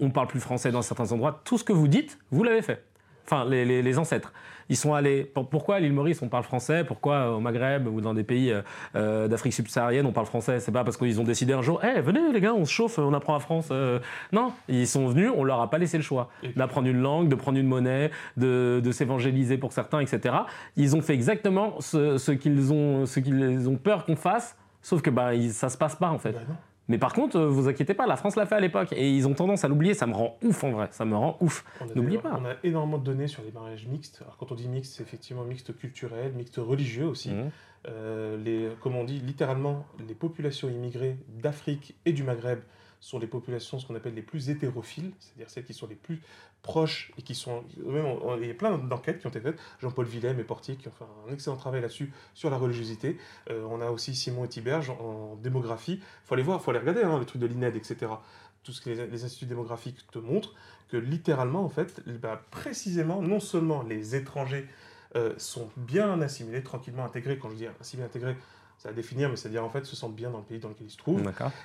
On 0.00 0.10
parle 0.10 0.26
plus 0.26 0.40
français 0.40 0.72
dans 0.72 0.82
certains 0.82 1.12
endroits. 1.12 1.40
Tout 1.44 1.58
ce 1.58 1.64
que 1.64 1.72
vous 1.72 1.86
dites, 1.88 2.18
vous 2.32 2.42
l'avez 2.42 2.62
fait. 2.62 2.84
Enfin, 3.26 3.44
les, 3.44 3.64
les- 3.64 3.82
les 3.82 3.98
ancêtres. 3.98 4.32
Ils 4.68 4.76
sont 4.76 4.94
allés. 4.94 5.24
pour- 5.24 5.48
Pourquoi 5.48 5.76
à 5.76 5.80
l'île 5.80 5.92
Maurice 5.92 6.22
on 6.22 6.28
parle 6.28 6.44
français? 6.44 6.84
Pourquoi 6.84 7.14
euh, 7.14 7.30
au 7.34 7.40
Maghreb 7.40 7.86
ou 7.86 8.00
dans 8.00 8.14
des 8.14 8.24
pays 8.24 8.50
euh, 8.50 8.62
euh, 8.96 9.28
d'Afrique 9.28 9.52
subsaharienne 9.54 10.06
on 10.06 10.12
parle 10.12 10.26
français? 10.26 10.60
C'est 10.60 10.72
pas 10.72 10.84
parce 10.84 10.96
qu'ils 10.96 11.20
ont 11.20 11.24
décidé 11.24 11.52
un 11.52 11.62
jour, 11.62 11.80
Eh, 11.84 12.00
venez 12.00 12.20
les 12.32 12.40
gars, 12.40 12.54
on 12.54 12.64
se 12.64 12.72
chauffe, 12.72 12.98
on 12.98 13.12
apprend 13.14 13.34
la 13.34 13.40
France. 13.40 13.68
euh. 13.70 13.98
Non, 14.32 14.52
ils 14.68 14.86
sont 14.86 15.06
venus, 15.08 15.30
on 15.36 15.44
leur 15.44 15.60
a 15.60 15.70
pas 15.70 15.78
laissé 15.78 15.96
le 15.96 16.02
choix 16.02 16.30
d'apprendre 16.56 16.88
une 16.88 17.00
langue, 17.00 17.28
de 17.28 17.34
prendre 17.34 17.58
une 17.58 17.66
monnaie, 17.66 18.10
de, 18.36 18.80
de 18.82 18.92
s'évangéliser 18.92 19.58
pour 19.58 19.72
certains, 19.72 20.00
etc. 20.00 20.34
Ils 20.76 20.96
ont 20.96 21.02
fait 21.02 21.14
exactement 21.14 21.74
ce, 21.80 22.18
ce 22.18 22.32
qu'ils 22.32 22.72
ont, 22.72 23.06
ce 23.06 23.20
qu'ils 23.20 23.68
ont 23.68 23.76
peur 23.76 24.04
qu'on 24.04 24.16
fasse. 24.16 24.56
Sauf 24.82 25.00
que 25.02 25.10
bah, 25.10 25.30
ça 25.50 25.68
se 25.70 25.78
passe 25.78 25.96
pas 25.96 26.10
en 26.10 26.18
fait. 26.18 26.32
Bah. 26.32 26.40
Mais 26.88 26.98
par 26.98 27.12
contre, 27.12 27.36
euh, 27.36 27.48
vous 27.48 27.68
inquiétez 27.68 27.94
pas, 27.94 28.06
la 28.06 28.16
France 28.16 28.36
l'a 28.36 28.46
fait 28.46 28.56
à 28.56 28.60
l'époque 28.60 28.92
et 28.92 29.10
ils 29.10 29.26
ont 29.26 29.34
tendance 29.34 29.64
à 29.64 29.68
l'oublier. 29.68 29.94
Ça 29.94 30.06
me 30.06 30.14
rend 30.14 30.36
ouf 30.42 30.64
en 30.64 30.72
vrai. 30.72 30.88
Ça 30.90 31.04
me 31.04 31.16
rend 31.16 31.36
ouf. 31.40 31.64
N'oubliez 31.94 32.18
pas. 32.18 32.38
On 32.40 32.44
a 32.44 32.54
énormément 32.62 32.98
de 32.98 33.04
données 33.04 33.28
sur 33.28 33.42
les 33.42 33.52
mariages 33.52 33.86
mixtes. 33.86 34.20
Alors 34.22 34.36
quand 34.36 34.52
on 34.52 34.54
dit 34.54 34.68
mixte, 34.68 34.94
c'est 34.94 35.02
effectivement 35.02 35.44
mixte 35.44 35.76
culturel, 35.76 36.32
mixte 36.34 36.56
religieux 36.56 37.06
aussi. 37.06 37.30
Mhm. 37.30 37.50
Euh, 37.86 38.36
les, 38.38 38.70
comme 38.80 38.96
on 38.96 39.04
dit, 39.04 39.18
littéralement, 39.18 39.86
les 40.06 40.14
populations 40.14 40.68
immigrées 40.68 41.16
d'Afrique 41.28 41.94
et 42.04 42.12
du 42.12 42.22
Maghreb 42.22 42.60
sont 43.00 43.18
les 43.18 43.26
populations, 43.26 43.78
ce 43.78 43.86
qu'on 43.86 43.94
appelle 43.94 44.14
les 44.14 44.22
plus 44.22 44.48
hétérophiles, 44.48 45.12
c'est-à-dire 45.18 45.50
celles 45.50 45.64
qui 45.64 45.74
sont 45.74 45.86
les 45.86 45.94
plus 45.94 46.22
proches 46.64 47.12
et 47.16 47.22
qui 47.22 47.36
sont. 47.36 47.62
Même, 47.86 48.06
il 48.40 48.48
y 48.48 48.50
a 48.50 48.54
plein 48.54 48.76
d'enquêtes 48.76 49.20
qui 49.20 49.26
ont 49.26 49.30
été 49.30 49.40
faites. 49.40 49.60
Jean-Paul 49.80 50.06
Villem 50.06 50.40
et 50.40 50.44
Portier 50.44 50.74
qui 50.74 50.88
ont 50.88 50.92
fait 50.92 51.04
un 51.28 51.32
excellent 51.32 51.56
travail 51.56 51.80
là-dessus, 51.80 52.12
sur 52.34 52.50
la 52.50 52.56
religiosité. 52.56 53.18
Euh, 53.50 53.64
on 53.70 53.80
a 53.80 53.90
aussi 53.90 54.16
Simon 54.16 54.44
Etiberge 54.44 54.90
en, 54.90 55.32
en 55.32 55.36
démographie. 55.36 56.00
Il 56.00 56.26
faut 56.26 56.34
aller 56.34 56.42
voir, 56.42 56.58
il 56.60 56.64
faut 56.64 56.70
aller 56.72 56.80
regarder 56.80 57.02
hein, 57.02 57.18
le 57.18 57.24
truc 57.24 57.40
de 57.40 57.46
l'INED, 57.46 57.76
etc. 57.76 58.12
Tout 58.64 58.72
ce 58.72 58.80
que 58.80 58.90
les, 58.90 59.06
les 59.06 59.24
instituts 59.24 59.46
démographiques 59.46 60.10
te 60.10 60.18
montrent, 60.18 60.54
que 60.88 60.96
littéralement, 60.96 61.64
en 61.64 61.68
fait, 61.68 62.02
bah, 62.20 62.42
précisément, 62.50 63.22
non 63.22 63.40
seulement 63.40 63.82
les 63.82 64.16
étrangers 64.16 64.66
euh, 65.16 65.34
sont 65.36 65.70
bien 65.76 66.20
assimilés, 66.22 66.62
tranquillement 66.62 67.04
intégrés, 67.04 67.38
quand 67.38 67.50
je 67.50 67.56
dis 67.56 67.66
assimilés, 67.80 68.06
intégrés, 68.06 68.36
à 68.86 68.92
définir, 68.92 69.30
mais 69.30 69.36
c'est-à-dire 69.36 69.64
en 69.64 69.68
fait 69.70 69.84
se 69.84 69.96
sentent 69.96 70.14
bien 70.14 70.30
dans 70.30 70.38
le 70.38 70.44
pays 70.44 70.58
dans 70.58 70.68
lequel 70.68 70.86
ils 70.86 70.90
se 70.90 70.96
trouvent. 70.96 71.22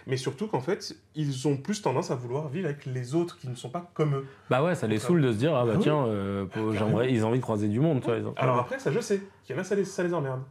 Mais 0.08 0.18
surtout 0.18 0.48
qu'en 0.48 0.62
fait, 0.62 0.96
ils 1.16 1.48
ont 1.48 1.58
plus 1.58 1.82
tendance 1.82 2.12
à 2.12 2.16
vouloir 2.16 2.48
vivre 2.48 2.68
avec 2.68 2.86
les 2.86 3.14
autres 3.16 3.38
qui 3.38 3.50
ne 3.50 3.56
sont 3.56 3.70
pas 3.70 3.90
comme 3.94 4.16
eux. 4.16 4.26
Bah 4.50 4.64
ouais, 4.64 4.76
ça 4.76 4.88
les 4.88 5.00
saoule 5.00 5.22
de 5.22 5.32
se 5.34 5.38
dire, 5.38 5.54
ah 5.56 5.66
bah 5.66 5.74
Ah 5.76 5.80
tiens, 5.82 6.06
euh, 6.06 6.46
j'aimerais- 6.74 7.12
ils 7.12 7.26
ont 7.26 7.30
envie 7.30 7.40
de 7.40 7.44
croiser 7.44 7.68
du 7.68 7.80
monde. 7.80 8.02
ils 8.08 8.26
ont- 8.26 8.34
Alors 8.38 8.58
après, 8.60 8.80
ça 8.80 8.92
je 8.92 9.00
sais, 9.00 9.22
qu'il 9.44 9.56
y 9.56 9.60
en 9.60 9.62
a, 9.62 9.66
ça 9.66 9.76
les, 9.76 9.84
ça 9.86 10.04
les 10.04 10.14
emmerde. 10.14 10.42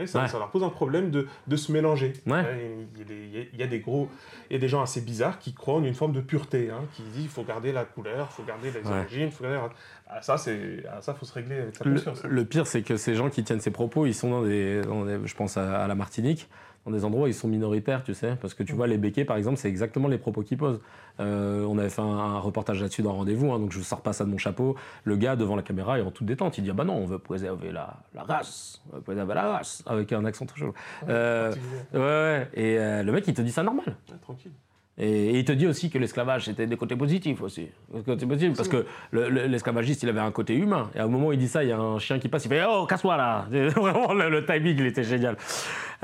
Et 0.00 0.06
ça, 0.08 0.22
Ouais. 0.22 0.28
ça 0.28 0.38
leur 0.38 0.50
pose 0.50 0.64
un 0.64 0.70
problème 0.70 1.10
de, 1.10 1.28
de 1.46 1.56
se 1.56 1.70
mélanger. 1.70 2.12
Ouais. 2.26 2.32
Ouais, 2.32 2.76
Il 2.94 2.98
y, 2.98 3.02
a 3.02 3.04
des, 3.04 3.14
il 3.14 3.36
y 3.36 3.40
a- 3.40 3.44
il 3.52 3.58
y 3.60 3.62
a 3.62 3.66
des 3.68 3.78
gros, 3.80 4.08
il 4.50 4.54
y 4.54 4.56
a 4.56 4.58
des 4.58 4.68
gens 4.68 4.82
assez 4.82 5.00
bizarres 5.00 5.38
qui 5.38 5.54
croient 5.54 5.74
en 5.76 5.84
une 5.84 5.94
forme 5.94 6.12
de 6.12 6.20
pureté, 6.20 6.70
hein, 6.70 6.80
qui 6.94 7.02
disent 7.02 7.24
il 7.24 7.28
faut 7.28 7.44
garder 7.44 7.70
la 7.72 7.84
couleur, 7.84 8.28
il 8.30 8.34
faut 8.34 8.42
garder 8.42 8.70
les 8.72 8.80
Ouais. 8.88 8.98
origines, 8.98 9.26
il 9.26 9.30
faut 9.30 9.44
garder. 9.44 9.74
Ah, 10.08 10.20
ça, 10.22 10.36
c'est, 10.36 10.84
ah, 10.90 11.00
ça, 11.00 11.14
faut 11.14 11.26
se 11.26 11.32
régler 11.34 11.56
avec 11.58 11.76
sa 11.76 11.84
conscience. 11.84 12.24
hein. 12.24 12.28
le 12.30 12.44
pire, 12.44 12.66
c'est 12.66 12.82
que 12.82 12.96
ces 12.96 13.14
gens 13.14 13.30
qui 13.30 13.44
tiennent 13.44 13.60
ces 13.60 13.70
propos, 13.70 14.06
ils 14.06 14.14
sont 14.14 14.30
dans 14.30 14.42
des, 14.42 14.80
dans 14.82 15.04
des- 15.04 15.18
je 15.24 15.34
pense 15.36 15.56
à, 15.56 15.84
à 15.84 15.86
la 15.86 15.94
Martinique, 15.94 16.48
dans 16.84 16.92
des 16.92 17.04
endroits 17.04 17.24
où 17.24 17.26
ils 17.26 17.34
sont 17.34 17.48
minoritaires, 17.48 18.02
tu 18.02 18.14
sais. 18.14 18.36
Parce 18.40 18.54
que 18.54 18.62
tu 18.62 18.72
vois, 18.72 18.86
les 18.86 18.98
béquets, 18.98 19.24
par 19.24 19.36
exemple, 19.36 19.56
c'est 19.58 19.68
exactement 19.68 20.08
les 20.08 20.18
propos 20.18 20.42
qu'ils 20.42 20.56
posent. 20.58 20.80
Euh, 21.20 21.64
on 21.64 21.76
avait 21.78 21.90
fait 21.90 22.00
un, 22.00 22.04
un 22.04 22.38
reportage 22.38 22.80
là-dessus 22.80 23.02
dans 23.02 23.12
Rendez-vous, 23.12 23.52
hein, 23.52 23.58
donc 23.58 23.72
je 23.72 23.78
ne 23.78 23.84
sors 23.84 24.00
pas 24.00 24.12
ça 24.12 24.24
de 24.24 24.30
mon 24.30 24.38
chapeau. 24.38 24.76
Le 25.04 25.16
gars, 25.16 25.36
devant 25.36 25.56
la 25.56 25.62
caméra, 25.62 25.98
est 25.98 26.02
en 26.02 26.10
toute 26.10 26.26
détente. 26.26 26.56
Il 26.58 26.64
dit 26.64 26.70
Ah 26.70 26.74
bah 26.74 26.84
non, 26.84 26.94
on 26.94 27.06
veut 27.06 27.18
préserver 27.18 27.72
la, 27.72 27.96
la 28.14 28.22
race, 28.22 28.82
on 28.92 28.96
veut 28.96 29.02
préserver 29.02 29.34
la 29.34 29.52
race, 29.52 29.82
avec 29.86 30.12
un 30.12 30.24
accent 30.24 30.46
trop 30.46 30.56
chaud. 30.56 30.74
Euh, 31.08 31.52
ouais, 31.92 31.98
ouais. 31.98 32.48
Et 32.54 32.78
euh, 32.78 33.02
le 33.02 33.12
mec, 33.12 33.26
il 33.26 33.34
te 33.34 33.42
dit 33.42 33.52
ça 33.52 33.62
normal. 33.62 33.96
Ouais, 34.10 34.16
tranquille. 34.22 34.52
Et, 34.98 35.38
il 35.38 35.44
te 35.44 35.52
dit 35.52 35.66
aussi 35.66 35.90
que 35.90 35.98
l'esclavage, 35.98 36.46
c'était 36.46 36.66
des 36.66 36.76
côtés 36.76 36.96
positifs 36.96 37.40
aussi. 37.42 37.68
Des 37.94 38.02
côtés 38.02 38.26
parce 38.50 38.68
que 38.68 38.84
le- 39.12 39.28
le- 39.28 39.46
l'esclavagiste, 39.46 40.02
il 40.02 40.08
avait 40.08 40.20
un 40.20 40.32
côté 40.32 40.54
humain. 40.54 40.90
Et 40.94 40.98
à 40.98 41.04
un 41.04 41.08
moment 41.08 41.28
où 41.28 41.32
il 41.32 41.38
dit 41.38 41.48
ça, 41.48 41.62
il 41.62 41.70
y 41.70 41.72
a 41.72 41.78
un 41.78 41.98
chien 41.98 42.18
qui 42.18 42.28
passe, 42.28 42.44
il 42.44 42.48
fait 42.48 42.64
Oh, 42.68 42.84
casse-toi 42.86 43.16
là 43.16 43.46
Vraiment, 43.50 44.12
le, 44.12 44.28
le 44.28 44.44
timing, 44.44 44.76
il 44.78 44.86
était 44.86 45.04
génial. 45.04 45.36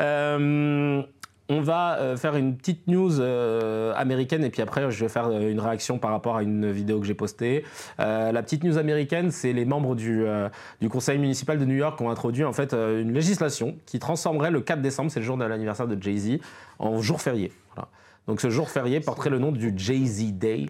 Euh, 0.00 1.02
on 1.50 1.61
va 1.61 1.98
euh, 1.98 2.16
faire 2.16 2.37
une 2.37 2.57
petite 2.57 2.87
news 2.87 3.20
euh, 3.20 3.92
américaine 3.96 4.44
et 4.44 4.50
puis 4.50 4.62
après 4.62 4.90
je 4.90 4.98
vais 5.04 5.11
faire 5.11 5.30
une 5.30 5.61
réaction 5.61 5.98
par 5.98 6.11
rapport 6.11 6.37
à 6.37 6.42
une 6.42 6.70
vidéo 6.72 7.00
que 7.00 7.07
j'ai 7.07 7.14
postée. 7.14 7.64
La 7.98 8.42
petite 8.42 8.64
news 8.64 8.78
américaine, 8.78 9.30
c'est 9.30 9.52
les 9.52 9.66
membres 9.66 9.94
du, 9.94 10.24
conseil 10.88 11.18
municipal 11.18 11.59
de 11.59 11.64
New 11.64 11.74
York 11.74 12.00
ont 12.00 12.11
introduit 12.11 12.44
en 12.44 12.52
fait 12.52 12.72
une 12.72 13.12
législation 13.12 13.76
qui 13.85 13.98
transformerait 13.98 14.50
le 14.50 14.62
4 14.62 14.80
décembre, 14.80 15.11
c'est 15.11 15.20
le 15.20 15.26
jour 15.26 15.37
de 15.37 15.44
l'anniversaire 15.44 15.87
de 15.87 16.00
Jay-Z, 16.00 16.38
en 16.78 17.02
jour 17.02 17.20
férié. 17.20 17.52
Voilà. 17.74 17.88
Donc 18.26 18.40
ce 18.40 18.50
jour 18.50 18.70
férié 18.70 19.00
porterait 19.00 19.30
le 19.30 19.38
nom 19.38 19.52
du 19.52 19.72
Jay-Z 19.76 20.32
Day. 20.32 20.66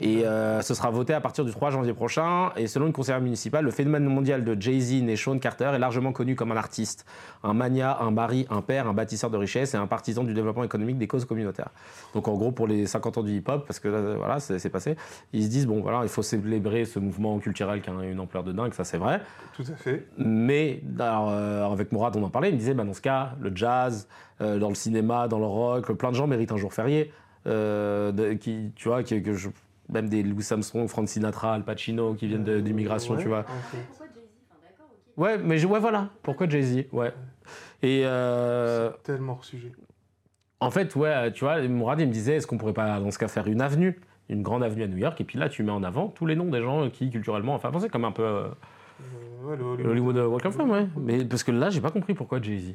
Et 0.00 0.24
euh, 0.24 0.60
ce 0.62 0.74
sera 0.74 0.90
voté 0.90 1.12
à 1.12 1.20
partir 1.20 1.44
du 1.44 1.50
3 1.50 1.70
janvier 1.70 1.92
prochain. 1.92 2.52
Et 2.56 2.68
selon 2.68 2.86
une 2.86 2.92
conseillère 2.92 3.20
municipale, 3.20 3.64
le 3.64 3.72
phénomène 3.72 4.04
mondial 4.04 4.44
de 4.44 4.56
Jay-Z 4.60 5.02
né 5.02 5.16
Sean 5.16 5.38
Carter 5.40 5.72
est 5.74 5.78
largement 5.80 6.12
connu 6.12 6.36
comme 6.36 6.52
un 6.52 6.56
artiste, 6.56 7.04
un 7.42 7.52
mania, 7.52 7.98
un 8.00 8.12
mari, 8.12 8.46
un 8.48 8.62
père, 8.62 8.86
un 8.86 8.92
bâtisseur 8.92 9.28
de 9.28 9.36
richesse 9.36 9.74
et 9.74 9.76
un 9.76 9.88
partisan 9.88 10.22
du 10.22 10.34
développement 10.34 10.62
économique 10.62 10.98
des 10.98 11.08
causes 11.08 11.24
communautaires. 11.24 11.70
Donc 12.14 12.28
en 12.28 12.34
gros, 12.34 12.52
pour 12.52 12.68
les 12.68 12.86
50 12.86 13.18
ans 13.18 13.22
du 13.24 13.32
hip-hop, 13.38 13.66
parce 13.66 13.80
que 13.80 13.88
là, 13.88 14.14
voilà, 14.16 14.38
c'est 14.38 14.70
passé, 14.70 14.94
ils 15.32 15.42
se 15.42 15.48
disent, 15.48 15.66
bon 15.66 15.80
voilà, 15.80 16.02
il 16.04 16.08
faut 16.08 16.22
célébrer 16.22 16.84
ce 16.84 17.00
mouvement 17.00 17.36
culturel 17.40 17.80
qui 17.82 17.90
a 17.90 17.92
une 18.04 18.20
ampleur 18.20 18.44
de 18.44 18.52
dingue, 18.52 18.74
ça 18.74 18.84
c'est 18.84 18.98
vrai. 18.98 19.20
Tout 19.56 19.64
à 19.72 19.74
fait. 19.74 20.06
Mais 20.16 20.80
alors, 21.00 21.30
euh, 21.30 21.66
avec 21.72 21.90
Mourad, 21.90 22.14
on 22.16 22.22
en 22.22 22.30
parlait, 22.30 22.50
il 22.50 22.54
me 22.54 22.58
disait, 22.60 22.74
bah, 22.74 22.84
dans 22.84 22.94
ce 22.94 23.00
cas, 23.00 23.32
le 23.40 23.50
jazz, 23.52 24.06
euh, 24.42 24.60
dans 24.60 24.68
le 24.68 24.76
cinéma, 24.76 25.26
dans 25.26 25.40
le 25.40 25.46
rock, 25.46 25.90
plein 25.94 26.10
de 26.10 26.14
gens 26.14 26.28
méritent 26.28 26.52
un 26.52 26.56
jour 26.56 26.72
férié. 26.72 27.10
euh, 27.46 28.12
de- 28.12 28.34
qui, 28.34 28.72
tu 28.76 28.88
vois, 28.88 29.02
qui- 29.02 29.22
que 29.22 29.32
je- 29.32 29.48
même 29.92 30.08
des 30.08 30.22
Louis 30.22 30.44
Armstrong, 30.50 30.86
Frank 30.88 31.08
Sinatra, 31.08 31.54
Al 31.54 31.64
Pacino, 31.64 32.14
qui 32.14 32.26
viennent 32.26 32.44
d'immigration, 32.60 33.14
Ouais, 33.14 33.22
tu 33.22 33.28
vois. 33.28 33.42
Pourquoi 33.44 34.06
Jay-Z 34.06 34.28
Enfin, 34.50 34.58
d'accord, 34.62 34.86
ok. 34.92 35.22
Ouais, 35.22 35.38
mais 35.38 35.58
je- 35.58 35.66
ouais, 35.66 35.80
voilà. 35.80 36.08
Pourquoi 36.22 36.48
Jay-Z 36.48 36.84
Ouais. 36.92 37.12
Et 37.82 38.02
euh, 38.04 38.90
C'est 38.92 39.02
tellement 39.04 39.32
hors 39.34 39.44
sujet. 39.44 39.72
en 40.60 40.70
fait, 40.70 40.94
ouais, 40.96 41.32
tu 41.32 41.44
vois, 41.44 41.60
Mourad, 41.68 42.00
il 42.00 42.08
me 42.08 42.12
disait, 42.12 42.36
est-ce 42.36 42.46
qu'on 42.46 42.58
pourrait 42.58 42.72
pas, 42.72 42.98
dans 43.00 43.10
ce 43.10 43.18
cas, 43.18 43.28
faire 43.28 43.46
une 43.46 43.60
avenue 43.60 44.00
une 44.30 44.42
grande 44.42 44.62
avenue 44.62 44.82
à 44.82 44.86
New 44.88 44.98
York, 44.98 45.18
et 45.22 45.24
puis 45.24 45.38
là, 45.38 45.48
tu 45.48 45.62
mets 45.62 45.72
en 45.72 45.82
avant 45.82 46.08
tous 46.08 46.26
les 46.26 46.36
noms 46.36 46.50
des 46.50 46.60
gens 46.60 46.90
qui, 46.90 47.08
culturellement, 47.08 47.54
enfin, 47.54 47.70
c'est 47.80 47.88
comme 47.88 48.04
un 48.04 48.12
peu 48.12 48.22
euh, 48.22 48.42
Euh, 49.00 49.46
ouais, 49.48 49.56
le 49.56 49.62
le 49.62 49.88
Hollywood. 49.88 50.16
Hollywood 50.18 50.32
Walk 50.32 50.44
of 50.44 50.54
Fame, 50.54 50.70
ouais. 50.70 50.86
Mais 50.98 51.24
parce 51.24 51.42
que 51.42 51.50
là, 51.50 51.70
j'ai 51.70 51.80
pas 51.80 51.90
compris 51.90 52.12
pourquoi 52.12 52.38
Jay-Z. 52.42 52.74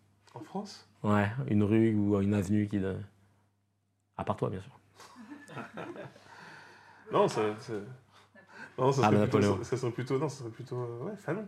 En 0.33 0.39
France? 0.39 0.87
Ouais, 1.03 1.29
une 1.47 1.63
rue 1.63 1.93
ou 1.95 2.19
une 2.21 2.33
avenue 2.33 2.67
qui. 2.67 2.79
de- 2.79 2.97
À 4.17 4.23
part 4.23 4.35
toi, 4.37 4.49
bien 4.49 4.61
sûr. 4.61 4.79
Non, 7.11 7.27
ça, 7.27 7.41
ça- 7.59 7.73
non, 8.77 8.91
ça 8.93 9.01
Ah, 9.03 9.07
serait, 9.07 9.17
bah, 9.17 9.27
plutôt, 9.27 9.41
ça, 9.41 9.63
ça 9.65 9.77
serait 9.77 9.91
plutôt, 9.91 10.17
non, 10.17 10.29
ça 10.29 10.39
serait 10.39 10.49
plutôt, 10.49 10.77
euh, 10.77 11.03
ouais, 11.03 11.15
Fanon. 11.17 11.45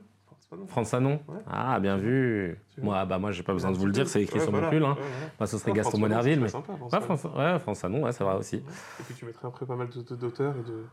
France 0.67 0.89
Fanon. 0.89 1.21
Ouais. 1.27 1.39
Ah, 1.47 1.79
bien 1.79 1.95
vu. 1.95 2.59
Moi, 2.81 3.05
bah, 3.05 3.17
moi, 3.17 3.31
j'ai 3.31 3.43
pas 3.43 3.53
besoin 3.53 3.71
de 3.71 3.77
vous 3.77 3.85
le 3.85 3.93
dire, 3.93 4.07
c'est 4.09 4.21
écrit 4.21 4.39
Ouais, 4.39 4.43
sur 4.43 4.51
voilà. 4.51 4.67
mon 4.67 4.71
pull. 4.73 4.83
Hein. 4.83 4.97
Ouais, 5.39 5.47
ce 5.47 5.57
serait 5.57 5.71
Non, 5.71 5.75
Gaston 5.77 5.91
c'est 6.21 6.35
Mais... 6.41 6.49
sympa, 6.49 6.75
France 6.75 6.91
Ouais. 6.91 7.59
France... 7.59 7.83
ouais, 8.03 8.11
c'est 8.11 8.23
vrai 8.25 8.35
aussi. 8.35 8.57
Et 8.57 9.03
puis 9.05 9.15
tu 9.15 9.25
mettrais 9.25 9.47
après 9.47 9.65
pas 9.65 9.75
mal 9.77 9.87
d'auteurs 9.89 10.57
et 10.57 10.63
de, 10.63 10.85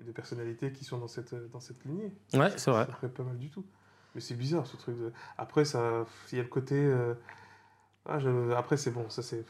et 0.00 0.02
de 0.02 0.10
personnalités 0.12 0.72
qui 0.72 0.84
sont 0.84 0.98
dans 0.98 1.06
cette, 1.08 1.34
dans 1.52 1.60
cette 1.60 1.84
lignée. 1.84 2.12
Ouais, 2.34 2.50
c'est 2.56 2.70
vrai. 2.72 2.86
Ça 2.86 2.92
ferait 2.92 3.08
pas 3.08 3.22
mal 3.22 3.38
du 3.38 3.50
tout. 3.50 3.64
Mais 4.18 4.22
c'est 4.22 4.34
bizarre 4.34 4.66
ce 4.66 4.76
truc. 4.76 4.98
De... 4.98 5.12
Après, 5.38 5.62
il 5.62 6.36
y 6.36 6.40
a 6.40 6.42
le 6.42 6.48
côté. 6.48 6.74
euh, 6.74 7.14
ah, 8.08 8.18
je- 8.18 8.50
Après, 8.56 8.76
c'est 8.76 8.90
bon, 8.90 9.08
ça 9.08 9.22
c'est- 9.22 9.44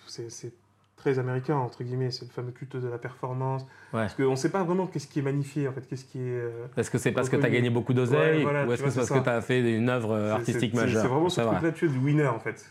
très 0.97 1.19
américain, 1.21 1.55
entre 1.57 1.85
guillemets. 1.85 2.11
C'est 2.11 2.27
le 2.27 2.31
fameux 2.33 2.51
culte 2.51 2.77
de 2.77 2.87
la 2.89 2.99
performance. 2.99 3.63
Ouais. 3.63 4.01
Parce 4.01 4.15
qu'on 4.15 4.33
ne 4.33 4.37
sait 4.37 4.51
pas 4.51 4.65
vraiment 4.65 4.87
qu'est-ce 4.89 5.07
qui 5.07 5.21
est 5.21 5.23
magnifié, 5.23 5.67
en 5.69 5.73
fait. 5.73 5.87
Qu'est-ce 5.89 6.05
qui 6.05 6.19
est. 6.19 6.23
euh, 6.39 6.67
Est-ce 6.77 6.91
que 6.91 6.99
c'est 6.99 7.13
parce 7.13 7.31
que 7.31 7.37
tu 7.37 7.47
as 7.47 7.51
gagné 7.51 7.71
beaucoup 7.71 7.95
d'oseille 7.95 8.39
Ouais, 8.39 8.43
voilà, 8.43 8.67
ou 8.67 8.73
est-ce 8.73 8.83
que 8.83 8.91
c'est 8.91 8.97
parce 8.99 9.11
que 9.11 9.19
tu 9.25 9.31
as 9.31 9.41
fait 9.41 9.77
une 9.77 9.89
œuvre 9.89 10.11
euh, 10.13 10.33
artistique 10.35 10.75
majeure 10.75 11.01
C'est 11.03 11.09
vraiment 11.09 11.29
ce 11.31 11.41
truc-là, 11.41 11.73
tu 11.73 11.87
es 11.87 11.89
du 11.89 11.99
winner, 11.99 12.27
en 12.27 12.41
fait. 12.41 12.69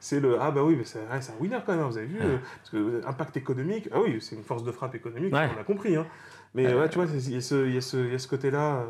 C'est 0.00 0.20
le. 0.20 0.38
Ah, 0.40 0.52
bah 0.52 0.62
oui, 0.62 0.76
mais 0.76 0.84
c'est 0.84 0.98
ouais, 1.00 1.04
un 1.10 1.40
winner 1.42 1.58
quand 1.66 1.74
même, 1.74 1.86
vous 1.86 1.96
avez 1.98 2.06
vu. 2.06 2.18
Parce 2.20 2.70
que 2.70 3.00
impact 3.04 3.36
économique. 3.38 3.88
Ah 3.92 3.98
oui, 4.04 4.18
c'est 4.20 4.36
une 4.36 4.44
force 4.44 4.62
de 4.62 4.70
frappe 4.70 4.94
économique, 4.94 5.32
on 5.34 5.36
a 5.60 5.64
compris. 5.64 5.96
Hein. 5.96 6.06
Mais 6.54 6.66
Euh, 6.66 6.80
ouais, 6.80 6.88
tu 6.88 6.98
vois, 6.98 7.06
il 7.12 7.32
y, 7.32 7.36
a 7.36 7.40
ce- 7.40 8.26
côté-là. 8.28 8.78
euh, 8.78 8.84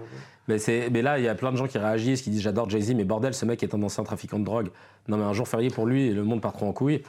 Mais, 0.49 0.57
mais 0.91 1.03
là, 1.03 1.19
il 1.19 1.25
y 1.25 1.29
a 1.29 1.35
plein 1.35 1.53
de 1.53 1.57
gens 1.57 1.67
qui 1.67 1.79
réagissent, 1.79 2.23
qui 2.23 2.31
disent 2.31 2.43
J'adore 2.43 2.71
Jay-Z, 2.71 2.95
mais 2.95 3.05
bordel, 3.05 3.35
ce 3.35 3.45
mec 3.45 3.63
est 3.63 3.75
un 3.75 3.83
ancien 3.83 4.05
trafiquant 4.05 4.39
de 4.39 4.45
drogue. 4.45 4.69
Non, 5.09 5.17
mais 5.17 5.25
un 5.25 5.33
jour 5.33 5.47
férié 5.49 5.69
pour 5.71 5.87
lui, 5.87 6.07
et 6.07 6.13
le 6.13 6.25
monde 6.25 6.41
part 6.41 6.53
trop 6.53 6.67
en 6.67 6.73
couille. 6.73 7.03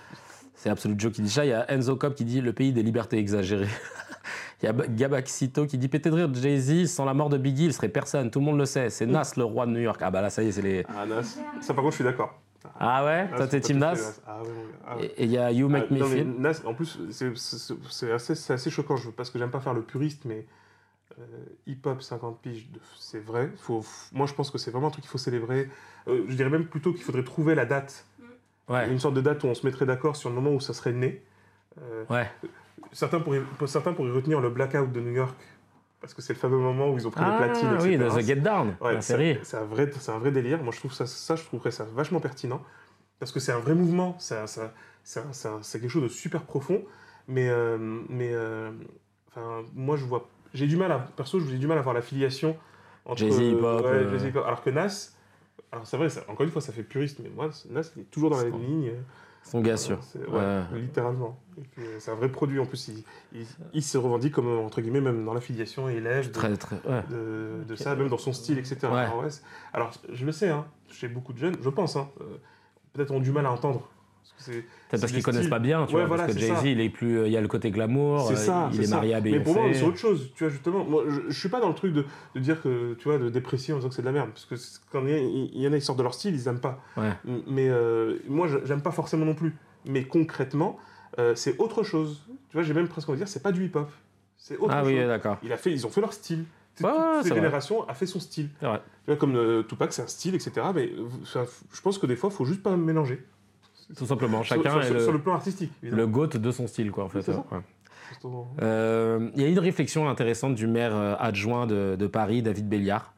C'est 0.56 0.70
Absolute 0.70 1.00
Joe 1.00 1.12
qui 1.14 1.22
dit 1.22 1.30
ça. 1.30 1.46
Il 1.46 1.50
y 1.50 1.54
a 1.54 1.72
Enzo 1.72 1.96
Cobb 1.96 2.16
qui 2.16 2.26
dit 2.26 2.42
Le 2.42 2.52
pays 2.52 2.74
des 2.74 2.84
libertés 2.84 3.18
exagérées. 3.18 3.68
Il 4.62 4.66
y 4.66 4.68
a 4.68 4.74
Gabaxito 4.74 5.66
qui 5.68 5.78
dit 5.78 5.88
pété 5.88 6.10
de 6.10 6.16
rire 6.16 6.34
Jay-Z, 6.34 6.88
sans 6.88 7.06
la 7.06 7.14
mort 7.14 7.30
de 7.30 7.38
Biggie, 7.38 7.66
il 7.68 7.74
serait 7.74 7.88
personne, 7.88 8.30
tout 8.30 8.40
le 8.40 8.46
monde 8.46 8.58
le 8.58 8.66
sait. 8.66 8.90
C'est 8.90 9.06
Nas, 9.06 9.32
le 9.38 9.46
roi 9.46 9.66
de 9.66 9.72
New 9.72 9.80
York. 9.80 10.02
Ah 10.04 10.12
bah 10.12 10.22
là, 10.22 10.30
ça 10.30 10.44
y 10.44 10.48
est, 10.48 10.52
c'est 10.52 10.62
les. 10.62 10.86
Ah, 10.90 11.06
Nas. 11.06 11.24
Ça, 11.62 11.74
par 11.74 11.76
contre, 11.82 11.92
je 11.92 11.96
suis 11.96 12.04
d'accord. 12.04 12.38
Ah 12.80 13.06
ouais 13.06 13.30
Ah, 13.32 13.38
Toi, 13.38 13.48
t'es 13.48 13.62
Team 13.62 13.78
Nas 13.78 14.20
Ah 14.28 14.42
ouais. 14.42 14.50
Ah 14.86 14.98
ouais. 14.98 15.06
Et 15.18 15.26
il 15.26 15.32
y 15.32 15.38
a 15.38 15.52
You 15.52 15.70
Make 15.70 15.86
Ah, 15.90 15.94
Me 15.94 16.00
non, 16.00 16.08
mais 16.10 16.16
Feel. 16.18 16.28
Nas, 16.40 16.62
en 16.66 16.74
plus, 16.74 17.00
c'est- 17.12 18.12
assez, 18.12 18.52
assez 18.54 18.70
choquant 18.70 18.96
parce 19.16 19.30
que 19.30 19.40
j'aime 19.40 19.52
pas 19.52 19.60
faire 19.62 19.74
le 19.74 19.82
puriste, 19.82 20.26
mais 20.26 20.46
euh, 21.20 21.24
hip-hop 21.68 22.02
50 22.02 22.40
piges, 22.42 22.68
c'est 22.98 23.20
vrai. 23.24 23.50
Faut, 23.58 23.84
moi, 24.12 24.26
je 24.28 24.34
pense 24.34 24.52
que 24.52 24.58
c'est 24.58 24.72
vraiment 24.72 24.88
un 24.88 24.92
truc 24.92 25.04
qu'il 25.04 25.12
faut 25.12 25.18
célébrer. 25.18 25.70
Euh, 26.08 26.26
je 26.28 26.36
dirais 26.36 26.50
même 26.50 26.66
plutôt 26.66 26.94
qu'il 26.94 27.04
faudrait 27.04 27.24
trouver 27.24 27.56
la 27.56 27.66
date, 27.66 28.06
Ouais, 28.68 28.88
une 28.88 29.00
sorte 29.00 29.16
de 29.16 29.22
date 29.22 29.44
où 29.44 29.48
on 29.48 29.56
se 29.56 29.66
mettrait 29.66 29.88
d'accord 29.88 30.16
sur 30.16 30.30
le 30.30 30.36
moment 30.36 30.52
où 30.52 30.60
ça 30.60 30.74
serait 30.74 30.92
né. 30.94 31.24
Euh, 31.82 32.04
ouais. 32.12 32.30
certains, 32.92 33.20
pourraient, 33.20 33.42
certains 33.66 33.94
pourraient 33.94 34.12
retenir 34.12 34.42
le 34.42 34.50
blackout 34.52 34.92
de 34.92 35.00
New 35.00 35.14
York 35.14 35.36
parce 36.02 36.14
que 36.14 36.22
c'est 36.22 36.34
le 36.34 36.40
fameux 36.40 36.58
moment 36.58 36.90
où 36.90 36.98
ils 36.98 37.08
ont 37.08 37.12
pris 37.12 37.26
les 37.26 37.32
Ah 37.32 37.38
platines, 37.38 37.74
etc. 37.74 37.84
oui, 37.84 37.98
de 37.98 38.22
The 38.22 38.26
Get 38.26 38.36
Down, 38.38 38.76
Ouais, 38.82 38.94
la 38.94 39.02
série. 39.02 39.38
C'est 39.44 39.58
un 39.58 39.66
vrai, 39.66 39.90
c'est 40.00 40.12
un 40.12 40.20
vrai 40.20 40.32
délire. 40.32 40.64
Moi, 40.64 40.72
je 40.74 40.80
trouve 40.80 40.94
ça, 40.94 41.06
ça, 41.06 41.36
je 41.36 41.44
trouverais 41.44 41.72
ça 41.72 41.86
vachement 41.94 42.20
pertinent 42.20 42.62
parce 43.20 43.32
que 43.32 43.40
c'est 43.40 43.52
un 43.52 43.60
vrai 43.60 43.76
mouvement. 43.76 44.16
C'est 44.20 44.36
quelque 45.74 45.90
chose 45.90 46.04
de 46.04 46.08
super 46.08 46.44
profond. 46.44 46.84
Mais, 47.28 47.50
euh, 47.50 47.78
mais, 48.10 48.32
euh, 48.34 48.72
enfin, 49.28 49.64
moi, 49.76 49.98
je 49.98 50.06
vois, 50.06 50.28
j'ai 50.54 50.66
du 50.66 50.78
mal 50.78 50.92
à, 50.92 51.00
perso, 51.00 51.40
j'ai 51.40 51.58
du 51.58 51.68
mal 51.68 51.78
à 51.78 51.82
voir 51.82 51.94
l'affiliation 51.94 52.58
entre 53.06 53.20
Jay-Z, 53.20 53.40
hip-hop, 53.40 53.86
ouais, 53.86 53.92
euh. 53.92 54.44
Alors 54.46 54.64
que 54.64 54.70
Nas. 54.70 55.12
Alors 55.72 55.86
c'est 55.86 55.98
vrai, 55.98 56.10
ça- 56.10 56.22
encore 56.28 56.44
une 56.44 56.52
fois, 56.52 56.62
ça 56.62 56.74
fait 56.74 56.82
puriste, 56.84 57.20
mais 57.22 57.30
moi, 57.30 57.50
Nas, 57.70 57.92
il 57.96 58.02
est 58.02 58.06
toujours 58.06 58.32
dans 58.32 58.38
la 58.38 58.50
ligne. 58.50 58.94
Euh, 59.46 59.50
Son 59.50 59.62
gars 59.62 59.78
sûr. 59.78 60.00
c'est- 60.04 60.20
ouais, 60.26 60.38
Ouais. 60.38 60.80
littéralement. 60.80 61.40
Euh, 61.80 61.98
C'est 62.00 62.12
un 62.12 62.16
vrai 62.16 62.30
produit 62.30 62.60
en 62.60 62.66
plus. 62.66 62.88
Il, 62.90 63.04
il- 63.34 63.46
il 63.74 63.84
se 63.84 63.98
revendique 63.98 64.34
comme, 64.34 64.48
euh, 64.48 64.60
entre 64.66 64.82
guillemets, 64.82 65.02
même 65.02 65.26
dans 65.26 65.34
l'affiliation 65.34 65.90
élève 65.90 66.28
de, 66.28 66.32
Très, 66.34 66.56
très. 66.58 66.78
Ouais. 66.88 67.04
de, 67.10 67.64
de 67.68 67.76
ça, 67.76 67.96
même 67.96 68.08
dans 68.10 68.18
son 68.18 68.34
style, 68.34 68.58
etc. 68.58 68.78
Ouais. 68.84 69.00
Alors, 69.00 69.20
ouais, 69.24 69.30
c'est- 69.30 69.44
alors, 69.74 69.92
je 70.12 70.26
le 70.26 70.32
sais, 70.32 70.50
hein, 70.50 70.66
chez 70.90 71.08
beaucoup 71.08 71.34
de 71.34 71.38
jeunes, 71.38 71.56
je 71.62 71.70
pense, 71.70 71.96
hein, 71.96 72.10
euh, 72.22 72.38
peut-être 72.94 73.12
ont 73.12 73.20
du 73.20 73.32
mal 73.32 73.46
à 73.46 73.52
entendre. 73.52 73.90
C'est- 74.40 74.52
Peut-être 74.52 74.66
c'est 74.92 75.00
parce 75.02 75.12
qu'ils 75.12 75.24
connaissent 75.24 75.48
pas 75.50 75.60
bien, 75.60 75.86
tu 75.86 75.94
Ouais, 75.94 76.00
vois. 76.02 76.08
voilà, 76.08 76.24
parce 76.24 76.36
que 76.36 76.40
c'est 76.42 76.48
Jay-Z, 76.48 76.62
ça. 76.62 76.68
il 76.68 76.80
est 76.82 76.90
plus. 76.90 77.26
Il 77.26 77.32
y 77.32 77.38
a 77.38 77.42
le 77.42 77.48
côté 77.48 77.72
glamour, 77.72 78.26
C'est 78.28 78.34
euh, 78.34 78.38
ça, 78.38 78.70
il 78.72 78.78
c'est 78.78 78.84
est 78.84 78.86
ça. 78.88 78.96
marié 78.96 79.14
à 79.14 79.22
Mais 79.22 79.32
Beyoncé. 79.32 79.44
pour 79.44 79.54
moi, 79.62 79.70
est 79.70 79.74
sur 79.74 79.88
autre 79.88 79.98
chose, 79.98 80.32
tu 80.36 80.44
vois, 80.46 80.52
justement. 80.52 80.84
Moi, 80.86 81.04
je, 81.10 81.22
je 81.30 81.40
suis 81.40 81.50
pas 81.50 81.60
dans 81.60 81.68
le 81.70 81.76
truc 81.76 81.94
de, 81.94 82.06
de 82.36 82.40
dire 82.40 82.62
que, 82.62 82.94
tu 82.96 83.10
vois, 83.10 83.18
de 83.18 83.30
déprécier 83.30 83.74
en 83.74 83.78
disant 83.78 83.90
que 83.90 83.96
c'est 83.96 84.02
de 84.02 84.08
la 84.08 84.14
merde. 84.14 84.30
Parce 84.30 84.46
que 84.46 84.56
c'est- 84.56 84.80
quand 84.92 85.06
il 85.06 85.62
y, 85.62 85.68
en 85.68 85.74
a, 85.74 85.76
ils 85.76 85.82
sortent 85.82 85.98
de 86.00 86.04
leur 86.04 86.14
style, 86.14 86.34
ils 86.34 86.48
aiment 86.48 86.62
pas. 86.62 86.82
Ouais. 86.98 87.12
Mais 87.48 87.68
euh, 87.70 88.18
moi, 88.28 88.48
je- 88.48 88.60
j'aime 88.66 88.82
pas 88.82 88.92
forcément 88.92 89.26
non 89.26 89.36
plus. 89.36 89.56
Mais 89.86 90.06
concrètement, 90.06 90.78
euh, 91.20 91.36
c'est 91.36 91.58
autre 91.60 91.84
chose. 91.84 92.22
Tu 92.50 92.54
vois, 92.58 92.64
j'ai 92.64 92.74
même 92.74 92.88
presque 92.88 93.10
envie 93.10 93.20
de 93.20 93.26
dire, 93.26 93.32
c'est 93.32 93.44
pas 93.44 93.52
du 93.52 93.66
hip-hop. 93.66 93.92
C'est 94.38 94.58
autre 94.58 94.74
Ah 94.74 94.84
chose. 94.84 94.94
oui, 94.94 95.06
d'accord. 95.06 95.38
Il 95.44 95.52
a 95.52 95.58
fait, 95.58 95.72
ils 95.72 95.86
ont 95.86 95.90
fait 95.90 96.02
leur 96.02 96.14
style. 96.14 96.46
Ouais, 96.82 96.90
cette 97.18 97.24
c'est 97.24 97.30
vrai. 97.32 97.40
génération 97.40 97.86
a 97.90 97.94
fait 97.94 98.06
son 98.06 98.22
style. 98.22 98.48
C'est. 98.62 98.66
Tu 98.66 98.72
vois, 99.08 99.18
comme 99.18 99.36
euh, 99.36 99.64
Tupac, 99.64 99.92
c'est 99.92 100.02
un 100.02 100.08
style, 100.08 100.34
etc. 100.36 100.52
Mais 100.74 100.90
euh, 100.98 101.44
je 101.74 101.82
pense 101.82 101.98
que 101.98 102.06
des 102.06 102.16
fois, 102.16 102.30
il 102.32 102.36
faut 102.38 102.46
juste 102.46 102.64
pas 102.64 102.78
mélanger. 102.78 103.22
Tout 103.98 104.06
simplement. 104.06 104.44
Chacun 104.44 104.72
sur, 104.72 104.82
est 104.82 104.86
sur- 104.86 104.94
le, 104.96 105.00
sur 105.04 105.12
le 105.14 105.20
plan 105.20 105.34
artistique. 105.34 105.72
évidemment. 105.82 106.02
le 106.04 106.08
goat 106.08 106.28
de 106.28 106.52
son 106.52 106.68
style, 106.68 106.92
quoi, 106.92 107.06
en 107.06 107.10
fait. 107.10 107.28
Ouais. 107.28 107.36
Euh, 108.62 109.30
Il 109.36 109.42
y 109.42 109.46
a 109.46 109.48
une 109.48 109.60
réflexion 109.60 110.10
intéressante 110.10 110.56
du 110.56 110.68
maire 110.68 110.96
euh, 110.96 111.16
adjoint 111.20 111.68
de, 111.68 111.96
de 111.98 112.08
Paris, 112.08 112.42
David 112.42 112.68
Béliard. 112.68 113.14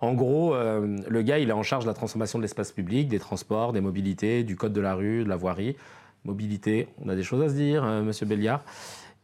En 0.00 0.14
gros, 0.14 0.54
euh, 0.54 0.96
le 1.08 1.22
gars, 1.22 1.38
il 1.38 1.48
est 1.48 1.52
en 1.52 1.62
charge 1.62 1.84
de 1.84 1.88
la 1.88 1.94
transformation 1.94 2.38
de 2.38 2.42
l'espace 2.42 2.72
public, 2.72 3.08
des 3.08 3.20
transports, 3.20 3.72
des 3.72 3.80
mobilités, 3.80 4.42
du 4.42 4.56
code 4.56 4.72
de 4.72 4.80
la 4.80 4.94
rue, 4.94 5.22
de 5.24 5.28
la 5.28 5.36
voirie. 5.36 5.76
Mobilité, 6.24 6.88
on 7.04 7.08
a 7.08 7.14
des 7.14 7.22
choses 7.22 7.42
à 7.42 7.48
se 7.48 7.54
dire, 7.54 7.84
euh, 7.84 8.02
monsieur 8.02 8.26
Béliard. 8.26 8.62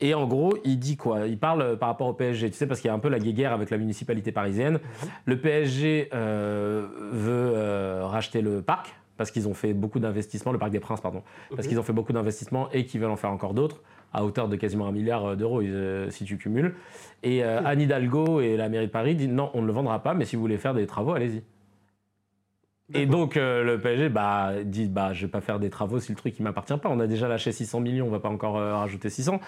Et 0.00 0.14
en 0.14 0.28
gros, 0.28 0.56
il 0.64 0.78
dit 0.78 0.96
quoi? 0.96 1.26
Il 1.26 1.38
parle 1.38 1.76
par 1.78 1.88
rapport 1.88 2.06
au 2.06 2.12
PSG, 2.12 2.50
tu 2.52 2.56
sais, 2.56 2.68
parce 2.68 2.80
qu'il 2.80 2.87
y 2.87 2.90
a 2.92 2.94
un 2.94 3.00
peu 3.00 3.08
la 3.08 3.18
guéguerre 3.18 3.52
avec 3.52 3.70
la 3.70 3.78
municipalité 3.78 4.30
parisienne. 4.30 4.78
Le 5.24 5.40
PSG 5.40 6.08
euh, 6.14 6.87
veut 7.12 7.52
euh, 7.56 8.02
racheter 8.06 8.40
le 8.40 8.62
parc, 8.62 8.94
parce 9.18 9.31
qu'ils 9.31 9.46
ont 9.48 9.52
fait 9.54 9.74
beaucoup 9.74 9.98
d'investissements, 9.98 10.52
le 10.52 10.59
Parc 10.59 10.70
des 10.70 10.81
Princes, 10.81 11.02
pardon, 11.02 11.22
parce 11.50 11.62
Ok. 11.62 11.68
qu'ils 11.68 11.78
ont 11.78 11.83
fait 11.83 11.92
beaucoup 11.92 12.14
d'investissements 12.14 12.70
et 12.72 12.87
qu'ils 12.87 13.00
veulent 13.00 13.11
en 13.11 13.16
faire 13.16 13.31
encore 13.31 13.52
d'autres, 13.52 13.83
à 14.14 14.24
hauteur 14.24 14.48
de 14.48 14.57
quasiment 14.57 14.87
un 14.87 14.92
milliard 14.92 15.37
d'euros 15.37 15.61
euh, 15.61 16.09
si 16.09 16.24
tu 16.24 16.38
cumules. 16.38 16.74
Et 17.22 17.44
euh, 17.44 17.61
Anne 17.64 17.83
Hidalgo 17.83 18.40
et 18.40 18.57
la 18.57 18.70
mairie 18.70 18.87
de 18.87 18.92
Paris 18.92 19.14
disent 19.16 19.28
non, 19.28 19.50
on 19.52 19.61
ne 19.61 19.66
le 19.66 19.72
vendra 19.72 20.02
pas, 20.02 20.14
mais 20.14 20.24
si 20.24 20.37
vous 20.37 20.42
voulez 20.42 20.57
faire 20.57 20.72
des 20.72 20.87
travaux, 20.87 21.12
allez-y. 21.12 21.42
Et 22.94 23.05
donc 23.05 23.37
euh, 23.37 23.62
le 23.64 23.79
PSG 23.79 24.09
bah, 24.09 24.53
dit 24.64 24.87
bah, 24.87 25.12
je 25.12 25.27
vais 25.27 25.31
pas 25.31 25.42
faire 25.42 25.59
des 25.59 25.68
travaux 25.68 26.01
si 26.01 26.11
le 26.11 26.16
truc 26.16 26.35
il 26.38 26.42
m'appartient 26.42 26.77
pas. 26.77 26.88
On 26.88 27.01
a 27.01 27.07
déjà 27.07 27.29
lâché 27.29 27.53
600 27.53 27.81
millions, 27.81 28.07
on 28.07 28.11
va 28.11 28.20
pas 28.20 28.31
encore 28.31 28.57
euh, 28.57 28.77
rajouter 28.77 29.11
600. 29.11 29.40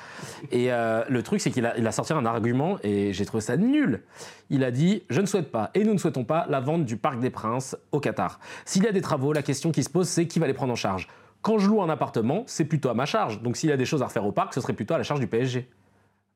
Et 0.51 0.73
euh, 0.73 1.03
le 1.09 1.23
truc 1.23 1.41
c'est 1.41 1.51
qu'il 1.51 1.65
a, 1.65 1.77
il 1.79 1.87
a 1.87 1.93
sorti 1.93 2.13
un 2.13 2.27
argument 2.27 2.79
et 2.83 3.15
j'ai 3.15 3.25
trouvé 3.25 3.41
ça 3.41 3.57
nul. 3.57 4.03
Il 4.51 4.63
a 4.63 4.71
dit 4.71 5.05
je 5.09 5.23
ne 5.23 5.27
souhaite 5.27 5.51
pas 5.51 5.71
et 5.75 5.85
nous 5.85 5.95
ne 5.95 5.99
souhaitons 5.99 6.25
pas 6.25 6.47
la 6.51 6.61
vente 6.61 6.85
du 6.85 6.99
Parc 6.99 7.19
des 7.19 7.31
Princes 7.31 7.77
au 7.93 8.01
Qatar. 8.01 8.41
S'il 8.67 8.85
y 8.85 8.89
a 8.89 8.93
des 8.93 9.01
travaux, 9.01 9.33
la 9.33 9.43
question 9.43 9.73
qui 9.73 9.83
se 9.83 9.91
pose 9.91 10.07
c'est 10.07 10.27
qui 10.27 10.39
va 10.39 10.47
les 10.47 10.55
prendre 10.55 10.73
en 10.73 10.77
charge? 10.77 11.09
Quand 11.41 11.57
je 11.57 11.69
loue 11.69 11.81
un 11.81 11.89
appartement, 11.89 12.45
c'est 12.47 12.67
plutôt 12.67 12.91
à 12.91 12.95
ma 12.95 13.07
charge. 13.07 13.41
Donc 13.41 13.57
s'il 13.57 13.71
y 13.71 13.73
a 13.73 13.79
des 13.79 13.87
choses 13.87 14.03
à 14.03 14.07
refaire 14.07 14.27
au 14.27 14.33
parc, 14.33 14.53
ce 14.53 14.61
serait 14.61 14.75
plutôt 14.75 14.93
à 14.93 14.99
la 14.99 15.05
charge 15.05 15.21
du 15.21 15.27
PSG. 15.27 15.67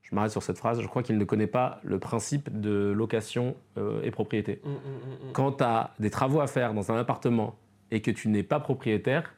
Je 0.05 0.15
m'arrête 0.15 0.31
sur 0.31 0.43
cette 0.43 0.59
phrase. 0.59 0.81
Je 0.81 0.87
crois 0.87 1.03
qu'il 1.03 1.19
ne 1.19 1.25
connaît 1.25 1.47
pas 1.47 1.81
le 1.83 1.99
principe 1.99 2.61
de 2.61 2.93
location 2.95 3.57
euh, 3.79 4.03
et 4.03 4.11
propriété 4.11 4.61
hum, 4.65 4.73
hum, 4.73 4.77
hum. 4.77 5.33
quand 5.33 5.53
tu 5.53 5.65
as 5.65 5.95
des 5.99 6.11
travaux 6.11 6.41
à 6.41 6.47
faire 6.47 6.75
dans 6.75 6.93
un 6.93 6.97
appartement 6.97 7.57
et 7.91 8.01
que 8.01 8.11
tu 8.11 8.29
n'es 8.29 8.43
pas 8.43 8.61
propriétaire, 8.61 9.35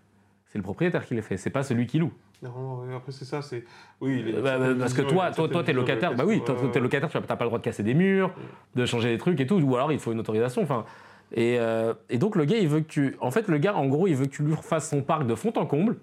c'est 0.47 0.59
le 0.59 0.65
propriétaire 0.65 1.07
qui 1.07 1.15
les 1.15 1.23
fait, 1.23 1.37
c'est 1.37 1.51
pas 1.51 1.63
celui 1.63 1.87
qui 1.87 1.99
loue. 1.99 2.13
Non, 2.43 2.83
après 2.95 3.13
c'est 3.13 3.25
ça, 3.25 3.41
c'est... 3.41 3.65
Oui, 4.01 4.23
les- 4.23 4.33
bah, 4.33 4.59
bah, 4.59 4.75
parce 4.79 4.93
que 4.93 5.03
toi, 5.03 5.31
toi, 5.31 5.49
toi, 5.49 5.65
t'es 5.65 5.73
locataire, 5.73 6.15
bah 6.15 6.25
oui, 6.27 6.43
toi, 6.45 6.55
t'es 6.73 6.81
locataire, 6.81 7.09
tu 7.09 7.17
n'as 7.17 7.23
pas 7.23 7.45
le 7.45 7.49
droit 7.49 7.59
de 7.59 7.65
casser 7.65 7.83
des 7.83 7.95
murs, 7.95 8.35
de 8.75 8.85
changer 8.85 9.09
des 9.11 9.19
trucs 9.19 9.41
et 9.41 9.47
tout, 9.47 9.57
ou 9.57 9.75
alors 9.75 9.91
il 9.93 9.99
faut 9.99 10.13
une 10.13 10.21
autorisation, 10.21 10.63
enfin. 10.63 10.85
Et, 11.33 11.59
euh, 11.59 11.95
et 12.09 12.19
donc 12.19 12.37
le 12.37 12.45
gars, 12.45 12.59
il 12.59 12.69
veut 12.69 12.81
que 12.81 12.87
tu. 12.87 13.17
En 13.21 13.31
fait, 13.31 13.49
le 13.49 13.59
gars, 13.59 13.75
en 13.75 13.87
gros, 13.87 14.07
il 14.07 14.15
veut 14.15 14.27
que 14.27 14.31
tu 14.31 14.43
lui 14.43 14.55
refasses 14.55 14.91
son 14.91 15.03
parc 15.03 15.27
de 15.27 15.35
fond 15.35 15.53
en 15.57 15.67
comble, 15.67 15.97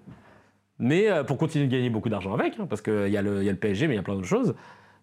mais 0.84 1.10
euh, 1.10 1.24
pour 1.24 1.38
continuer 1.38 1.66
de 1.68 1.72
gagner 1.72 1.90
beaucoup 1.90 2.10
d'argent 2.10 2.34
avec, 2.34 2.60
hein, 2.60 2.68
parce 2.70 2.82
qu'il 2.82 3.10
y, 3.10 3.18
a 3.18 3.22
le- 3.22 3.40
il 3.42 3.46
y 3.46 3.50
a 3.50 3.52
le 3.52 3.58
PSG, 3.58 3.88
mais 3.88 3.94
il 3.94 3.98
y 3.98 4.00
a 4.00 4.04
plein 4.04 4.16
d'autres 4.16 4.28
choses. 4.28 4.54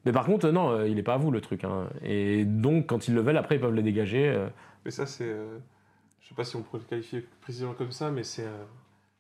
Mais 0.05 0.13
par 0.13 0.25
contre, 0.25 0.49
non, 0.51 0.71
euh, 0.71 0.89
il 0.89 0.95
n'est 0.95 1.03
pas 1.03 1.15
à 1.15 1.19
vous 1.19 1.31
le 1.31 1.41
truc. 1.41 1.65
hein. 1.65 1.89
Et 2.03 2.45
donc, 2.45 2.87
quand 2.87 3.09
ils 3.09 3.15
le 3.15 3.21
veulent, 3.21 3.37
après, 3.37 3.57
ils 3.57 3.61
peuvent 3.61 3.75
le 3.75 3.83
dégager. 3.83 4.29
euh, 4.29 4.49
Mais 4.85 4.91
ça, 4.91 5.07
c'est... 5.07 5.25
euh, 5.29 5.59
Je 6.23 6.29
sais 6.29 6.35
pas 6.35 6.45
si 6.45 6.57
on 6.57 6.63
pourrait 6.63 6.79
le 6.79 6.89
qualifier 6.89 7.27
précisément 7.41 7.75
comme 7.75 7.93
ça, 7.93 8.11
mais 8.11 8.23
c'est... 8.23 8.45
euh, 8.47 8.65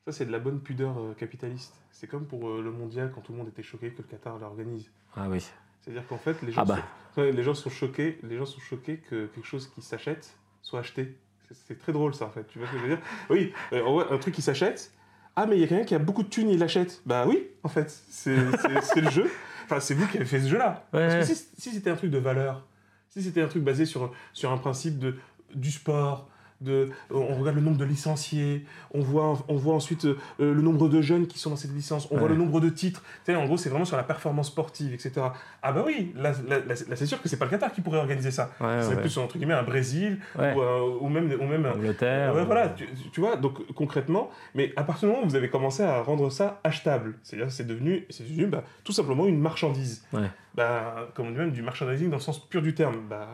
Ça, 0.07 0.12
c'est 0.12 0.25
de 0.27 0.33
la 0.33 0.38
bonne 0.38 0.61
pudeur 0.61 0.96
euh, 0.99 1.12
capitaliste. 1.14 1.75
C'est 1.90 2.07
comme 2.07 2.25
pour 2.27 2.49
euh, 2.49 2.62
le 2.62 2.70
mondial, 2.70 3.11
quand 3.14 3.20
tout 3.20 3.33
le 3.33 3.38
monde 3.38 3.49
était 3.49 3.62
choqué 3.62 3.90
que 3.90 3.99
le 4.03 4.09
Qatar 4.09 4.38
l'organise. 4.38 4.90
Ah 5.16 5.27
oui. 5.29 5.44
C'est-à-dire 5.81 6.07
qu'en 6.07 6.18
fait, 6.18 6.40
les 6.42 6.53
gens, 6.53 6.62
Ah 6.62 6.64
bah. 6.64 6.79
sont... 7.14 7.20
ouais, 7.23 7.33
les 7.33 7.42
gens 7.42 7.55
sont 7.55 7.70
choqués, 7.70 8.18
les 8.23 8.37
gens 8.38 8.46
sont 8.46 8.61
choqués 8.61 8.99
que 8.99 9.27
quelque 9.27 9.46
chose 9.46 9.66
qui 9.68 9.83
s'achète 9.83 10.37
soit 10.62 10.81
acheté. 10.81 11.14
C'est- 11.53 11.75
très 11.79 11.92
drôle 11.92 12.14
ça 12.14 12.27
en 12.27 12.31
fait. 12.31 12.46
Tu 12.46 12.59
vois 12.59 12.68
ce 12.68 12.73
que 12.73 12.79
je 12.79 12.83
veux 12.85 12.88
dire? 12.96 13.01
Oui, 13.29 13.53
euh, 13.73 14.05
un 14.11 14.18
truc 14.18 14.35
qui 14.35 14.40
s'achète. 14.42 14.92
Ah 15.42 15.46
mais 15.46 15.57
il 15.57 15.61
y 15.61 15.64
a 15.64 15.66
quelqu'un 15.66 15.85
qui 15.85 15.94
a 15.94 15.98
beaucoup 15.98 16.22
de 16.22 16.29
thunes, 16.29 16.50
il 16.50 16.59
l'achète. 16.59 17.00
Bah 17.07 17.24
oui, 17.26 17.48
en 17.62 17.68
fait, 17.70 17.90
c'est 18.11 18.37
le 19.00 19.11
jeu. 19.11 19.31
Enfin, 19.64 19.81
c'est 19.81 19.94
vous 19.94 20.07
qui 20.07 20.18
avez 20.18 20.26
fait 20.26 20.40
ce 20.40 20.48
jeu-là. 20.48 20.87
Ouais. 20.92 21.09
Parce 21.09 21.29
que 21.31 21.35
si, 21.35 21.46
si 21.57 21.70
c'était 21.70 21.88
un 21.88 21.96
truc 21.96 22.11
de 22.11 22.18
valeur, 22.18 22.66
si 23.09 23.22
c'était 23.22 23.40
un 23.40 23.48
truc 23.48 23.64
basé 23.64 23.87
sur, 23.87 24.12
sur 24.35 24.53
un 24.53 24.59
principe 24.59 24.98
de, 24.98 25.16
du 25.55 25.70
sport, 25.70 26.29
de, 26.61 26.90
on 27.11 27.37
regarde 27.37 27.57
le 27.57 27.62
nombre 27.62 27.79
de 27.79 27.85
licenciés, 27.85 28.64
on 28.92 29.01
voit, 29.01 29.38
on 29.49 29.57
voit 29.57 29.75
ensuite 29.75 30.05
euh, 30.05 30.16
le 30.38 30.61
nombre 30.61 30.88
de 30.88 31.01
jeunes 31.01 31.27
qui 31.27 31.38
sont 31.38 31.51
dans 31.51 31.57
cette 31.57 31.73
licence, 31.75 32.09
on 32.11 32.18
voit 32.18 32.29
le 32.29 32.37
nombre 32.37 32.61
de 32.61 32.68
titres. 32.68 33.03
Tu 33.25 33.33
sais, 33.33 33.37
en 33.37 33.46
gros, 33.46 33.57
c'est 33.57 33.70
vraiment 33.70 33.85
sur 33.85 33.96
la 33.96 34.03
performance 34.03 34.49
sportive, 34.49 34.92
etc. 34.92 35.27
Ah 35.62 35.73
bah 35.73 35.83
oui, 35.87 36.12
là, 36.16 36.33
là, 36.49 36.59
là, 36.59 36.75
là, 36.88 36.96
c'est 36.96 37.07
sûr 37.07 37.20
que 37.23 37.29
c'est 37.29 37.38
pas 37.38 37.46
le 37.46 37.51
Qatar 37.51 37.73
qui 37.73 37.81
pourrait 37.81 37.99
organiser 37.99 38.31
ça. 38.31 38.51
Ouais, 38.61 38.83
c'est 38.83 38.94
ouais. 38.94 39.01
plus 39.01 39.16
entre 39.18 39.38
guillemets 39.38 39.55
un 39.55 39.62
Brésil 39.62 40.18
ou, 40.37 40.40
euh, 40.40 40.99
ou 41.01 41.09
même, 41.09 41.33
ou 41.40 41.44
même 41.44 41.66
Angleterre. 41.66 42.35
Euh, 42.35 42.44
voilà, 42.44 42.68
tu, 42.68 42.88
tu 43.12 43.20
vois, 43.20 43.37
donc 43.37 43.66
concrètement, 43.75 44.31
mais 44.55 44.73
à 44.77 44.85
partir 44.85 45.09
du 45.09 45.14
moment 45.14 45.27
où 45.27 45.29
vous 45.29 45.37
avez 45.37 45.49
commencé 45.49 45.83
à 45.83 46.03
rendre 46.03 46.31
ça 46.31 46.61
achetable, 46.64 47.14
c'est-à-dire 47.23 47.51
c'est 47.51 47.66
devenu, 47.66 48.07
c'est 48.11 48.25
devenu 48.25 48.46
bah, 48.46 48.64
tout 48.85 48.92
simplement 48.92 49.27
une 49.27 49.40
marchandise. 49.40 50.05
Bah, 50.55 51.09
comme 51.14 51.29
on 51.29 51.31
dit 51.31 51.38
même 51.38 51.53
du 51.53 51.62
merchandising 51.62 52.11
dans 52.11 52.16
le 52.16 52.23
sens 52.23 52.44
pur 52.49 52.61
du 52.61 52.75
terme. 52.75 52.96
Bah, 53.09 53.29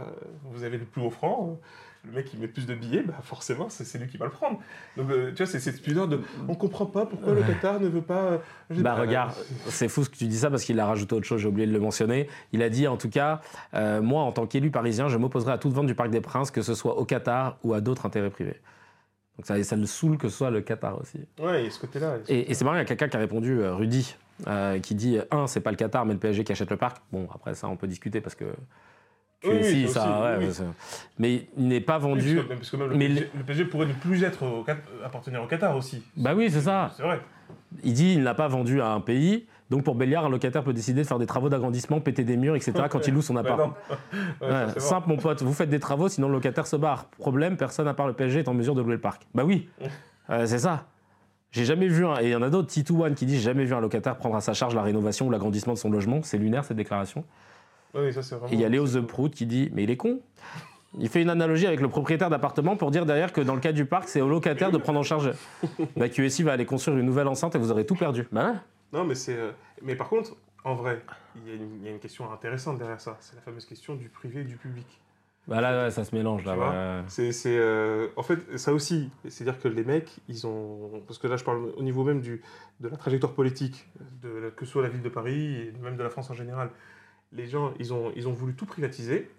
vous 0.45 0.65
avez 0.65 0.77
le 0.79 0.85
plus 0.85 1.03
haut 1.03 1.11
franc, 1.11 1.59
le 2.07 2.13
mec 2.13 2.27
qui 2.27 2.37
met 2.37 2.47
plus 2.49 2.67
de 2.67 2.75
billets, 2.75 3.03
bah 3.03 3.15
forcément 3.23 3.69
c'est 3.69 3.99
lui 3.99 4.07
qui 4.07 4.17
va 4.17 4.27
le 4.27 4.31
prendre. 4.31 4.61
Donc 4.97 5.11
euh, 5.11 5.31
tu 5.33 5.43
vois, 5.43 5.47
c'est 5.47 5.59
cette 5.61 5.83
pudeur 5.83 6.07
de, 6.09 6.21
on 6.49 6.55
comprend 6.55 6.87
pas 6.87 7.05
pourquoi 7.07 7.35
le 7.35 7.43
Qatar 7.43 7.81
ne 7.81 7.89
veut 7.89 8.01
pas. 8.03 8.23
euh, 8.23 8.39
Bah 8.71 8.95
pas, 8.95 9.01
regarde, 9.01 9.33
c'est 9.67 9.89
fou 9.89 10.05
ce 10.05 10.11
que 10.11 10.17
tu 10.17 10.27
dis 10.27 10.39
ça 10.39 10.51
parce 10.51 10.63
qu'il 10.65 10.79
a 10.79 10.87
rajouté 10.87 11.15
autre 11.15 11.27
chose, 11.27 11.41
j'ai 11.41 11.49
oublié 11.49 11.67
de 11.67 11.73
le 11.73 11.81
mentionner. 11.81 12.29
Il 12.53 12.63
a 12.63 12.69
dit 12.71 12.87
en 12.87 12.97
tout 12.97 13.11
cas, 13.11 13.41
euh, 13.75 14.01
moi 14.01 14.23
en 14.23 14.33
tant 14.33 14.47
qu'élu 14.47 14.71
parisien, 14.71 15.09
je 15.09 15.17
m'opposerai 15.19 15.53
à 15.53 15.59
toute 15.59 15.73
vente 15.73 15.87
du 15.87 15.95
Parc 15.95 16.11
des 16.11 16.21
Princes, 16.21 16.51
que 16.51 16.63
ce 16.63 16.75
soit 16.75 16.97
au 16.99 17.05
Qatar 17.05 17.59
ou 17.65 17.75
à 17.75 17.81
d'autres 17.81 18.07
intérêts 18.07 18.31
privés. 18.31 18.61
Donc 19.37 19.47
ça, 19.47 19.63
ça 19.65 19.77
le 19.77 19.85
saoule 19.87 20.17
que 20.17 20.29
ce 20.29 20.37
soit 20.37 20.51
le 20.51 20.61
Qatar 20.63 21.01
aussi. 21.01 21.19
Ouais, 21.39 21.67
a 21.67 21.71
ce 21.71 21.79
côté-là. 21.81 22.19
Et, 22.29 22.51
et 22.51 22.55
c'est 22.55 22.65
marrant, 22.65 22.77
il 22.77 22.81
y 22.81 22.83
a 22.83 22.87
quelqu'un 22.87 23.09
qui 23.09 23.17
a 23.17 23.21
répondu, 23.21 23.61
euh, 23.61 23.75
Rudy, 23.75 24.17
qui 24.83 24.95
dit 24.95 25.19
un, 25.31 25.47
c'est 25.47 25.61
pas 25.61 25.71
le 25.71 25.77
Qatar, 25.77 26.07
mais 26.07 26.13
le 26.15 26.19
PSG 26.21 26.45
qui 26.45 26.53
achète 26.53 26.71
le 26.71 26.77
parc. 26.77 26.99
Bon, 27.13 27.27
après 27.35 27.55
ça, 27.55 27.69
on 27.69 27.77
peut 27.77 27.87
discuter 27.89 28.21
parce 28.21 28.35
que. 28.35 28.45
Oui, 29.45 29.87
ça 29.89 29.95
ça, 29.95 30.01
aussi, 30.01 30.23
ouais, 30.23 30.37
oui. 30.39 30.45
ouais, 30.47 30.53
c'est- 30.53 30.65
Mais 31.19 31.47
il 31.57 31.69
n'est 31.69 31.81
pas 31.81 31.99
Oui, 31.99 32.03
vendu. 32.03 32.37
parce 32.37 32.49
que, 32.49 32.55
parce 32.55 32.71
que 32.71 32.77
même 32.77 32.89
le, 32.91 32.97
mais 32.97 33.07
PSG, 33.09 33.31
le 33.37 33.43
PSG 33.45 33.65
pourrait 33.67 33.87
ne 33.87 33.93
plus 33.93 34.25
être 34.25 34.43
au, 34.45 34.65
appartenir 35.05 35.43
au 35.43 35.47
Qatar 35.47 35.77
aussi. 35.77 36.03
Bah 36.17 36.35
oui, 36.35 36.51
c'est 36.51 36.63
ça. 36.63 36.91
C'est 36.97 37.03
vrai. 37.03 37.21
Il 37.85 37.93
dit 37.93 38.15
il 38.15 38.23
n'a 38.23 38.35
pas 38.35 38.49
vendu 38.49 38.81
à 38.81 38.89
un 38.89 39.01
pays, 39.01 39.47
Donc 39.71 39.83
pour 39.85 39.95
Béliard, 39.97 40.25
un 40.25 40.31
locataire 40.31 40.63
peut 40.65 40.73
décider 40.73 41.03
de 41.03 41.07
faire 41.07 41.19
des 41.19 41.27
travaux 41.27 41.49
d'agrandissement, 41.49 42.01
péter 42.01 42.23
des 42.25 42.37
murs, 42.37 42.55
etc. 42.57 42.73
quand 42.91 43.07
il 43.07 43.15
loue 43.15 43.23
son 43.23 43.37
appart. 43.37 43.61
Ouais, 44.41 44.49
Ouais, 44.49 44.67
simple 44.79 45.09
mon 45.09 45.17
pote, 45.17 45.43
vous 45.43 45.53
faites 45.53 45.69
des 45.71 45.81
travaux, 45.81 46.09
sinon 46.09 46.29
le 46.29 46.35
locataire 46.35 46.67
se 46.67 46.77
barre. 46.77 47.07
Problème, 47.19 47.57
personne 47.57 47.87
à 47.89 47.95
part 47.95 48.07
le 48.07 48.13
PSG 48.15 48.41
est 48.41 48.49
en 48.49 48.55
mesure 48.55 48.75
de 48.75 48.83
louer 48.83 48.95
le 48.95 49.01
parc. 49.01 49.23
Bah 49.35 49.45
oui, 49.45 49.69
Euh, 50.31 50.45
c'est 50.47 50.59
ça. 50.59 50.87
J'ai 51.53 51.65
jamais 51.65 51.87
vu 51.87 52.05
un, 52.05 52.19
et 52.21 52.25
il 52.25 52.31
y 52.31 52.35
en 52.35 52.43
a 52.43 52.51
d'autres, 52.51 52.67
Titou 52.69 53.05
One 53.05 53.15
qui 53.15 53.27
dit 53.27 53.37
j'ai 53.37 53.43
jamais 53.43 53.65
vu 53.65 53.75
un 53.75 53.81
locataire 53.81 54.17
prendre 54.17 54.35
à 54.35 54.41
sa 54.41 54.55
charge 54.55 54.75
la 54.75 54.83
rénovation 54.83 55.29
ou 55.29 55.31
l'agrandissement 55.31 55.75
de 55.75 55.79
son 55.79 55.89
logement. 55.91 56.21
C'est 56.25 56.37
lunaire 56.39 56.65
cette 56.65 56.77
déclaration. 56.77 57.25
Ouais, 57.97 58.07
oui, 58.07 58.13
ça, 58.13 58.23
c'est 58.23 58.35
vraiment. 58.37 58.53
Et 58.53 58.55
il 58.57 58.61
y 58.61 58.65
a 58.65 58.69
Léo 58.69 58.87
The 58.87 59.01
Prout 59.01 59.33
qui 59.33 59.47
dit 59.47 59.71
mais 59.73 59.83
il 59.85 59.91
est 59.91 59.97
con. 59.97 60.21
Il 60.99 61.09
fait 61.09 61.21
une 61.21 61.29
analogie 61.31 61.67
avec 61.67 61.81
le 61.81 61.89
propriétaire 61.89 62.31
d'appartement 62.31 62.77
pour 62.77 62.91
dire 62.91 63.05
derrière 63.05 63.33
que 63.33 63.41
dans 63.43 63.55
le 63.55 63.61
cas 63.61 63.73
du 63.73 63.85
parc, 63.85 64.09
c'est 64.09 64.21
au 64.23 64.29
locataire 64.29 64.71
de 64.71 64.79
prendre 64.79 64.99
en 64.99 65.03
charge. 65.03 65.33
Bah, 65.97 66.09
QSI 66.09 66.43
va 66.43 66.53
aller 66.53 66.65
construire 66.65 66.97
une 66.97 67.05
nouvelle 67.07 67.29
enceinte 67.29 67.55
et 67.55 67.59
vous 67.59 67.71
aurez 67.71 67.85
tout 67.85 67.97
perdu. 67.97 68.27
Bah. 68.33 68.55
Non, 68.93 69.05
mais 69.05 69.15
c'est. 69.15 69.37
euh, 69.37 69.51
Mais 69.83 69.95
par 69.97 70.09
contre, 70.09 70.37
en 70.65 70.75
vrai, 70.75 71.03
il 71.37 71.49
y, 71.49 71.53
a 71.53 71.55
une- 71.57 71.79
il 71.81 71.85
y 71.85 71.89
a 71.89 71.91
une 71.93 71.99
question 71.99 72.31
intéressante 72.33 72.79
derrière 72.79 73.01
ça. 73.01 73.17
C'est 73.21 73.35
la 73.37 73.43
fameuse 73.43 73.67
question 73.67 73.95
du 73.95 74.09
privé 74.09 74.41
et 74.41 74.45
du 74.45 74.57
public. 74.57 74.87
Bah 75.49 75.61
là, 75.61 75.85
ouais, 75.85 75.91
ça 75.93 76.03
se 76.03 76.13
mélange 76.15 76.45
là. 76.45 76.57
Ouais. 76.57 77.05
C'est, 77.09 77.31
c'est, 77.31 77.57
euh, 77.57 78.09
en 78.17 78.23
fait, 78.25 78.39
ça 78.59 78.73
aussi, 78.73 79.11
c'est-à-dire 79.29 79.61
que 79.61 79.69
les 79.69 79.85
mecs, 79.85 80.11
ils 80.29 80.45
ont, 80.47 81.03
parce 81.07 81.19
que 81.21 81.29
là, 81.29 81.37
je 81.37 81.45
parle 81.45 81.67
au 81.77 81.83
niveau 81.83 82.03
même 82.03 82.21
du, 82.21 82.43
de 82.81 82.89
la 82.89 82.97
trajectoire 82.97 83.33
politique, 83.33 83.87
de, 84.23 84.29
la- 84.29 84.51
que 84.51 84.65
ce 84.65 84.73
soit 84.73 84.83
la 84.83 84.89
ville 84.89 85.03
de 85.03 85.09
Paris 85.09 85.55
et 85.57 85.73
même 85.83 85.97
de 85.97 86.03
la 86.03 86.11
France 86.11 86.31
en 86.31 86.35
général, 86.35 86.71
les 87.33 87.47
gens, 87.47 87.75
ils 87.79 87.93
ont, 87.93 88.33
voulu 88.33 88.55
tout 88.55 88.67
privatiser, 88.67 89.31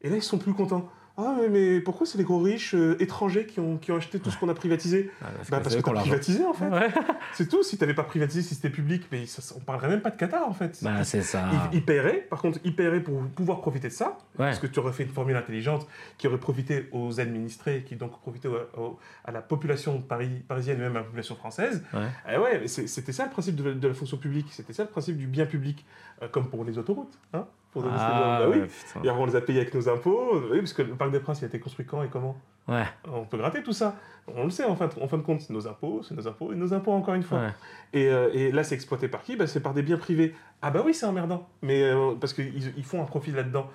et 0.00 0.08
là, 0.08 0.16
ils 0.16 0.22
sont 0.22 0.38
plus 0.38 0.54
contents. 0.54 0.90
Ah, 1.18 1.34
mais, 1.38 1.48
mais 1.48 1.80
pourquoi 1.80 2.06
c'est 2.06 2.16
les 2.16 2.24
gros 2.24 2.38
riches 2.38 2.74
euh, 2.74 2.96
étrangers 2.98 3.44
qui 3.44 3.60
ont, 3.60 3.76
qui 3.76 3.92
ont 3.92 3.96
acheté 3.96 4.18
tout 4.18 4.30
ce 4.30 4.38
qu'on 4.38 4.48
a 4.48 4.54
privatisé 4.54 5.10
Ah, 5.20 5.26
parce 5.36 5.50
Bah, 5.50 5.58
que 5.58 5.62
parce 5.64 5.76
t'as 5.76 5.92
privatisé, 6.00 6.44
en 6.46 6.54
fait. 6.54 6.68
Ouais. 6.68 6.88
C'est 7.34 7.48
tout. 7.48 7.62
Si 7.62 7.76
t'avais 7.76 7.92
pas 7.92 8.04
privatisé, 8.04 8.40
si 8.42 8.54
c'était 8.54 8.70
public, 8.70 9.02
mais 9.12 9.26
ça, 9.26 9.54
on 9.56 9.60
parlerait 9.60 9.88
même 9.88 10.00
pas 10.00 10.08
de 10.10 10.16
Qatar, 10.16 10.48
en 10.48 10.54
fait. 10.54 10.78
Bah 10.82 11.04
c'est 11.04 11.20
ça. 11.22 11.48
Ils, 11.72 11.78
ils 11.78 11.84
paieraient, 11.84 12.22
par 12.30 12.40
contre, 12.40 12.58
ils 12.64 12.74
paieraient 12.74 13.02
pour 13.02 13.20
pouvoir 13.36 13.60
profiter 13.60 13.88
de 13.88 13.92
ça, 13.92 14.16
Ouais. 14.38 14.46
parce 14.46 14.58
que 14.58 14.66
tu 14.66 14.78
aurais 14.80 14.92
fait 14.92 15.02
une 15.02 15.10
formule 15.10 15.36
intelligente 15.36 15.86
qui 16.16 16.26
aurait 16.28 16.38
profité 16.38 16.88
aux 16.92 17.20
administrés, 17.20 17.84
qui 17.86 17.96
donc 17.96 18.18
profité 18.20 18.48
au- 18.48 18.80
au- 18.80 18.98
à 19.26 19.32
la 19.32 19.42
population 19.42 20.00
Paris, 20.00 20.42
parisienne 20.48 20.78
et 20.78 20.82
même 20.82 20.96
à 20.96 21.00
la 21.00 21.04
population 21.04 21.34
française. 21.36 21.84
Eh 22.32 22.38
ouais, 22.38 22.66
c'était 22.68 23.12
ça 23.12 23.24
le 23.24 23.30
principe 23.30 23.56
de, 23.56 23.64
la- 23.68 23.74
de 23.74 23.88
la 23.88 23.94
fonction 23.94 24.16
publique, 24.16 24.46
c'était 24.50 24.72
ça 24.72 24.84
le 24.84 24.88
principe 24.88 25.18
du 25.18 25.26
bien 25.26 25.44
public, 25.44 25.84
euh, 26.22 26.28
comme 26.28 26.48
pour 26.48 26.64
les 26.64 26.78
autoroutes. 26.78 27.18
Hein, 27.34 27.46
pour 27.72 27.82
donner. 27.82 27.94
Ah, 27.98 28.38
Bah 28.40 28.48
oui. 28.48 28.58
ouais, 28.60 28.66
putain. 28.66 29.00
Et 29.02 29.08
alors, 29.08 29.20
on 29.20 29.26
les 29.26 29.34
a 29.36 29.40
payés 29.40 29.60
avec 29.60 29.74
nos 29.74 29.88
impôts, 29.88 30.40
oui, 30.50 30.58
parce 30.58 30.72
que 30.72 30.82
le 30.82 30.94
Parc 30.94 31.10
des 31.10 31.20
Princes 31.20 31.40
il 31.40 31.44
a 31.44 31.48
été 31.48 31.58
construit 31.58 31.84
quand 31.86 32.02
et 32.02 32.08
comment 32.08 32.36
Ouais. 32.68 32.84
On 33.12 33.24
peut 33.24 33.38
gratter 33.38 33.62
tout 33.64 33.72
ça. 33.72 33.96
On 34.28 34.44
le 34.44 34.50
sait 34.50 34.64
en 34.64 34.76
fin 34.76 34.86
de, 34.86 34.92
en 35.02 35.08
fin 35.08 35.16
de 35.18 35.22
compte, 35.22 35.40
c'est 35.40 35.52
nos 35.52 35.66
impôts, 35.66 36.02
c'est 36.04 36.14
nos 36.14 36.28
impôts 36.28 36.52
et 36.52 36.56
nos 36.56 36.72
impôts 36.72 36.92
encore 36.92 37.14
une 37.14 37.24
fois. 37.24 37.38
Ouais. 37.40 37.50
Et, 37.92 38.08
euh, 38.08 38.30
et 38.32 38.52
là, 38.52 38.62
c'est 38.62 38.76
exploité 38.76 39.08
par 39.08 39.22
qui? 39.22 39.34
Bah, 39.34 39.48
C'est 39.48 39.58
par 39.60 39.74
des 39.74 39.82
biens 39.82 39.96
privés. 39.96 40.32
Ah 40.62 40.70
bah 40.70 40.80
oui, 40.84 40.94
c'est 40.94 41.06
emmerdant. 41.06 41.48
Mais 41.62 41.82
euh, 41.82 42.12
parce 42.20 42.32
qu'ils 42.32 42.72
ils 42.76 42.84
font 42.84 43.02
un 43.02 43.06
profit 43.06 43.32
là-dedans. 43.32 43.68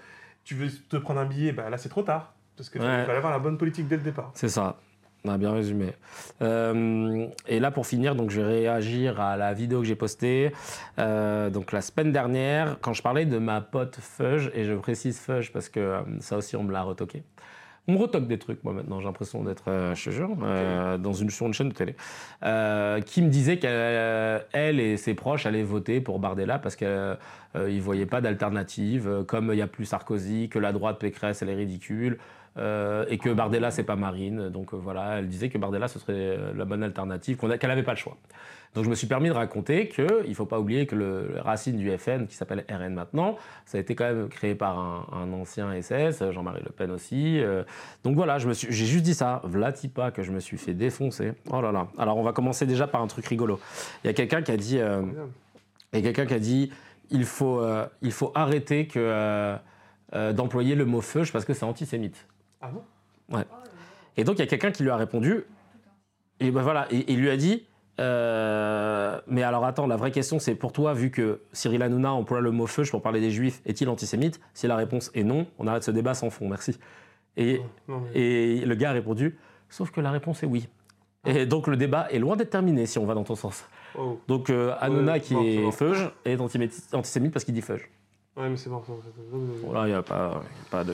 Tu 0.45 0.55
veux 0.55 0.69
te 0.69 0.95
prendre 0.95 1.19
un 1.19 1.25
billet, 1.25 1.51
bah 1.51 1.69
là, 1.69 1.77
c'est 1.77 1.89
trop 1.89 2.03
tard. 2.03 2.33
Parce 2.55 2.69
qu'il 2.69 2.79
Ouais. 2.81 3.03
fallait 3.05 3.17
avoir 3.17 3.33
la 3.33 3.39
bonne 3.39 3.57
politique 3.57 3.87
dès 3.89 3.97
le 3.97 4.03
départ. 4.03 4.31
C'est 4.35 4.47
ça. 4.47 4.77
On 5.27 5.31
a 5.31 5.37
bien 5.37 5.51
résumé. 5.51 5.93
Euh, 6.41 7.27
et 7.47 7.59
là, 7.59 7.71
pour 7.71 7.85
finir, 7.85 8.15
donc, 8.15 8.29
je 8.29 8.39
vais 8.39 8.47
réagir 8.47 9.19
à 9.19 9.35
la 9.35 9.53
vidéo 9.53 9.81
que 9.81 9.85
j'ai 9.85 9.95
postée. 9.95 10.53
Euh, 10.99 11.49
donc, 11.49 11.73
la 11.73 11.81
semaine 11.81 12.13
dernière, 12.13 12.77
quand 12.79 12.93
je 12.93 13.01
parlais 13.01 13.25
de 13.25 13.37
ma 13.37 13.59
pote 13.59 13.97
Fudge, 13.99 14.49
et 14.53 14.63
je 14.63 14.73
précise 14.73 15.19
Fudge 15.19 15.51
parce 15.51 15.67
que 15.67 15.79
euh, 15.79 16.01
ça 16.21 16.37
aussi, 16.37 16.55
on 16.55 16.63
me 16.63 16.71
l'a 16.71 16.81
retoqué. 16.81 17.23
On 17.89 17.93
me 17.93 17.97
retoque 17.97 18.27
des 18.27 18.37
trucs, 18.37 18.63
moi, 18.63 18.71
maintenant. 18.71 18.99
J'ai 18.99 19.05
l'impression 19.05 19.43
d'être, 19.43 19.93
je 19.95 20.05
te 20.05 20.09
jure, 20.09 20.35
dans 20.99 21.13
une, 21.13 21.29
sur 21.29 21.47
une 21.47 21.53
chaîne 21.53 21.69
de 21.69 21.73
télé. 21.73 21.95
Qui 23.05 23.21
me 23.21 23.29
disait 23.29 23.59
qu'elle 23.59 24.43
elle 24.51 24.81
et 24.81 24.97
ses 24.97 25.13
proches 25.13 25.45
allaient 25.45 25.63
voter 25.63 26.01
pour 26.01 26.19
Bardella 26.19 26.59
parce 26.59 26.75
qu'ils 26.75 27.17
ne 27.55 27.79
voyaient 27.79 28.05
pas 28.05 28.19
d'alternative. 28.19 29.23
Comme 29.25 29.51
il 29.53 29.55
n'y 29.55 29.61
a 29.61 29.67
plus 29.67 29.85
Sarkozy, 29.85 30.49
que 30.49 30.59
la 30.59 30.73
droite 30.73 30.99
Pécresse, 30.99 31.41
elle 31.41 31.49
est 31.49 31.55
ridicule. 31.55 32.17
Euh, 32.57 33.05
et 33.09 33.17
que 33.17 33.29
Bardella, 33.29 33.71
c'est 33.71 33.83
pas 33.83 33.95
Marine. 33.95 34.49
Donc 34.49 34.73
euh, 34.73 34.77
voilà, 34.77 35.19
elle 35.19 35.27
disait 35.27 35.49
que 35.49 35.57
Bardella, 35.57 35.87
ce 35.87 35.99
serait 35.99 36.13
euh, 36.13 36.53
la 36.55 36.65
bonne 36.65 36.83
alternative, 36.83 37.37
qu'elle 37.37 37.69
n'avait 37.69 37.83
pas 37.83 37.91
le 37.91 37.97
choix. 37.97 38.17
Donc 38.73 38.83
je 38.83 38.89
me 38.89 38.95
suis 38.95 39.07
permis 39.07 39.29
de 39.29 39.33
raconter 39.33 39.87
qu'il 39.89 40.05
ne 40.27 40.33
faut 40.33 40.45
pas 40.45 40.59
oublier 40.59 40.85
que 40.85 40.95
le, 40.95 41.35
racine 41.39 41.77
du 41.77 41.95
FN, 41.97 42.27
qui 42.27 42.35
s'appelle 42.35 42.65
RN 42.69 42.93
maintenant, 42.93 43.37
ça 43.65 43.77
a 43.77 43.81
été 43.81 43.95
quand 43.95 44.05
même 44.05 44.27
créé 44.27 44.55
par 44.55 44.77
un, 44.77 45.31
ancien 45.33 45.69
SS, 45.81 46.31
Jean-Marie 46.31 46.61
Le 46.63 46.71
Pen 46.71 46.91
aussi. 46.91 47.41
donc 48.03 48.15
voilà, 48.15 48.37
j'ai 48.37 48.85
juste 48.85 49.03
dit 49.03 49.15
ça, 49.15 49.41
Vlatipa, 49.45 50.11
que 50.11 50.21
je 50.21 50.31
me 50.31 50.39
suis 50.39 50.57
fait 50.57 50.73
défoncer. 50.73 51.31
Oh 51.49 51.61
là 51.61 51.71
là. 51.71 51.87
Alors 51.97 52.17
on 52.17 52.23
va 52.23 52.33
commencer 52.33 52.67
déjà 52.67 52.87
par 52.87 53.01
un 53.01 53.07
truc 53.07 53.25
rigolo. 53.25 53.59
Il 54.03 54.07
y 54.07 54.09
a 54.09 54.13
quelqu'un 54.13 54.43
qui 54.43 54.51
a 54.51 54.57
dit, 54.57 54.79
il 55.93 56.03
quelqu'un 56.03 56.25
qui 56.27 56.33
a 56.33 56.39
dit, 56.39 56.71
il 57.09 57.23
faut, 57.23 57.65
il 58.01 58.11
faut 58.11 58.31
arrêter 58.35 58.85
que, 58.85 59.55
d'employer 60.33 60.75
le 60.75 60.85
mot 60.85 61.01
feuge 61.01 61.31
parce 61.31 61.45
que 61.45 61.53
c'est 61.53 61.65
antisémite. 61.65 62.27
Ah 62.61 62.69
bon? 62.69 62.81
Ouais. 63.35 63.43
Et 64.17 64.23
donc 64.23 64.35
il 64.37 64.39
y 64.39 64.43
a 64.43 64.47
quelqu'un 64.47 64.71
qui 64.71 64.83
lui 64.83 64.89
a 64.89 64.95
répondu, 64.95 65.43
et 66.39 66.51
ben 66.51 66.61
voilà, 66.61 66.87
et 66.91 67.11
il 67.11 67.19
lui 67.19 67.29
a 67.29 67.37
dit, 67.37 67.65
euh, 67.99 69.19
mais 69.27 69.43
alors 69.43 69.65
attends, 69.65 69.87
la 69.87 69.95
vraie 69.95 70.11
question 70.11 70.39
c'est 70.39 70.55
pour 70.55 70.71
toi, 70.71 70.93
vu 70.93 71.11
que 71.11 71.41
Cyril 71.53 71.81
Hanouna 71.83 72.13
emploie 72.13 72.41
le 72.41 72.51
mot 72.51 72.67
feuge 72.67 72.89
pour 72.91 73.01
parler 73.01 73.19
des 73.21 73.31
juifs, 73.31 73.61
est-il 73.65 73.89
antisémite? 73.89 74.39
Si 74.53 74.67
la 74.67 74.75
réponse 74.75 75.11
est 75.13 75.23
non, 75.23 75.45
on 75.59 75.67
arrête 75.67 75.83
ce 75.83 75.91
débat 75.91 76.13
sans 76.13 76.29
fond, 76.29 76.47
merci. 76.49 76.77
Et, 77.35 77.61
Non, 77.87 77.99
mais- 78.01 78.19
et 78.19 78.65
le 78.65 78.75
gars 78.75 78.89
a 78.89 78.93
répondu, 78.93 79.37
sauf 79.69 79.91
que 79.91 80.01
la 80.01 80.11
réponse 80.11 80.41
est 80.43 80.47
oui. 80.47 80.67
Et 81.25 81.45
donc 81.45 81.67
le 81.67 81.75
débat 81.77 82.07
est 82.09 82.19
loin 82.19 82.35
d'être 82.37 82.49
terminé 82.49 82.85
si 82.85 82.97
on 82.99 83.05
va 83.05 83.13
dans 83.13 83.23
ton 83.23 83.35
sens. 83.35 83.65
Oh. 83.97 84.19
Donc 84.27 84.49
euh, 84.49 84.73
Hanouna 84.79 85.19
qui 85.19 85.33
bon, 85.33 85.43
est 85.43 85.61
bon. 85.61 85.71
feuge 85.71 86.09
est 86.25 86.39
antisémite 86.39 87.33
parce 87.33 87.43
qu'il 87.43 87.53
dit 87.53 87.61
feuge. 87.61 87.89
Ouais, 88.37 88.49
mais 88.49 88.55
c'est 88.57 88.69
bon. 88.69 88.83
c'est 88.85 88.93
c'est. 89.03 89.65
Voilà, 89.65 89.87
il 89.87 89.91
y 89.91 89.95
a 89.95 90.03
pas, 90.03 90.41
pas 90.69 90.83
de. 90.83 90.93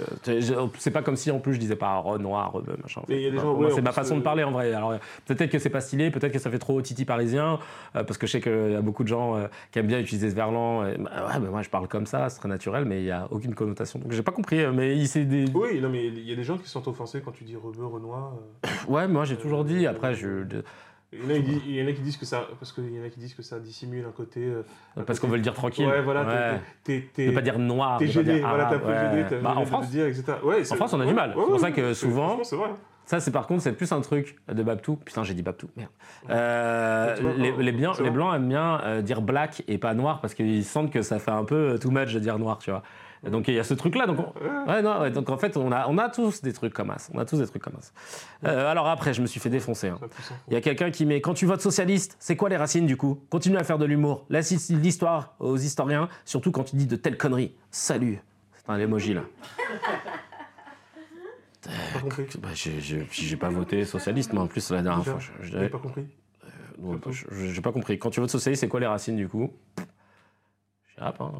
C'est 0.77 0.91
pas 0.91 1.01
comme 1.01 1.17
si 1.17 1.29
en 1.29 1.39
plus 1.39 1.53
je 1.55 1.59
disais 1.59 1.75
pas 1.75 1.97
Renoir, 1.97 2.51
rebeu, 2.53 2.75
machin. 2.81 3.01
Mais 3.09 3.17
il 3.17 3.21
y 3.23 3.27
a 3.27 3.31
des 3.31 3.37
gens- 3.37 3.53
Moi, 3.53 3.65
ouais, 3.67 3.71
c'est 3.73 3.81
en 3.81 3.83
ma 3.83 3.91
façon 3.91 4.15
de 4.15 4.21
euh, 4.21 4.23
parler 4.23 4.43
en 4.43 4.51
vrai. 4.51 4.73
Alors 4.73 4.93
peut-être 5.25 5.51
que 5.51 5.59
c'est 5.59 5.69
pas 5.69 5.81
stylé, 5.81 6.09
peut-être 6.09 6.31
que 6.31 6.39
ça 6.39 6.49
fait 6.49 6.59
trop 6.59 6.81
titi 6.81 7.03
parisien, 7.03 7.59
euh, 7.97 8.03
parce 8.05 8.17
que 8.17 8.27
je 8.27 8.31
sais 8.31 8.41
qu'il 8.41 8.71
y 8.71 8.75
a 8.75 8.81
beaucoup 8.81 9.03
de 9.03 9.09
gens 9.09 9.35
euh, 9.35 9.47
qui 9.71 9.79
aiment 9.79 9.87
bien 9.87 9.99
utiliser 9.99 10.29
ce 10.29 10.35
verlan. 10.35 10.85
et, 10.87 10.97
bah, 10.97 11.11
ouais, 11.27 11.39
bah, 11.39 11.49
moi 11.51 11.61
je 11.61 11.69
parle 11.69 11.87
comme 11.89 12.05
ça, 12.05 12.29
c'est 12.29 12.39
très 12.39 12.47
naturel, 12.49 12.85
mais 12.85 13.01
il 13.01 13.05
y 13.05 13.11
a 13.11 13.27
aucune 13.29 13.55
connotation. 13.55 13.99
Donc 13.99 14.13
j'ai 14.13 14.23
pas 14.23 14.31
compris, 14.31 14.65
mais 14.73 14.95
il 14.95 15.07
s'est 15.09 15.25
des. 15.25 15.45
Oui, 15.53 15.81
non, 15.81 15.89
mais 15.89 16.05
il 16.07 16.19
y 16.27 16.31
a 16.31 16.35
des 16.37 16.43
gens 16.45 16.57
qui 16.57 16.69
sentent 16.69 16.87
offensés 16.87 17.21
quand 17.23 17.31
tu 17.33 17.43
dis 17.43 17.57
rebeu, 17.57 17.85
renoir. 17.85 18.35
euh. 18.67 18.69
Ouais, 18.91 19.07
moi 19.07 19.25
j'ai 19.25 19.35
toujours 19.35 19.65
dit. 19.65 19.85
Après, 19.85 20.15
je. 20.15 20.43
Il 21.15 21.29
y, 21.29 21.31
en 21.31 21.35
a, 21.35 21.39
qui 21.39 21.43
disent- 21.43 21.61
il 21.67 21.75
y 21.75 21.83
en 21.83 21.87
a 21.87 21.91
qui 21.91 22.01
disent 22.01 22.17
que 22.17 22.25
ça, 22.25 22.47
parce 22.59 22.71
qu'il 22.71 22.91
y 22.93 22.99
en 22.99 23.03
a 23.05 23.09
qui 23.09 23.19
disent 23.19 23.33
que 23.33 23.41
ça 23.43 23.59
dissimule 23.59 24.05
un 24.07 24.11
côté. 24.11 24.41
euh, 24.45 24.63
un 24.97 25.03
Parce 25.03 25.19
qu'on 25.19 25.27
veut 25.27 25.35
le 25.37 25.41
dire 25.43 25.53
tranquille. 25.53 25.85
Ouais, 25.87 26.01
voilà. 26.01 26.23
Ne 26.87 27.31
pas 27.31 27.41
dire 27.41 27.59
noir. 27.59 27.97
T'es 27.99 28.07
gêné, 28.07 28.39
voilà, 28.41 28.69
un 28.69 28.79
peu 28.79 28.93
gêné, 28.93 29.25
t'as 29.29 29.39
Bah, 29.39 29.49
en 29.51 29.53
gêné 29.53 29.63
de 29.65 29.69
France, 29.69 29.85
le 29.85 29.91
dire, 29.91 30.05
etc. 30.07 30.23
Ouais, 30.43 30.63
c'est- 30.63 30.75
France, 30.75 30.93
on 30.93 30.99
a 30.99 31.05
du 31.05 31.13
mal. 31.13 31.33
C'est 31.35 31.41
pour 31.45 31.59
ça 31.59 31.71
que 31.71 31.93
souvent- 31.93 32.25
franchement, 32.27 32.43
c'est 32.43 32.55
vrai. 32.55 32.69
Ça, 33.05 33.19
c'est 33.19 33.31
par 33.31 33.47
contre, 33.47 33.61
c'est 33.63 33.73
plus 33.73 33.91
un 33.91 34.01
truc 34.01 34.37
de 34.47 34.63
Babtou. 34.63 34.95
Putain, 34.95 35.23
j'ai 35.23 35.33
dit 35.33 35.41
Babtou, 35.43 35.69
merde. 35.75 35.89
Euh, 36.29 37.15
les, 37.37 37.51
les, 37.51 37.71
biens- 37.71 37.93
c'est 37.93 38.03
les 38.03 38.09
bon. 38.09 38.15
blancs 38.15 38.35
aiment 38.35 38.47
bien 38.49 38.79
euh, 38.83 39.01
dire 39.01 39.21
black 39.21 39.63
et 39.67 39.77
pas 39.77 39.93
noir 39.93 40.21
parce 40.21 40.33
qu'ils 40.33 40.63
sentent 40.65 40.91
que 40.91 41.01
ça 41.01 41.19
fait 41.19 41.31
un 41.31 41.43
peu 41.43 41.77
too 41.81 41.91
much 41.91 42.13
de 42.13 42.19
dire 42.19 42.39
noir, 42.39 42.59
tu 42.59 42.71
vois. 42.71 42.81
Donc 43.29 43.47
il 43.47 43.53
y 43.53 43.59
a 43.59 43.63
ce 43.63 43.73
truc-là. 43.73 44.05
Donc, 44.05 44.17
on- 44.19 44.69
ouais, 44.71 44.81
non, 44.81 44.99
ouais, 45.01 45.11
donc 45.11 45.29
en 45.29 45.37
fait, 45.37 45.55
on 45.57 45.71
a, 45.71 45.87
on 45.87 45.97
a 45.97 46.09
tous 46.09 46.41
des 46.41 46.51
trucs 46.53 46.73
comme 46.73 46.93
ça. 46.97 47.09
On 47.13 47.19
a 47.19 47.25
tous 47.25 47.37
des 47.39 47.47
trucs 47.47 47.61
comme 47.61 47.75
ça. 47.79 47.91
Euh, 48.49 48.69
alors 48.69 48.87
après, 48.87 49.13
je 49.13 49.21
me 49.21 49.27
suis 49.27 49.39
fait 49.39 49.49
défoncer. 49.49 49.89
hein. 49.89 49.99
Il 50.47 50.53
y 50.53 50.57
a 50.57 50.61
quelqu'un 50.61 50.89
qui 50.91 51.05
met 51.05 51.21
quand 51.21 51.33
tu 51.33 51.45
votes 51.45 51.61
socialiste, 51.61 52.15
c'est 52.19 52.35
quoi 52.35 52.49
les 52.49 52.57
racines 52.57 52.85
du 52.85 52.97
coup? 52.97 53.21
Continue 53.29 53.57
à 53.57 53.63
faire 53.63 53.77
de 53.77 53.85
l'humour. 53.85 54.25
Laisse 54.29 54.69
l'histoire 54.69 55.35
aux 55.39 55.57
historiens, 55.57 56.09
surtout 56.25 56.51
quand 56.51 56.63
tu 56.63 56.75
dis 56.77 56.85
de 56.87 56.95
telles 56.95 57.17
conneries. 57.17 57.53
Salut. 57.71 58.19
C'est 58.53 58.69
un 58.71 58.79
emoji 58.79 59.13
là. 59.13 59.21
Pas 61.93 61.99
compris. 61.99 62.25
Bah, 62.41 62.49
j'ai- 62.53 63.35
pas 63.37 63.49
voté 63.49 63.85
socialiste, 63.85 64.33
mais 64.33 64.39
en 64.39 64.47
plus 64.47 64.71
la 64.71 64.81
dernière 64.81 65.05
fois, 65.05 65.19
J'ai 65.41 65.69
pas 65.69 65.77
compris. 65.79 66.05
je- 67.11 67.47
j'ai 67.47 67.61
pas 67.61 67.71
compris. 67.71 67.97
Quand 67.99 68.09
tu 68.09 68.19
votes 68.19 68.29
socialiste, 68.29 68.61
c'est 68.61 68.67
quoi 68.67 68.79
les 68.79 68.87
racines 68.87 69.15
du 69.15 69.27
coup? 69.29 69.51
Je 70.87 70.95
sais 70.95 71.11
pas. 71.11 71.15
hein. 71.19 71.31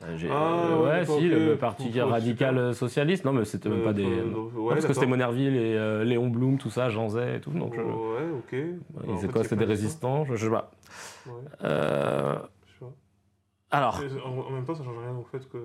Bah, 0.00 0.08
Ah, 0.08 0.34
euh, 0.34 0.82
ouais, 0.82 0.90
ouais, 1.08 1.20
si, 1.20 1.28
le 1.28 1.56
parti 1.56 2.00
radical 2.00 2.54
super. 2.54 2.62
euh, 2.64 2.72
socialiste. 2.72 3.24
Non, 3.24 3.32
mais 3.32 3.44
c'était 3.44 3.68
même 3.68 3.82
Euh, 3.82 3.84
pas 3.84 3.92
des. 3.92 4.04
euh, 4.04 4.24
non. 4.24 4.44
ouais, 4.46 4.50
Non, 4.56 4.68
parce 4.70 4.86
que 4.86 4.92
c'était 4.94 5.06
Monerville 5.06 5.54
et 5.56 5.76
euh, 5.76 6.02
Léon 6.02 6.28
Blum, 6.28 6.58
tout 6.58 6.70
ça, 6.70 6.88
Jean 6.88 7.08
Zay 7.10 7.36
et 7.36 7.40
tout. 7.40 7.50
Donc, 7.52 7.74
Ouais, 7.74 7.80
ok. 7.80 8.52
ils 8.52 8.78
En 9.10 9.14
étaient 9.16 9.20
fait, 9.20 9.28
quoi 9.28 9.42
c'est 9.42 9.50
C'était 9.50 9.56
des 9.56 9.64
résistants 9.64 10.24
je, 10.24 10.34
je 10.34 10.46
sais 10.46 10.50
pas. 10.50 10.72
Ouais, 11.26 11.32
Euh, 11.62 12.36
je 12.66 12.72
sais 12.72 12.78
pas. 12.80 13.76
alors, 13.76 14.00
en 14.26 14.50
même 14.50 14.64
temps, 14.64 14.74
ça 14.74 14.82
change 14.82 14.98
rien 14.98 15.14
au 15.16 15.22
fait 15.22 15.48
que. 15.48 15.58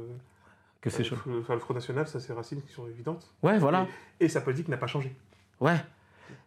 Que 0.82 0.90
c'est 0.90 1.02
euh, 1.02 1.06
chaud. 1.06 1.16
le- 1.26 1.40
enfin, 1.40 1.54
le 1.54 1.60
Front 1.60 1.74
National, 1.74 2.08
ça, 2.08 2.20
ses 2.20 2.34
racines 2.34 2.62
qui 2.62 2.72
sont 2.74 2.88
évidentes. 2.88 3.34
Ouais, 3.44 3.58
voilà. 3.58 3.88
Et, 4.20 4.26
et 4.26 4.30
sa 4.30 4.42
politique 4.42 4.68
n'a 4.70 4.78
pas 4.78 4.88
changé. 4.88 5.16
Ouais. 5.60 5.76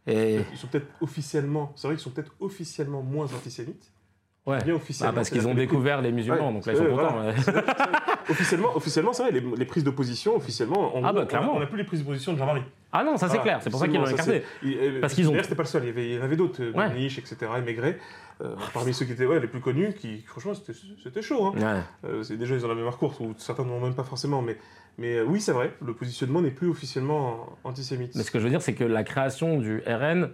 Et 0.07 0.41
Ils 0.53 0.57
sont 0.59 0.67
peut-être 0.67 0.87
officiellement. 1.01 1.73
C'est 1.77 1.87
vrai 1.87 1.97
qu'ils 1.97 2.03
sont 2.05 2.11
peut-être 2.11 2.33
officiellement 2.41 3.03
moins 3.03 3.27
antisémites. 3.27 3.91
Ouais. 4.47 4.63
Bien 4.65 4.75
officiellement. 4.75 5.13
Ah, 5.13 5.15
parce 5.15 5.31
qu'ils 5.31 5.47
ont 5.47 5.55
découvert 5.55 6.01
les 6.01 6.13
musulmans, 6.13 6.49
Ouais, 6.49 6.55
donc 6.55 6.67
là 6.67 6.73
ils 6.73 6.77
sont 6.79 6.85
contents. 6.87 7.13
voilà. 7.13 7.35
Officiellement, 8.31 8.69
officiellement 8.77 9.13
c'est 9.13 9.23
vrai, 9.25 9.33
les, 9.33 9.41
les 9.57 9.65
prises 9.65 9.85
de 9.85 9.91
position, 9.91 10.37
officiellement, 10.37 10.97
en 10.97 11.05
Ah 11.05 11.13
bah, 11.13 11.27
on 11.53 11.59
n'a 11.61 11.67
plus 11.67 11.79
les 11.79 11.85
prises 11.85 12.01
de 12.01 12.07
position 12.07 12.33
de 12.33 12.39
Jean-Marie. 12.39 12.63
Ah 12.93 13.05
non, 13.05 13.17
ça 13.17 13.29
c'est 13.29 13.39
clair, 13.41 13.61
c'est 13.63 13.71
pour 13.71 13.79
ça 13.81 13.87
qu'ils 13.89 13.99
l'ont 14.01 14.07
écarté. 14.07 14.43
euh, 14.65 15.01
Parce 15.01 15.15
qu'ils 15.15 15.27
ont- 15.29 15.31
D'ailleurs, 15.31 15.45
c'était 15.45 15.57
pas 15.57 15.63
le 15.63 15.69
seul, 15.69 15.83
il 15.85 15.87
y 15.87 15.91
avait, 15.91 16.09
il 16.11 16.15
y 16.17 16.19
en 16.19 16.23
avait 16.25 16.37
d'autres, 16.37 16.63
euh, 16.63 16.73
Ouais. 16.73 16.93
Niche, 16.95 17.19
etc., 17.19 17.37
et 17.59 17.61
Maigret, 17.61 17.99
euh, 18.41 18.55
parmi 18.75 18.93
ceux 18.95 19.05
qui 19.05 19.13
étaient 19.13 19.27
ouais, 19.27 19.39
les 19.41 19.47
plus 19.47 19.61
connus, 19.61 19.95
qui, 19.95 20.23
franchement, 20.23 20.53
c'était 20.55 21.23
chaud. 21.23 21.47
Hein. 21.47 21.53
Ouais. 22.05 22.11
Euh, 22.11 22.37
déjà, 22.37 22.55
ils 22.57 22.65
ont 22.65 22.69
la 22.69 22.75
mémoire 22.75 22.99
courte, 22.99 23.21
ou 23.21 23.35
certains 23.39 23.65
n'en 23.65 23.75
ont 23.75 23.81
même 23.81 23.95
pas 23.95 24.03
forcément, 24.05 24.43
mais, 24.43 24.57
mais 24.99 25.17
euh, 25.19 25.25
oui, 25.25 25.41
c'est 25.41 25.53
vrai, 25.53 25.73
le 25.85 25.95
positionnement 25.95 26.43
n'est 26.43 26.51
plus 26.51 26.69
officiellement 26.69 27.57
antisémite. 27.65 28.15
Mais 28.17 28.23
ce 28.25 28.31
que 28.31 28.39
je 28.39 28.45
veux 28.45 28.51
dire, 28.51 28.63
c'est 28.63 28.75
que 28.75 28.85
la 28.85 29.05
création 29.05 29.59
du 29.59 29.83
RN, 29.87 30.31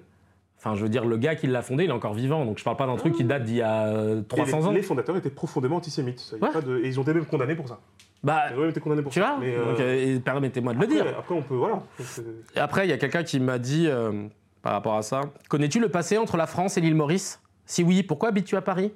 enfin, 0.67 0.75
je 0.77 0.83
veux 0.83 0.89
dire, 0.89 1.05
le 1.05 1.17
gars 1.17 1.35
qui 1.37 1.47
l'a 1.47 1.63
fondé, 1.63 1.85
il 1.85 1.91
est 1.91 1.93
encore 1.93 2.15
vivant. 2.15 2.45
Donc 2.45 2.59
je 2.59 2.65
parle 2.65 2.77
pas 2.77 2.87
d'un 2.87 2.97
truc 2.97 3.15
qui 3.15 3.25
date 3.25 3.45
d'il 3.45 3.57
y 3.57 3.63
a 3.63 3.87
euh, 3.87 4.21
Et 4.23 4.25
300 4.25 4.59
les, 4.59 4.67
ans. 4.67 4.71
les 4.73 4.83
fondateurs 4.83 5.17
étaient 5.17 5.31
profondément 5.31 5.77
antisémites. 5.77 6.19
ça, 6.21 6.37
y 6.37 6.41
a 6.41 6.47
Ouais. 6.47 6.53
pas 6.53 6.61
de- 6.61 6.79
et 6.79 6.89
ils 6.89 6.99
ont 6.99 7.03
été 7.03 7.15
même 7.15 7.25
condamnés 7.27 7.55
pour 7.55 7.69
ça. 7.69 7.79
Bah, 8.25 8.45
Ils 8.51 8.57
ont 8.57 8.61
même 8.63 8.71
été 8.71 8.81
condamnés 8.81 9.03
pour 9.03 9.13
tu 9.13 9.21
ça. 9.21 9.33
vois 9.37 9.39
Mais, 9.41 9.55
euh, 9.55 9.65
Donc, 9.71 9.81
euh, 9.81 10.19
permettez-moi 10.21 10.75
de 10.75 10.81
le 10.81 10.87
dire. 10.87 11.07
après, 11.19 11.35
on 11.35 11.43
peut, 11.43 11.55
voilà. 11.55 11.83
Euh, 12.01 12.23
Et 12.57 12.59
après, 12.59 12.87
il 12.87 12.91
y 12.91 12.93
a 12.93 12.99
quelqu'un 12.99 13.23
qui 13.23 13.39
m'a 13.39 13.59
dit, 13.59 13.87
euh, 13.87 14.27
par 14.63 14.73
rapport 14.73 14.97
à 14.97 15.03
ça, 15.03 15.21
connais-tu 15.49 15.79
le 15.79 15.89
passé 15.89 16.19
entre 16.19 16.37
la 16.37 16.47
France 16.47 16.77
et 16.77 16.81
l'île 16.81 16.95
Maurice? 16.97 17.41
Si 17.67 17.85
oui, 17.85 18.03
pourquoi 18.03 18.31
habites-tu 18.31 18.57
à 18.57 18.63
Paris? 18.63 18.93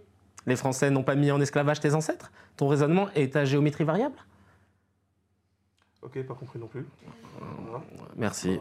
Les 0.47 0.57
Français 0.57 0.91
n'ont 0.91 1.03
pas 1.05 1.15
mis 1.15 1.31
en 1.31 1.41
esclavage 1.41 1.79
tes 1.81 1.95
ancêtres? 1.95 2.33
Ton 2.57 2.67
raisonnement 2.67 3.09
est 3.15 3.37
à 3.37 3.45
géométrie 3.45 3.85
variable? 3.85 4.17
Ok, 6.03 6.21
pas 6.25 6.35
compris 6.35 6.59
non 6.59 6.67
plus. 6.67 6.87
Voilà. 7.39 7.85
Merci. 8.17 8.59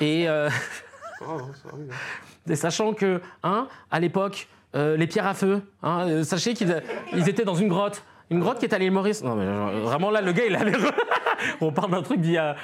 Et, 0.00 0.28
euh, 0.28 0.48
grave, 1.20 1.42
hein, 1.42 1.52
ça 1.54 1.68
arrive, 1.72 1.90
hein. 1.90 2.50
et 2.52 2.56
sachant 2.56 2.92
que, 2.94 3.20
hein, 3.42 3.68
à 3.90 4.00
l'époque, 4.00 4.48
euh, 4.74 4.96
les 4.96 5.06
pierres 5.06 5.26
à 5.26 5.34
feu, 5.34 5.62
hein, 5.82 6.08
euh, 6.08 6.24
sachez 6.24 6.54
qu'ils 6.54 6.82
ils 7.12 7.28
étaient 7.28 7.44
dans 7.44 7.54
une 7.54 7.68
grotte. 7.68 8.04
Une 8.30 8.40
grotte 8.40 8.58
qui 8.58 8.64
est 8.64 8.72
à 8.74 8.78
l'île 8.78 8.90
Maurice. 8.90 9.22
Non, 9.22 9.36
mais 9.36 9.44
genre, 9.44 9.70
vraiment 9.82 10.10
là, 10.10 10.22
le 10.22 10.32
gars, 10.32 10.46
il 10.46 10.56
a 10.56 10.64
l'air. 10.64 10.78
On 11.60 11.72
parle 11.72 11.90
d'un 11.90 12.02
truc 12.02 12.20
d'il 12.20 12.32
y 12.32 12.38
a 12.38 12.56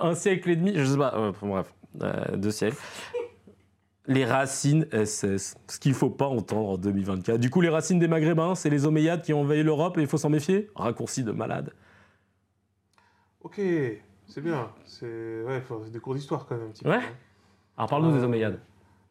un 0.00 0.14
siècle 0.14 0.48
et 0.50 0.56
demi, 0.56 0.72
je 0.76 0.84
sais 0.84 0.96
pas, 0.96 1.12
euh, 1.16 1.32
bref, 1.42 1.72
euh, 2.02 2.36
deux 2.36 2.52
siècles. 2.52 2.76
Les 4.06 4.24
racines 4.24 4.86
SS, 4.92 5.56
ce 5.66 5.78
qu'il 5.78 5.92
faut 5.94 6.08
pas 6.08 6.26
entendre 6.26 6.70
en 6.70 6.78
2024. 6.78 7.38
Du 7.38 7.50
coup, 7.50 7.60
les 7.60 7.68
racines 7.68 7.98
des 7.98 8.08
Maghrébins, 8.08 8.54
c'est 8.54 8.70
les 8.70 8.86
Omeyyades 8.86 9.20
qui 9.22 9.34
ont 9.34 9.40
envahi 9.42 9.62
l'Europe 9.62 9.98
et 9.98 10.00
il 10.00 10.06
faut 10.06 10.16
s'en 10.16 10.30
méfier 10.30 10.70
Raccourci 10.76 11.24
de 11.24 11.32
malade. 11.32 11.72
Ok, 13.42 13.60
c'est 14.26 14.40
bien. 14.40 14.70
C'est 14.86 15.42
ouais, 15.42 15.60
faut- 15.60 15.84
des 15.86 15.98
cours 16.00 16.14
d'histoire 16.14 16.46
quand 16.46 16.56
même 16.56 16.68
un 16.68 16.70
petit 16.70 16.86
Ouais. 16.86 16.98
peu. 16.98 17.04
hein. 17.04 17.08
Alors 17.78 17.88
parle-nous 17.88 18.10
Euh, 18.10 18.18
des 18.18 18.24
Omeyyades. 18.24 18.58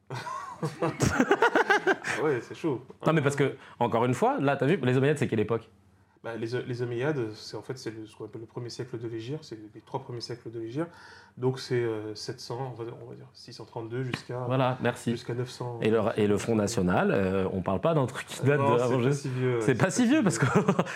Ah 0.10 0.16
ouais, 2.24 2.40
c'est 2.42 2.56
chaud. 2.56 2.84
Non, 3.06 3.14
mais 3.14 3.22
parce 3.22 3.36
que, 3.36 3.56
encore 3.80 4.06
une 4.06 4.14
fois, 4.14 4.40
là, 4.40 4.56
t'as 4.56 4.66
vu, 4.66 4.78
les 4.82 4.98
Omeyyades, 4.98 5.18
c'est 5.18 5.28
quelle 5.28 5.40
époque? 5.40 5.70
Bah, 6.24 6.36
les, 6.36 6.48
les 6.64 6.82
Omeyyades, 6.82 7.32
c'est 7.36 7.56
en 7.56 7.62
fait 7.62 7.78
c'est 7.78 7.94
ce 8.06 8.16
qu'on 8.16 8.26
appelle 8.26 8.42
le 8.42 8.48
premier 8.48 8.70
siècle 8.70 9.00
de 9.00 9.08
l'Égypte, 9.08 9.44
c'est 9.44 9.58
les 9.76 9.82
trois 9.82 10.00
premiers 10.02 10.20
siècles 10.20 10.50
de 10.52 10.60
l'Égypte. 10.60 10.90
Donc 11.38 11.60
c'est 11.60 11.76
euh, 11.82 12.16
700, 12.16 12.74
on 12.76 12.84
va, 12.84 12.90
on 13.06 13.10
va 13.10 13.16
dire 13.16 13.28
632 13.34 14.04
jusqu'à 14.04 14.40
Voilà, 14.48 14.78
merci. 14.82 15.12
jusqu'à 15.12 15.36
900. 15.36 15.80
Et 15.84 15.92
le, 15.92 16.02
et 16.18 16.26
le 16.28 16.38
Front 16.40 16.56
National, 16.56 17.12
euh, 17.12 17.48
on 17.54 17.62
parle 17.62 17.80
pas 17.80 17.94
d'un 17.94 18.08
truc 18.08 18.26
qui 18.26 18.42
date 18.44 18.60
Non, 18.60 18.74
de 18.76 18.80
c'est 18.80 18.90
pas 19.06 19.12
si 19.14 19.30
vieux. 19.30 19.62
C'est 19.62 19.76
pas 19.76 19.90
si 19.92 20.08
vieux 20.08 20.24
parce 20.24 20.40
que. 20.40 20.46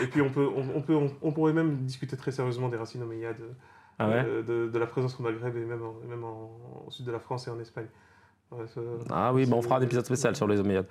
Et 0.03 0.07
puis 0.07 0.21
on 0.23 0.31
peut, 0.31 0.49
on, 0.55 0.65
on 0.77 0.81
peut, 0.81 0.95
on, 0.95 1.11
on 1.21 1.31
pourrait 1.31 1.53
même 1.53 1.77
discuter 1.85 2.17
très 2.17 2.31
sérieusement 2.31 2.67
des 2.69 2.77
racines 2.77 3.03
omeyyades, 3.03 3.37
Ah 4.03 4.09
ouais 4.09 4.23
de, 4.23 4.67
de 4.67 4.79
la 4.79 4.85
présence 4.85 5.19
au 5.19 5.23
Maghreb 5.23 5.55
et 5.55 5.65
même, 5.65 5.81
en, 5.83 5.93
même 6.09 6.23
en, 6.23 6.51
au 6.87 6.91
sud 6.91 7.05
de 7.05 7.11
la 7.11 7.19
France 7.19 7.47
et 7.47 7.51
en 7.51 7.59
Espagne. 7.59 7.87
Ouais, 8.51 8.65
ça- 8.67 8.81
Ah 9.09 9.33
oui, 9.33 9.45
bah 9.45 9.55
on 9.57 9.61
fera 9.61 9.77
un 9.77 9.81
épisode 9.81 10.05
spécial 10.05 10.35
sur 10.35 10.47
les 10.47 10.59
Omeyyades. 10.59 10.87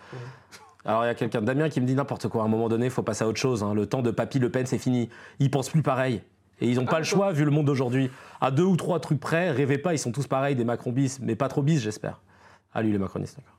Alors 0.84 1.04
il 1.04 1.08
y 1.08 1.10
a 1.10 1.14
quelqu'un, 1.14 1.42
Damien, 1.42 1.68
qui 1.68 1.80
me 1.80 1.86
dit 1.86 1.94
n'importe 1.94 2.28
quoi. 2.28 2.42
À 2.42 2.44
un 2.46 2.48
moment 2.48 2.68
donné, 2.68 2.86
il 2.86 2.90
faut 2.90 3.02
passer 3.02 3.24
à 3.24 3.28
autre 3.28 3.38
chose. 3.38 3.62
hein. 3.62 3.74
Le 3.74 3.86
temps 3.86 4.00
de 4.02 4.10
Papy 4.10 4.38
Le 4.38 4.50
Pen, 4.50 4.64
c'est 4.66 4.78
fini. 4.78 5.10
Ils 5.38 5.50
pensent 5.50 5.68
plus 5.70 5.82
pareil. 5.82 6.22
Et 6.62 6.68
ils 6.68 6.76
n'ont 6.76 6.86
pas 6.86 6.98
le 6.98 7.04
choix 7.04 7.32
vu 7.32 7.44
le 7.44 7.50
monde 7.50 7.66
d'aujourd'hui. 7.66 8.10
À 8.40 8.50
deux 8.50 8.64
ou 8.64 8.76
trois 8.76 9.00
trucs 9.00 9.20
près, 9.20 9.50
rêvez 9.50 9.78
pas, 9.78 9.94
ils 9.94 9.98
sont 9.98 10.12
tous 10.12 10.26
pareils, 10.26 10.56
des 10.56 10.64
Macron 10.64 10.92
bis, 10.92 11.18
mais 11.20 11.34
pas 11.36 11.48
trop 11.48 11.62
bis, 11.62 11.80
j'espère. 11.80 12.20
Ah 12.74 12.82
lui, 12.82 12.92
les 12.92 12.98
macronistes, 12.98 13.36
d'accord. 13.38 13.56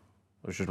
Je. 0.47 0.63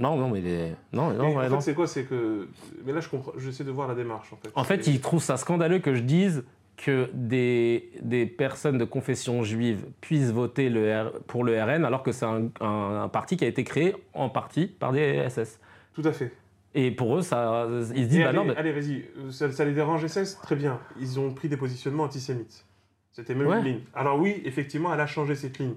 Non, 0.00 0.16
non, 0.16 0.28
mais 0.30 0.40
les. 0.40 0.74
Non, 0.92 1.10
non, 1.12 1.30
Mais 1.30 1.36
ouais, 1.36 1.46
en 1.46 1.50
non. 1.50 1.56
fait, 1.56 1.62
c'est 1.62 1.74
quoi 1.74 1.86
C'est 1.88 2.04
que. 2.04 2.48
Mais 2.84 2.92
là, 2.92 3.00
je 3.00 3.08
comprends. 3.08 3.32
J'essaie 3.36 3.64
de 3.64 3.70
voir 3.72 3.88
la 3.88 3.94
démarche 3.96 4.32
en 4.32 4.36
fait. 4.36 4.50
En 4.54 4.62
fait, 4.64 4.86
Et- 4.86 4.90
ils 4.92 5.00
trouvent 5.00 5.22
ça 5.22 5.36
scandaleux 5.36 5.78
que 5.80 5.94
je 5.94 6.02
dise 6.02 6.44
que 6.78 7.10
des, 7.12 7.90
des 8.00 8.24
personnes 8.24 8.78
de 8.78 8.84
confession 8.86 9.42
juive 9.42 9.84
puissent 10.00 10.30
voter 10.30 10.70
le 10.70 10.86
R- 10.86 11.12
pour 11.26 11.42
le 11.44 11.60
RN 11.62 11.84
alors 11.84 12.02
que 12.02 12.12
c'est 12.12 12.24
un, 12.24 12.48
un- 12.60 13.02
un 13.02 13.08
parti 13.08 13.36
qui 13.36 13.44
a 13.44 13.48
été 13.48 13.64
créé 13.64 13.94
en 14.14 14.30
partie 14.30 14.66
par 14.68 14.92
des 14.92 15.28
SS. 15.28 15.60
Tout 15.92 16.02
à 16.04 16.12
fait. 16.12 16.32
Et 16.74 16.90
pour 16.92 17.16
eux, 17.16 17.22
ça, 17.22 17.66
ils 17.68 17.86
se 17.86 17.92
disent, 18.08 18.16
Et 18.18 18.22
bah 18.22 18.28
allez, 18.28 18.38
non, 18.38 18.44
mais- 18.44 18.56
allez, 18.56 18.72
vas-y, 18.72 19.04
ça, 19.30 19.50
ça 19.50 19.64
les 19.64 19.72
dérange 19.72 20.06
SS 20.06 20.38
Très 20.40 20.54
bien. 20.56 20.78
Ils 21.00 21.18
ont 21.18 21.32
pris 21.34 21.48
des 21.48 21.56
positionnements 21.56 22.04
antisémites. 22.04 22.64
C'était 23.12 23.34
même 23.34 23.48
Ouais. 23.48 23.58
une 23.58 23.64
ligne. 23.64 23.80
Alors 23.94 24.18
oui, 24.20 24.40
effectivement, 24.44 24.94
elle 24.94 25.00
a 25.00 25.06
changé 25.06 25.34
cette 25.34 25.58
ligne. 25.58 25.74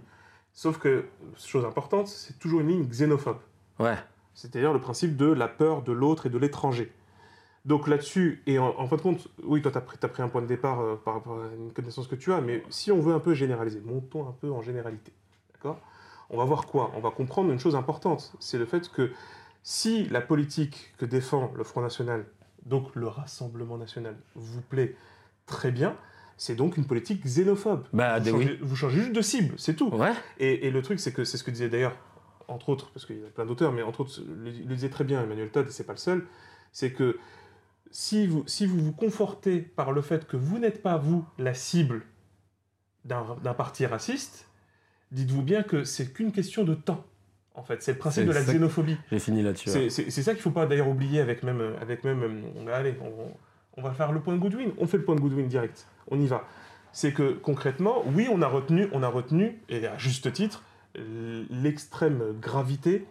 Sauf 0.53 0.77
que, 0.77 1.05
chose 1.37 1.65
importante, 1.65 2.07
c'est 2.09 2.37
toujours 2.37 2.61
une 2.61 2.67
ligne 2.67 2.85
xénophobe. 2.87 3.39
ouais. 3.79 3.95
C'est-à-dire 4.33 4.71
le 4.71 4.79
principe 4.79 5.17
de 5.17 5.25
la 5.25 5.49
peur 5.49 5.81
de 5.81 5.91
l'autre 5.91 6.27
et 6.27 6.29
de 6.29 6.37
l'étranger. 6.37 6.89
Donc 7.63 7.87
là-dessus, 7.87 8.41
et 8.47 8.57
en, 8.57 8.73
en 8.79 8.87
fin 8.87 8.95
de 8.95 9.01
compte, 9.01 9.27
oui, 9.43 9.61
toi, 9.61 9.71
tu 9.71 9.77
as, 9.77 9.81
pris- 9.81 9.97
t'as 9.99 10.07
pris 10.07 10.23
un 10.23 10.29
point 10.29 10.41
de 10.41 10.47
départ 10.47 10.79
euh, 10.79 10.95
par 10.95 11.13
rapport 11.13 11.43
à 11.43 11.47
une 11.55 11.71
connaissance 11.71 12.07
que 12.07 12.15
tu 12.15 12.33
as, 12.33 12.41
mais 12.41 12.63
si 12.69 12.91
on 12.91 12.99
veut 12.99 13.13
un 13.13 13.19
peu 13.19 13.35
généraliser, 13.35 13.81
montons 13.85 14.27
un 14.27 14.31
peu 14.31 14.51
en 14.51 14.61
généralité, 14.61 15.11
d'accord? 15.53 15.79
On 16.31 16.37
va 16.37 16.45
voir 16.45 16.65
quoi? 16.65 16.91
On 16.95 17.01
va 17.01 17.11
comprendre 17.11 17.51
une 17.51 17.59
chose 17.59 17.75
importante, 17.75 18.33
c'est 18.39 18.57
le 18.57 18.65
fait 18.65 18.89
que 18.89 19.11
si 19.61 20.05
la 20.09 20.21
politique 20.21 20.93
que 20.97 21.05
défend 21.05 21.53
le 21.55 21.63
Front 21.63 21.81
National, 21.81 22.25
donc 22.65 22.95
le 22.95 23.07
Rassemblement 23.07 23.77
National, 23.77 24.15
vous 24.33 24.61
plaît 24.61 24.95
très 25.45 25.71
bien, 25.71 25.95
c'est 26.37 26.55
donc 26.55 26.77
une 26.77 26.85
politique 26.85 27.23
xénophobe. 27.23 27.85
Bah, 27.93 28.17
vous, 28.17 28.31
changez, 28.31 28.49
oui. 28.49 28.59
vous 28.61 28.75
changez 28.75 28.99
juste 29.01 29.13
de 29.13 29.21
cible, 29.21 29.53
c'est 29.57 29.75
tout. 29.75 29.89
Ouais. 29.89 30.13
Et, 30.39 30.65
et 30.65 30.71
le 30.71 30.81
truc, 30.81 30.99
c'est 30.99 31.11
que 31.11 31.23
c'est 31.23 31.37
ce 31.37 31.43
que 31.43 31.51
disait 31.51 31.69
d'ailleurs, 31.69 31.95
entre 32.47 32.69
autres, 32.69 32.89
parce 32.91 33.05
qu'il 33.05 33.19
y 33.19 33.23
a 33.23 33.29
plein 33.29 33.45
d'auteurs, 33.45 33.71
mais 33.71 33.83
entre 33.83 34.01
autres, 34.01 34.19
le, 34.27 34.49
le 34.49 34.73
disait 34.75 34.89
très 34.89 35.03
bien 35.03 35.21
Emmanuel 35.21 35.51
Todd, 35.51 35.67
et 35.67 35.71
c'est 35.71 35.83
pas 35.83 35.93
le 35.93 35.99
seul, 35.99 36.25
c'est 36.71 36.91
que 36.91 37.19
si 37.91 38.25
vous, 38.27 38.43
si 38.47 38.65
vous 38.65 38.79
vous 38.79 38.91
confortez 38.93 39.59
par 39.59 39.91
le 39.91 40.01
fait 40.01 40.25
que 40.25 40.37
vous 40.37 40.59
n'êtes 40.59 40.81
pas, 40.81 40.97
vous, 40.97 41.25
la 41.37 41.53
cible 41.53 42.03
d'un 43.05 43.53
parti 43.53 43.85
raciste, 43.85 44.47
dites-vous 45.11 45.41
bien 45.41 45.63
que 45.63 45.83
c'est 45.83 46.13
qu'une 46.13 46.31
question 46.31 46.63
de 46.63 46.73
temps. 46.73 47.05
En 47.53 47.63
fait, 47.63 47.83
c'est 47.83 47.91
le 47.91 47.97
principe 47.97 48.25
de 48.25 48.31
la 48.31 48.43
xénophobie. 48.43 48.97
J'ai 49.11 49.19
fini 49.19 49.43
là-dessus. 49.43 49.89
C'est 49.89 50.09
ça 50.09 50.33
qu'il 50.33 50.41
faut 50.41 50.51
pas 50.51 50.65
d'ailleurs 50.65 50.87
oublier 50.87 51.19
avec 51.19 51.43
même, 51.43 51.75
avec 51.81 52.03
même 52.03 52.23
euh, 52.23 52.41
on 52.55 52.63
va 52.63 52.77
allez, 52.77 52.95
on, 53.01 53.33
on 53.75 53.81
va 53.81 53.91
faire 53.91 54.11
le 54.11 54.21
point 54.21 54.33
de 54.35 54.39
Goodwin. 54.39 54.71
On 54.77 54.87
fait 54.87 54.97
le 54.97 55.03
point 55.03 55.15
de 55.15 55.19
Goodwin 55.19 55.47
direct. 55.47 55.85
On 56.09 56.19
y 56.19 56.27
va. 56.27 56.47
C'est 56.93 57.13
que 57.13 57.33
concrètement, 57.33 58.03
oui, 58.15 58.27
on 58.31 58.41
a 58.41 58.47
retenu, 58.47 58.87
on 58.93 59.03
a 59.03 59.07
retenu, 59.07 59.59
et 59.69 59.85
à 59.85 59.97
juste 59.97 60.31
titre, 60.31 60.63
l'extrême 61.49 62.37
gravité 62.39 63.05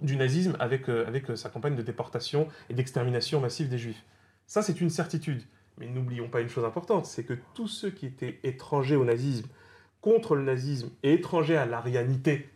du 0.00 0.16
nazisme 0.16 0.56
avec, 0.60 0.88
euh, 0.88 1.06
avec 1.06 1.28
euh, 1.30 1.36
sa 1.36 1.48
campagne 1.50 1.76
de 1.76 1.82
déportation 1.82 2.48
et 2.68 2.74
d'extermination 2.74 3.40
massive 3.40 3.68
des 3.68 3.78
juifs. 3.78 4.02
Ça, 4.46 4.62
c'est 4.62 4.80
une 4.80 4.90
certitude. 4.90 5.42
Mais 5.78 5.86
n'oublions 5.86 6.28
pas 6.28 6.40
une 6.40 6.48
chose 6.48 6.64
importante, 6.64 7.06
c'est 7.06 7.24
que 7.24 7.34
tous 7.54 7.68
ceux 7.68 7.90
qui 7.90 8.06
étaient 8.06 8.38
étrangers 8.42 8.96
au 8.96 9.04
nazisme, 9.04 9.46
contre 10.00 10.34
le 10.34 10.42
nazisme 10.42 10.90
et 11.02 11.14
étrangers 11.14 11.56
à 11.56 11.64
l'arianité 11.66 12.48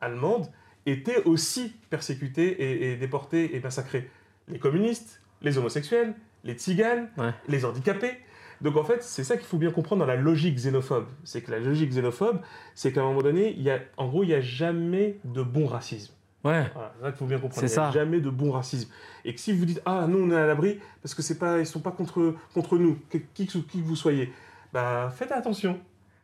allemande, 0.00 0.48
étaient 0.86 1.22
aussi 1.24 1.74
persécutés 1.90 2.48
et, 2.62 2.92
et 2.92 2.96
déportés 2.96 3.54
et 3.54 3.60
massacrés. 3.60 4.10
Les 4.48 4.58
communistes, 4.58 5.20
les 5.42 5.58
homosexuels, 5.58 6.14
les 6.44 6.54
tziganes, 6.54 7.08
Ouais. 7.16 7.30
les 7.48 7.64
handicapés. 7.64 8.14
Donc 8.62 8.76
en 8.76 8.84
fait, 8.84 9.02
c'est 9.02 9.24
ça 9.24 9.36
qu'il 9.36 9.46
faut 9.46 9.58
bien 9.58 9.70
comprendre 9.70 10.00
dans 10.00 10.06
la 10.06 10.16
logique 10.16 10.56
xénophobe. 10.56 11.06
C'est 11.24 11.42
que 11.42 11.50
la 11.50 11.58
logique 11.60 11.90
xénophobe, 11.90 12.40
c'est 12.74 12.92
qu'à 12.92 13.00
un 13.00 13.04
moment 13.04 13.22
donné, 13.22 13.52
il 13.56 13.62
y 13.62 13.70
a, 13.70 13.80
en 13.96 14.08
gros, 14.08 14.22
il 14.24 14.28
n'y 14.28 14.34
a 14.34 14.40
jamais 14.40 15.18
de 15.24 15.42
bon 15.42 15.66
racisme. 15.66 16.12
Ouais. 16.44 16.64
Voilà, 16.74 16.92
c'est 16.96 17.02
ça 17.04 17.08
qu'il 17.10 17.18
faut 17.18 17.26
bien 17.26 17.38
comprendre. 17.38 17.68
C'est 17.68 17.74
Il 17.74 17.80
n'y 17.80 17.86
a 17.86 17.90
jamais 17.92 18.20
de 18.20 18.30
bon 18.30 18.50
racisme. 18.50 18.90
Et 19.24 19.34
que 19.34 19.40
si 19.40 19.52
vous 19.52 19.64
dites 19.64 19.80
ah 19.86 20.06
nous 20.08 20.18
on 20.18 20.30
est 20.30 20.36
à 20.36 20.46
l'abri 20.46 20.80
parce 21.02 21.14
que 21.14 21.22
c'est 21.22 21.38
pas 21.38 21.58
ils 21.60 21.66
sont 21.66 21.80
pas 21.80 21.92
contre 21.92 22.34
contre 22.54 22.78
nous, 22.78 22.98
que- 23.10 23.18
qui, 23.34 23.46
que, 23.46 23.58
qui 23.58 23.80
vous 23.80 23.94
soyez, 23.96 24.32
bah 24.72 25.12
faites 25.14 25.30
attention 25.32 25.78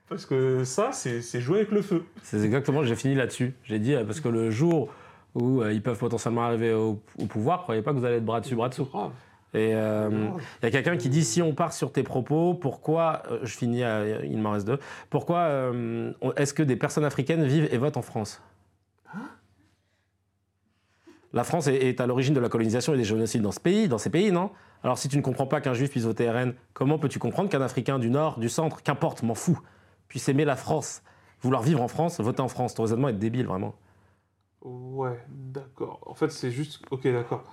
parce 0.09 0.27
que 0.27 0.65
ça 0.65 0.91
c'est 0.93 1.21
jouer 1.41 1.59
avec 1.59 1.71
le 1.71 1.83
feu. 1.83 2.05
C'est 2.23 2.43
exactement, 2.43 2.83
j'ai 2.83 2.97
fini 2.97 3.15
là-dessus. 3.15 3.55
J'ai 3.65 3.79
dit, 3.79 3.95
euh, 3.95 4.05
parce 4.05 4.21
que 4.21 4.29
le 4.29 4.51
jour 4.51 4.89
où 5.35 5.61
euh, 5.63 5.73
ils 5.73 5.83
peuvent 5.83 5.99
potentiellement 5.99 6.43
arriver 6.45 6.73
au, 6.73 7.01
au 7.19 7.27
pouvoir, 7.27 7.63
croyez 7.63 7.83
pas 7.83 7.93
que 7.93 7.99
vous 7.99 8.05
allez 8.07 8.17
être 8.17 8.25
bras 8.25 8.41
dessus, 8.41 8.55
bras 8.57 8.71
dessous. 8.71 8.89
Et 9.55 9.75
euh, 9.75 10.11
il 10.63 10.65
y 10.65 10.67
a 10.67 10.71
quelqu'un 10.71 10.97
qui 10.97 11.09
dit 11.11 11.25
si 11.25 11.41
on 11.43 11.55
part 11.55 11.73
sur 11.73 11.93
tes 11.93 12.03
propos, 12.03 12.55
pourquoi 12.55 13.23
euh, 13.31 13.39
je 13.45 13.57
finis, 13.57 13.83
à- 13.85 14.25
il 14.25 14.39
m'en 14.39 14.53
reste 14.53 14.67
deux. 14.67 14.79
Pourquoi 15.11 15.41
euh, 15.41 16.13
est-ce 16.37 16.53
que 16.55 16.63
des 16.63 16.77
personnes 16.77 17.05
africaines 17.05 17.45
vivent 17.45 17.69
et 17.71 17.77
votent 17.79 17.97
en 17.99 18.03
France? 18.03 18.43
La 21.33 21.45
France 21.45 21.67
est, 21.67 21.77
est 21.77 22.01
à 22.01 22.07
l'origine 22.07 22.35
de 22.35 22.41
la 22.41 22.49
colonisation 22.49 22.95
et 22.95 22.97
des 22.97 23.05
génocides 23.05 23.43
dans 23.43 23.53
ce 23.53 23.61
pays, 23.61 23.89
dans 23.89 23.99
ces 23.99 24.11
pays, 24.11 24.33
non? 24.33 24.51
Alors 24.83 24.97
si 24.97 25.09
tu 25.09 25.17
ne 25.17 25.23
comprends 25.23 25.47
pas 25.47 25.61
qu'un 25.61 25.75
juif 25.75 25.91
puisse 25.91 26.05
voter 26.05 26.31
RN, 26.31 26.55
comment 26.73 26.99
peux-tu 26.99 27.19
comprendre 27.19 27.51
qu'un 27.51 27.61
Africain 27.61 27.99
du 27.99 28.11
Nord, 28.11 28.39
du 28.39 28.49
Centre, 28.49 28.83
qu'importe, 28.83 29.23
m'en 29.23 29.35
fous, 29.35 29.59
puisse 30.09 30.29
aimer 30.29 30.45
la 30.45 30.57
France, 30.57 31.03
vouloir 31.43 31.63
vivre 31.63 31.83
en 31.83 31.89
France, 31.89 32.21
voter 32.21 32.41
en 32.41 32.49
France? 32.49 32.75
Ton 32.75 32.85
raisonnement 32.85 33.09
est 33.09 33.15
débile, 33.15 33.47
vraiment. 33.47 33.75
Ouais, 34.63 35.21
d'accord. 35.29 36.01
En 36.07 36.15
fait, 36.15 36.31
c'est 36.31 36.51
juste. 36.51 36.81
Ok, 36.91 37.05
d'accord. 37.05 37.45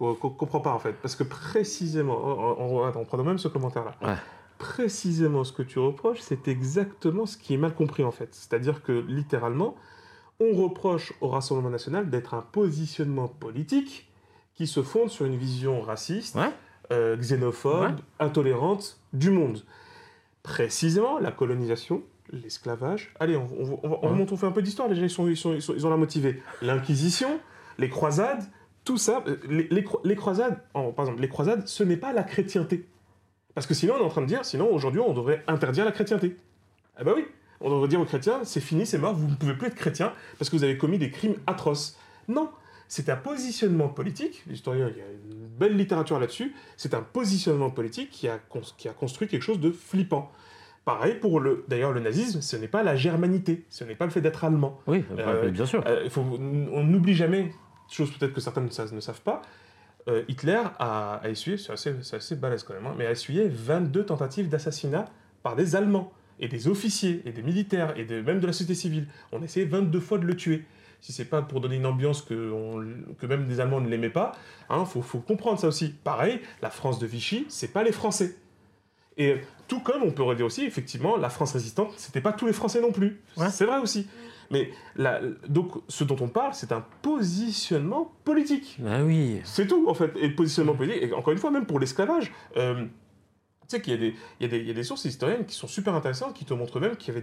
On 0.00 0.10
ne 0.10 0.14
comprend 0.14 0.60
pas 0.60 0.72
en 0.72 0.78
fait. 0.80 0.94
Parce 0.94 1.14
que 1.14 1.22
précisément, 1.22 2.18
on, 2.24 2.82
on, 2.82 2.96
on 2.96 3.04
prend 3.04 3.22
même 3.22 3.38
ce 3.38 3.48
commentaire-là. 3.48 3.94
Ouais. 4.02 4.16
Précisément 4.58 5.44
ce 5.44 5.52
que 5.52 5.62
tu 5.62 5.78
reproches, 5.78 6.20
c'est 6.20 6.48
exactement 6.48 7.26
ce 7.26 7.36
qui 7.36 7.54
est 7.54 7.56
mal 7.56 7.74
compris 7.74 8.02
en 8.02 8.10
fait. 8.10 8.34
C'est-à-dire 8.34 8.82
que 8.82 8.92
littéralement, 8.92 9.76
on 10.42 10.62
reproche 10.62 11.12
au 11.20 11.28
Rassemblement 11.28 11.70
national 11.70 12.10
d'être 12.10 12.34
un 12.34 12.42
positionnement 12.42 13.28
politique 13.28 14.08
qui 14.54 14.66
se 14.66 14.82
fonde 14.82 15.08
sur 15.10 15.24
une 15.26 15.36
vision 15.36 15.80
raciste, 15.80 16.36
Ouais. 16.36 16.50
euh, 16.92 17.16
xénophobe, 17.16 17.82
Ouais. 17.82 17.96
intolérante 18.18 18.98
du 19.12 19.30
monde. 19.30 19.62
Précisément, 20.42 21.18
la 21.18 21.30
colonisation, 21.30 22.02
l'esclavage. 22.32 23.14
Allez, 23.20 23.36
on, 23.36 23.44
on- 23.58 23.64
on- 23.72 23.80
on 23.84 23.90
Ouais. 23.90 24.08
remonte, 24.08 24.32
on 24.32 24.36
fait 24.36 24.46
un 24.46 24.52
peu 24.52 24.62
d'histoire, 24.62 24.88
les 24.88 24.96
gens 24.96 25.02
ils, 25.02 25.10
sont, 25.10 25.28
ils, 25.28 25.36
sont, 25.36 25.54
ils, 25.54 25.62
sont- 25.62 25.74
ils 25.74 25.86
ont 25.86 25.90
la 25.90 25.96
motivé. 25.96 26.42
L'inquisition, 26.62 27.38
les 27.78 27.88
croisades, 27.88 28.42
tout 28.84 28.98
ça. 28.98 29.22
euh, 29.28 29.36
Les, 29.48 29.68
les 29.70 29.82
cro- 29.82 30.00
les 30.04 30.16
croisades, 30.16 30.58
en- 30.74 30.90
par 30.90 31.04
exemple, 31.04 31.20
les 31.22 31.28
croisades, 31.28 31.66
ce 31.68 31.84
n'est 31.84 31.96
pas 31.96 32.12
la 32.12 32.24
chrétienté. 32.24 32.86
Parce 33.54 33.66
que 33.66 33.74
sinon, 33.74 33.94
on 33.96 34.00
est 34.00 34.04
en 34.04 34.08
train 34.08 34.22
de 34.22 34.26
dire, 34.26 34.44
sinon 34.44 34.72
aujourd'hui, 34.72 35.00
on 35.00 35.12
devrait 35.12 35.44
interdire 35.46 35.84
la 35.84 35.92
chrétienté. 35.92 36.36
Ah 36.96 37.04
bah 37.04 37.12
oui, 37.14 37.24
on 37.62 37.70
devrait 37.70 37.88
dire 37.88 38.00
aux 38.00 38.04
chrétiens, 38.04 38.40
c'est 38.44 38.60
fini, 38.60 38.86
c'est 38.86 38.98
mort, 38.98 39.14
vous 39.14 39.28
ne 39.28 39.34
pouvez 39.34 39.54
plus 39.54 39.68
être 39.68 39.74
chrétien 39.74 40.12
parce 40.38 40.50
que 40.50 40.56
vous 40.56 40.64
avez 40.64 40.76
commis 40.78 40.98
des 40.98 41.10
crimes 41.10 41.36
atroces. 41.46 41.96
Non, 42.28 42.50
c'est 42.88 43.08
un 43.08 43.16
positionnement 43.16 43.88
politique, 43.88 44.42
l'historien, 44.46 44.88
il 44.90 44.96
y 44.98 45.00
a 45.00 45.04
une 45.30 45.46
belle 45.58 45.76
littérature 45.76 46.18
là-dessus, 46.18 46.54
c'est 46.76 46.94
un 46.94 47.02
positionnement 47.02 47.70
politique 47.70 48.10
qui 48.10 48.28
a, 48.28 48.38
cons- 48.38 48.60
qui 48.76 48.88
a 48.88 48.92
construit 48.92 49.28
quelque 49.28 49.42
chose 49.42 49.60
de 49.60 49.70
flippant. 49.70 50.30
Pareil 50.84 51.14
pour 51.14 51.38
le... 51.40 51.64
D'ailleurs, 51.68 51.92
le 51.92 52.00
nazisme, 52.00 52.40
ce 52.40 52.56
n'est 52.56 52.66
pas 52.68 52.82
la 52.82 52.96
germanité, 52.96 53.64
ce 53.70 53.84
n'est 53.84 53.94
pas 53.94 54.04
le 54.04 54.10
fait 54.10 54.20
d'être 54.20 54.42
allemand. 54.44 54.80
Oui, 54.88 55.04
Euh, 55.16 55.48
bien 55.50 55.64
sûr. 55.64 55.84
Euh, 55.86 56.10
faut, 56.10 56.22
on 56.22 56.82
n'oublie 56.82 57.14
jamais, 57.14 57.52
chose 57.88 58.10
peut-être 58.10 58.32
que 58.32 58.40
certains 58.40 58.62
ne, 58.62 58.68
sa- 58.70 58.90
ne 58.90 59.00
savent 59.00 59.20
pas, 59.22 59.42
euh, 60.08 60.24
Hitler 60.26 60.60
a, 60.80 61.20
a 61.22 61.28
essuyé, 61.28 61.56
c'est 61.56 61.72
assez, 61.72 61.94
assez 62.12 62.34
balèze 62.34 62.64
quand 62.64 62.74
même, 62.74 62.86
hein, 62.86 62.94
mais 62.98 63.06
a 63.06 63.12
essuyé 63.12 63.48
22 63.48 64.04
tentatives 64.04 64.48
d'assassinat 64.48 65.04
par 65.44 65.54
des 65.54 65.76
Allemands, 65.76 66.12
et 66.42 66.48
des 66.48 66.68
officiers, 66.68 67.22
et 67.24 67.32
des 67.32 67.42
militaires, 67.42 67.94
et 67.96 68.04
de- 68.04 68.20
même 68.20 68.40
de 68.40 68.46
la 68.46 68.52
société 68.52 68.74
civile. 68.74 69.06
On 69.32 69.40
a 69.40 69.44
essayé 69.44 69.64
22 69.64 70.00
fois 70.00 70.18
de 70.18 70.26
le 70.26 70.36
tuer. 70.36 70.64
Si 71.00 71.12
c'est 71.12 71.24
pas 71.24 71.40
pour 71.42 71.60
donner 71.60 71.76
une 71.76 71.86
ambiance 71.86 72.20
que, 72.22 72.50
on- 72.52 73.14
que 73.18 73.26
même 73.26 73.46
des 73.46 73.58
Allemands 73.60 73.80
ne 73.80 73.88
l'aimaient 73.88 74.10
pas, 74.10 74.32
il 74.70 74.84
faut, 74.86 75.02
faut 75.02 75.18
comprendre 75.20 75.58
ça 75.58 75.68
aussi. 75.68 75.94
Pareil, 76.04 76.40
la 76.60 76.70
France 76.70 76.98
de 76.98 77.06
Vichy, 77.06 77.46
c'est 77.48 77.72
pas 77.72 77.82
les 77.82 77.92
Français. 77.92 78.36
Et 79.16 79.36
tout 79.68 79.80
comme 79.80 80.02
on 80.02 80.10
pourrait 80.10 80.36
dire 80.36 80.46
aussi, 80.46 80.64
effectivement, 80.64 81.16
la 81.16 81.28
France 81.28 81.52
résistante, 81.52 81.92
c'était 81.96 82.20
pas 82.20 82.32
tous 82.32 82.46
les 82.46 82.52
Français 82.52 82.80
non 82.80 82.92
plus. 82.92 83.20
Ouais. 83.36 83.50
C'est 83.50 83.64
vrai 83.66 83.78
aussi. 83.78 84.06
Mais 84.50 84.70
la- 84.96 85.20
donc, 85.48 85.72
ce 85.88 86.04
dont 86.04 86.16
on 86.20 86.28
parle, 86.28 86.54
c'est 86.54 86.72
un 86.72 86.84
positionnement 87.02 88.12
politique. 88.24 88.78
Ah 88.86 89.02
oui. 89.02 89.40
C'est 89.44 89.66
tout, 89.66 89.86
en 89.88 89.94
fait. 89.94 90.12
Et 90.16 90.28
le 90.28 90.34
positionnement 90.34 90.74
politique, 90.74 91.02
et 91.02 91.12
encore 91.12 91.32
une 91.32 91.38
fois, 91.38 91.50
même 91.50 91.66
pour 91.66 91.78
l'esclavage, 91.80 92.32
euh, 92.56 92.84
tu 93.72 93.78
sais 93.78 93.82
qu'il 93.82 94.14
y, 94.40 94.44
a 94.44 94.74
des- 94.74 94.82
sources 94.82 95.04
historiennes 95.06 95.46
qui 95.46 95.54
sont 95.54 95.66
super 95.66 95.94
intéressantes, 95.94 96.34
qui 96.34 96.44
te 96.44 96.52
montrent 96.52 96.78
même 96.80 96.96
qu'il 96.96 97.14
y 97.14 97.16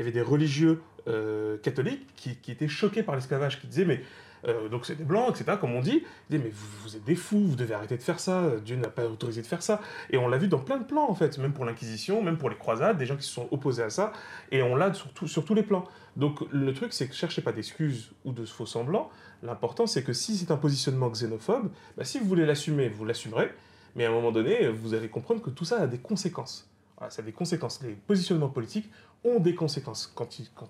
avait 0.00 0.10
des, 0.12 0.22
religieux 0.22 0.80
euh, 1.08 1.56
catholiques 1.58 2.06
qui, 2.16 2.38
étaient 2.48 2.68
choqués 2.68 3.02
par 3.02 3.16
l'esclavage, 3.16 3.60
qui 3.60 3.66
disaient, 3.66 3.84
mais. 3.84 4.00
euh, 4.46 4.68
donc 4.68 4.86
c'est 4.86 4.94
des 4.94 5.04
blancs, 5.04 5.30
etc., 5.30 5.56
comme 5.60 5.74
on 5.74 5.80
dit, 5.80 6.04
mais 6.30 6.38
vous, 6.38 6.94
êtes 6.94 7.04
des 7.04 7.16
fous, 7.16 7.44
vous 7.44 7.56
devez 7.56 7.74
arrêter 7.74 7.96
de 7.96 8.02
faire 8.02 8.20
ça, 8.20 8.52
Dieu 8.64 8.76
n'a 8.76 8.88
pas 8.88 9.06
autorisé 9.06 9.42
de 9.42 9.46
faire 9.46 9.62
ça. 9.62 9.80
Et 10.10 10.18
on 10.18 10.28
l'a 10.28 10.38
vu 10.38 10.46
dans 10.46 10.60
plein 10.60 10.76
de 10.76 10.84
plans, 10.84 11.10
en 11.10 11.14
fait, 11.14 11.38
même 11.38 11.52
pour 11.52 11.64
l'Inquisition, 11.64 12.22
même 12.22 12.38
pour 12.38 12.50
les 12.50 12.56
croisades, 12.56 12.98
des 12.98 13.06
gens 13.06 13.16
qui 13.16 13.26
se 13.26 13.32
sont 13.32 13.48
opposés 13.50 13.82
à 13.82 13.90
ça, 13.90 14.12
et 14.52 14.62
on 14.62 14.76
l'a 14.76 14.92
sur 14.94 15.44
tous 15.44 15.54
les 15.54 15.64
plans. 15.64 15.84
Donc 16.16 16.40
le 16.52 16.72
truc, 16.72 16.92
c'est 16.92 17.08
que 17.08 17.14
cherchez 17.14 17.42
pas 17.42 17.52
d'excuses 17.52 18.12
ou 18.24 18.32
de 18.32 18.44
faux 18.46 18.66
semblants, 18.66 19.10
l'important 19.42 19.86
c'est 19.86 20.02
que 20.02 20.12
si 20.12 20.36
c'est 20.36 20.50
un 20.50 20.56
positionnement 20.56 21.10
xénophobe, 21.10 21.70
bah, 21.96 22.04
si 22.04 22.18
vous 22.18 22.26
voulez 22.26 22.46
l'assumer, 22.46 22.88
vous 22.88 23.04
l'assumerez, 23.04 23.50
mais 23.96 24.04
à 24.04 24.10
un 24.10 24.12
moment 24.12 24.30
donné, 24.30 24.68
vous 24.68 24.94
allez 24.94 25.08
comprendre 25.08 25.42
que 25.42 25.50
tout 25.50 25.64
ça 25.64 25.80
a 25.80 25.86
des 25.86 25.98
conséquences. 25.98 26.70
Ça 27.10 27.20
a 27.20 27.24
des 27.24 27.32
conséquences. 27.32 27.82
Les 27.82 27.92
positionnements 27.92 28.48
politiques 28.48 28.90
ont 29.24 29.40
des 29.40 29.54
conséquences. 29.54 30.12
Quand, 30.14 30.28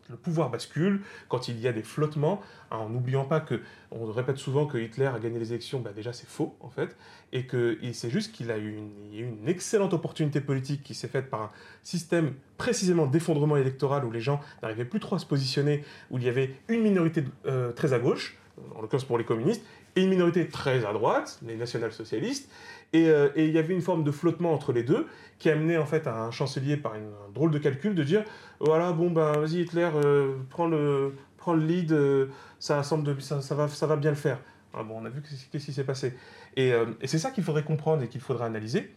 le 0.09 0.17
pouvoir 0.17 0.51
bascule, 0.51 1.03
quand 1.29 1.49
il 1.49 1.61
y 1.61 1.69
a 1.69 1.73
des 1.73 1.83
flottements, 1.83 2.41
hein, 2.71 2.79
en 2.79 2.89
n'oubliant 2.89 3.25
pas 3.25 3.41
que, 3.41 3.61
on 3.91 4.07
répète 4.07 4.39
souvent 4.39 4.67
que 4.67 4.79
Hitler 4.79 5.07
a 5.07 5.19
gagné 5.19 5.39
les 5.39 5.53
élections, 5.53 5.81
bah 5.81 5.93
déjà 5.95 6.13
c'est 6.13 6.29
faux 6.29 6.57
en 6.61 6.71
fait, 6.71 6.97
et 7.33 7.47
que 7.47 7.79
c'est 7.93 8.11
juste 8.11 8.33
qu'il 8.33 8.51
a 8.51 8.59
eu 8.59 8.77
une, 8.77 8.91
il 9.11 9.15
y 9.15 9.23
a 9.23 9.27
eu 9.27 9.29
une 9.29 9.49
excellente 9.49 9.93
opportunité 9.93 10.41
politique 10.41 10.83
qui 10.83 10.95
s'est 10.95 11.09
faite 11.09 11.31
par 11.31 11.43
un 11.43 11.51
système 11.83 12.35
précisément 12.57 13.07
d'effondrement 13.07 13.57
électoral 13.57 14.05
où 14.05 14.11
les 14.11 14.21
gens 14.21 14.41
n'arrivaient 14.63 14.85
plus 14.85 15.01
trop 15.01 15.17
à 15.17 15.19
se 15.19 15.27
positionner, 15.27 15.85
où 16.11 16.19
il 16.19 16.25
y 16.25 16.29
avait 16.29 16.55
une 16.69 16.83
minorité 16.83 17.25
euh, 17.47 17.73
très 17.73 17.93
à 17.93 17.99
gauche, 17.99 18.39
en 18.75 18.81
l'occurrence 18.81 19.05
pour 19.05 19.19
les 19.19 19.25
communistes, 19.25 19.63
et 19.97 20.03
une 20.05 20.11
minorité 20.11 20.47
très 20.49 20.85
à 20.85 20.93
droite, 20.93 21.39
les 21.47 21.57
national-socialistes, 21.57 22.51
et, 22.93 23.09
euh, 23.09 23.29
et 23.35 23.47
il 23.47 23.51
y 23.53 23.59
avait 23.59 23.75
une 23.75 23.81
forme 23.83 24.05
de 24.05 24.11
flottement 24.13 24.53
entre 24.53 24.73
les 24.73 24.83
deux 24.85 25.07
qui 25.39 25.51
amenait 25.51 25.77
en 25.77 25.87
fait 25.87 26.07
à 26.07 26.23
un 26.23 26.31
chancelier 26.31 26.77
par 26.77 26.95
une- 26.95 27.11
un 27.29 27.33
drôle 27.35 27.51
de 27.51 27.59
calcul 27.59 27.95
de 27.95 28.05
dire 28.05 28.23
voilà 28.61 28.93
bon 28.93 29.11
ben 29.11 29.33
vas-y 29.33 29.63
Hitler 29.63 29.91
euh, 29.95 30.37
prends 30.51 30.69
le 30.69 31.15
prends 31.37 31.55
le 31.55 31.65
lead 31.67 31.93
euh, 31.93 32.27
ça 32.61 32.83
semble 32.85 33.21
ça, 33.21 33.43
ça 33.43 33.55
va 33.57 33.67
ça 33.69 33.87
va 33.87 33.97
bien 33.97 34.11
le 34.11 34.17
faire. 34.17 34.39
Ah 34.73 34.83
bon 34.85 34.99
on 35.01 35.05
a 35.05 35.09
vu 35.09 35.21
qu'est-ce 35.51 35.67
qui 35.67 35.73
s'est 35.73 35.85
passé. 35.85 36.15
Et, 36.57 36.73
euh, 36.73 36.87
et 37.01 37.07
c'est 37.09 37.19
ça 37.19 37.31
qu'il 37.33 37.43
faudrait 37.43 37.65
comprendre 37.65 38.03
et 38.03 38.09
qu'il 38.09 38.21
faudrait 38.21 38.47
analyser 38.47 38.95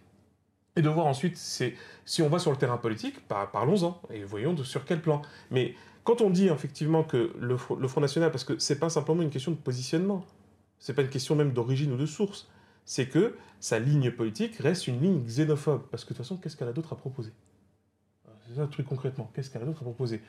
et 0.75 0.81
de 0.81 0.89
voir 0.89 1.07
ensuite 1.07 1.35
si 1.37 2.21
on 2.21 2.29
va 2.29 2.37
sur 2.37 2.51
le 2.51 2.57
terrain 2.57 2.77
politique 2.77 3.27
par- 3.27 3.49
parlons-en 3.49 3.99
et 4.11 4.23
voyons 4.23 4.55
sur 4.63 4.85
quel 4.85 5.01
plan. 5.01 5.21
Mais 5.51 5.73
quand 6.03 6.21
on 6.21 6.29
dit 6.29 6.47
effectivement 6.47 7.03
que 7.03 7.33
le, 7.39 7.57
le 7.79 7.87
Front 7.87 8.01
National 8.01 8.29
parce 8.31 8.43
que 8.43 8.57
c'est 8.59 8.77
pas 8.79 8.89
simplement 8.89 9.23
une 9.23 9.29
question 9.31 9.51
de 9.51 9.57
positionnement 9.57 10.23
c'est 10.79 10.93
pas 10.93 11.01
une 11.01 11.09
question 11.09 11.35
même 11.35 11.51
d'origine 11.53 11.91
ou 11.93 11.97
de 11.97 12.05
source 12.05 12.49
c'est 12.85 13.05
que 13.05 13.35
sa 13.59 13.77
ligne 13.77 14.09
politique 14.09 14.55
reste 14.57 14.87
une 14.87 14.99
ligne 14.99 15.23
xénophobe. 15.23 15.83
Parce 15.91 16.03
que 16.03 16.09
de 16.09 16.17
toute 16.17 16.25
façon, 16.25 16.37
qu'est-ce 16.37 16.57
qu'elle 16.57 16.69
a 16.69 16.73
d'autre 16.73 16.93
à 16.93 16.95
proposer? 16.95 17.31
Euh, 18.27 18.31
C'est 18.47 18.55
ça 18.55 18.61
le 18.63 18.67
truc 18.69 18.87
concrètement. 18.87 19.29
Qu'est-ce 19.35 19.51
qu'elle 19.51 19.61
a 19.61 19.65
d'autre 19.65 19.81
à 19.81 19.83
proposer? 19.83 20.23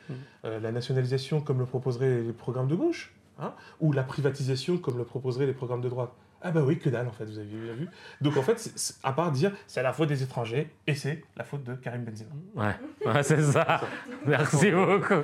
Euh, 0.45 0.61
La 0.61 0.71
nationalisation 0.71 1.41
comme 1.41 1.59
le 1.59 1.65
proposeraient 1.65 2.21
les 2.21 2.35
programmes 2.35 2.69
de 2.69 2.75
gauche 2.75 3.15
hein? 3.39 3.55
Ou 3.81 3.93
la 3.93 4.03
privatisation 4.03 4.77
comme 4.77 4.99
le 4.99 5.05
proposeraient 5.05 5.47
les 5.47 5.55
programmes 5.55 5.81
de 5.81 5.89
droite? 5.89 6.13
Ah 6.43 6.51
bah 6.51 6.63
oui, 6.63 6.79
que 6.79 6.91
dalle 6.91 7.09
en 7.09 7.13
fait, 7.13 7.25
vous 7.25 7.39
avez 7.39 7.47
bien 7.47 7.73
vu. 7.73 7.89
Donc 8.21 8.37
en 8.37 8.43
fait, 8.43 8.71
à 9.05 9.13
part 9.15 9.33
dire 9.33 9.53
c'est 9.67 9.83
la 9.83 9.95
faute 9.95 10.09
des 10.11 10.23
étrangers 10.23 10.71
et 10.87 10.95
c'est 10.95 11.25
la 11.39 11.45
faute 11.45 11.65
de 11.65 11.75
Karim 11.77 12.05
Benzema. 12.05 12.31
Ouais, 12.55 13.11
ouais 13.11 13.23
c'est 13.23 13.43
ça. 13.43 13.81
Merci 14.27 14.71
beaucoup. 14.71 15.23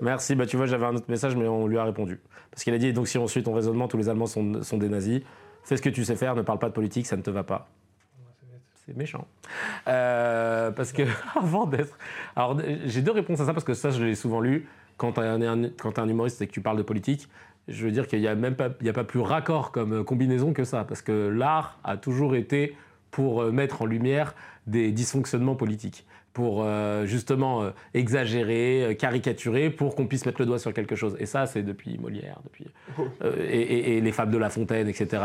Merci. 0.00 0.34
Bah, 0.34 0.46
tu 0.46 0.56
vois, 0.56 0.66
j'avais 0.66 0.86
un 0.86 0.94
autre 0.94 1.10
message, 1.10 1.36
mais 1.36 1.46
on 1.46 1.66
lui 1.66 1.78
a 1.78 1.84
répondu. 1.84 2.20
Parce 2.50 2.64
qu'il 2.64 2.74
a 2.74 2.78
dit 2.78 2.92
donc, 2.92 3.08
si 3.08 3.18
on 3.18 3.26
suit 3.26 3.42
ton 3.42 3.52
raisonnement, 3.52 3.88
tous 3.88 3.96
les 3.96 4.08
Allemands 4.08 4.26
sont, 4.26 4.42
des 4.78 4.88
nazis. 4.88 5.22
Fais 5.62 5.76
ce 5.76 5.82
que 5.82 5.88
tu 5.88 6.04
sais 6.04 6.16
faire, 6.16 6.34
ne 6.34 6.42
parle 6.42 6.58
pas 6.58 6.68
de 6.68 6.74
politique, 6.74 7.06
ça 7.06 7.16
ne 7.16 7.22
te 7.22 7.30
va 7.30 7.44
pas. 7.44 7.68
C'est 8.86 8.96
méchant. 8.96 9.26
Euh, 9.88 10.70
parce 10.70 10.92
que, 10.92 11.02
avant 11.38 11.66
d'être. 11.66 11.98
Alors, 12.34 12.58
j'ai 12.86 13.02
deux 13.02 13.12
réponses 13.12 13.40
à 13.40 13.46
ça, 13.46 13.52
parce 13.52 13.64
que 13.64 13.74
ça, 13.74 13.90
je 13.90 14.02
l'ai 14.04 14.14
souvent 14.14 14.40
lu. 14.40 14.68
Quand 14.96 15.12
tu 15.12 15.20
es 15.20 15.24
un, 15.24 15.64
un 15.64 16.08
humoriste 16.08 16.42
et 16.42 16.46
que 16.46 16.52
tu 16.52 16.60
parles 16.60 16.76
de 16.76 16.82
politique, 16.82 17.28
je 17.68 17.84
veux 17.84 17.92
dire 17.92 18.06
qu'il 18.06 18.20
n'y 18.20 18.28
a 18.28 18.34
même 18.34 18.56
pas, 18.56 18.68
il 18.80 18.88
a 18.88 18.92
pas 18.92 19.04
plus 19.04 19.20
raccord 19.20 19.70
comme 19.70 20.04
combinaison 20.04 20.52
que 20.52 20.64
ça. 20.64 20.84
Parce 20.84 21.02
que 21.02 21.28
l'art 21.28 21.78
a 21.84 21.96
toujours 21.96 22.34
été 22.34 22.76
pour 23.10 23.42
euh, 23.42 23.52
mettre 23.52 23.82
en 23.82 23.86
lumière 23.86 24.34
des 24.66 24.92
dysfonctionnements 24.92 25.54
politiques. 25.56 26.06
Pour 26.32 26.62
euh, 26.62 27.06
justement 27.06 27.62
euh, 27.62 27.70
exagérer, 27.92 28.84
euh, 28.84 28.94
caricaturer, 28.94 29.68
pour 29.70 29.96
qu'on 29.96 30.06
puisse 30.06 30.26
mettre 30.26 30.40
le 30.40 30.46
doigt 30.46 30.58
sur 30.60 30.72
quelque 30.72 30.94
chose. 30.94 31.16
Et 31.18 31.26
ça, 31.26 31.46
c'est 31.46 31.62
depuis 31.64 31.98
Molière, 31.98 32.38
depuis. 32.44 32.66
euh, 33.22 33.34
et, 33.50 33.60
et- 33.60 33.96
et 33.96 34.00
les 34.00 34.12
fables 34.12 34.30
de 34.32 34.38
La 34.38 34.48
Fontaine, 34.48 34.86
etc. 34.88 35.22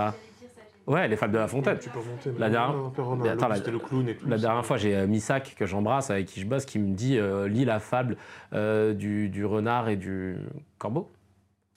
Ouais, 0.87 1.07
les 1.07 1.15
fables 1.15 1.33
de 1.33 1.37
La 1.39 1.47
Fontaine. 1.47 1.77
Tu 1.79 1.89
peux 1.89 1.99
remonter. 1.99 2.31
La 2.39 2.49
dernière- 2.49 2.91
attends, 3.33 3.47
la- 3.47 3.57
le 3.57 3.79
clown 3.79 4.07
et 4.09 4.15
tout. 4.15 4.27
La 4.27 4.37
fois, 4.63 4.77
j'ai 4.77 5.05
Missak, 5.07 5.55
que 5.57 5.65
j'embrasse, 5.65 6.09
avec 6.09 6.25
qui 6.27 6.39
je 6.41 6.45
bosse, 6.47 6.65
qui 6.65 6.79
me 6.79 6.93
dit 6.95 7.19
lis 7.49 7.65
la 7.65 7.79
fable 7.79 8.17
du, 8.53 9.29
du 9.29 9.45
renard 9.45 9.89
et 9.89 9.95
du 9.97 10.37
corbeau. 10.79 11.11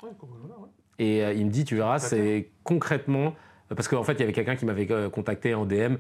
Ouais, 0.03 0.09
ouais. 0.11 0.69
Et 1.01 1.21
il 1.39 1.47
me 1.47 1.51
dit, 1.51 1.65
tu 1.65 1.77
verras, 1.77 1.99
c'est 1.99 2.49
concrètement. 2.65 3.35
Parce 3.75 3.89
qu'en 3.89 4.03
fait, 4.03 4.15
il 4.15 4.21
y 4.21 4.23
avait 4.23 4.33
quelqu'un 4.33 4.57
qui 4.57 4.65
m'avait 4.65 4.89
contacté 5.13 5.55
en 5.55 5.67
DM 5.67 5.97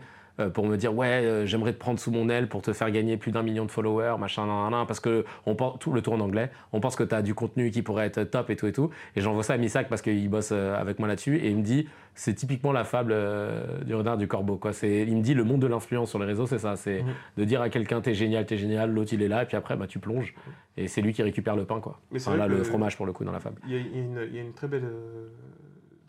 pour 0.50 0.66
me 0.66 0.76
dire 0.76 0.94
Ouais, 0.94 1.06
euh, 1.24 1.46
j'aimerais 1.46 1.72
te 1.72 1.78
prendre 1.78 1.98
sous 1.98 2.10
mon 2.10 2.28
aile 2.28 2.48
pour 2.48 2.62
te 2.62 2.72
faire 2.72 2.90
gagner 2.90 3.16
plus 3.16 3.32
d'un 3.32 3.42
million 3.42 3.64
de 3.64 3.70
followers, 3.70 4.16
machin, 4.18 4.46
nan, 4.46 4.62
nan, 4.62 4.70
nan, 4.70 4.86
parce 4.86 5.00
que 5.00 5.24
on 5.46 5.54
pense, 5.54 5.78
tout 5.78 5.92
le 5.92 6.00
tour 6.02 6.14
en 6.14 6.20
anglais, 6.20 6.50
on 6.72 6.80
pense 6.80 6.96
que 6.96 7.02
tu 7.04 7.14
as 7.14 7.22
du 7.22 7.34
contenu 7.34 7.70
qui 7.70 7.82
pourrait 7.82 8.06
être 8.06 8.22
top 8.24 8.50
et 8.50 8.56
tout 8.56 8.66
et 8.66 8.72
tout. 8.72 8.90
Et 9.16 9.20
j'envoie 9.20 9.42
ça 9.42 9.54
à 9.54 9.56
Missak 9.56 9.88
parce 9.88 10.02
qu'il 10.02 10.28
bosse 10.28 10.50
euh, 10.52 10.76
avec 10.76 10.98
moi 10.98 11.08
là-dessus. 11.08 11.36
Et 11.38 11.48
il 11.50 11.56
me 11.56 11.62
dit 11.62 11.88
C'est 12.14 12.34
typiquement 12.34 12.72
la 12.72 12.84
fable 12.84 13.12
euh, 13.12 13.82
du 13.84 13.94
renard 13.94 14.16
du 14.16 14.26
corbeau. 14.28 14.56
Quoi. 14.56 14.72
C'est- 14.72 15.02
Il 15.06 15.16
me 15.16 15.22
dit 15.22 15.34
Le 15.34 15.44
monde 15.44 15.60
de 15.60 15.66
l'influence 15.66 16.10
sur 16.10 16.18
les 16.18 16.26
réseaux, 16.26 16.46
c'est 16.46 16.58
ça. 16.58 16.76
C'est 16.76 17.02
Mhm. 17.02 17.12
de 17.38 17.44
dire 17.44 17.60
à 17.60 17.68
quelqu'un 17.68 18.00
T'es 18.00 18.14
génial, 18.14 18.46
t'es 18.46 18.56
génial, 18.56 18.92
l'autre 18.92 19.12
il 19.12 19.22
est 19.22 19.28
là, 19.28 19.42
et 19.42 19.46
puis 19.46 19.56
après, 19.56 19.76
bah, 19.76 19.86
tu 19.86 19.98
plonges. 19.98 20.34
Et 20.76 20.86
c'est 20.88 21.00
lui 21.02 21.12
qui 21.12 21.22
récupère 21.22 21.56
le 21.56 21.64
pain, 21.64 21.80
quoi. 21.80 22.00
Mais 22.12 22.20
Enfin, 22.20 22.36
là, 22.36 22.46
le 22.46 22.62
fromage 22.62 22.96
pour 22.96 23.06
le 23.06 23.12
coup 23.12 23.24
dans 23.24 23.32
la 23.32 23.40
fable. 23.40 23.60
Il 23.66 23.72
y 23.72 23.76
a, 23.76 23.78
y 23.80 23.98
une, 23.98 24.20
il 24.28 24.34
y 24.36 24.38
a 24.38 24.42
une 24.42 24.52
très 24.52 24.68
belle, 24.68 24.84
euh, 24.84 25.28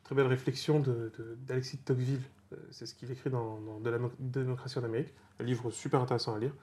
très 0.04 0.14
belle 0.16 0.28
réflexion 0.28 0.80
de- 0.80 1.12
d'Alexis 1.48 1.78
de, 1.78 1.82
Tocqueville. 1.84 2.22
Euh, 2.54 2.56
C'est 2.72 2.86
ce 2.86 2.96
qu'il 2.96 3.12
écrit 3.12 3.30
dans, 3.30 3.60
dans 3.62 3.80
De 3.80 3.90
la 3.90 4.00
Mo- 4.00 4.12
démocratie 4.20 4.80
en 4.80 4.84
Amérique. 4.84 5.14
Un 5.40 5.44
livre 5.44 5.70
super 5.72 6.02
intéressant 6.02 6.36
à 6.36 6.40
lire. 6.40 6.54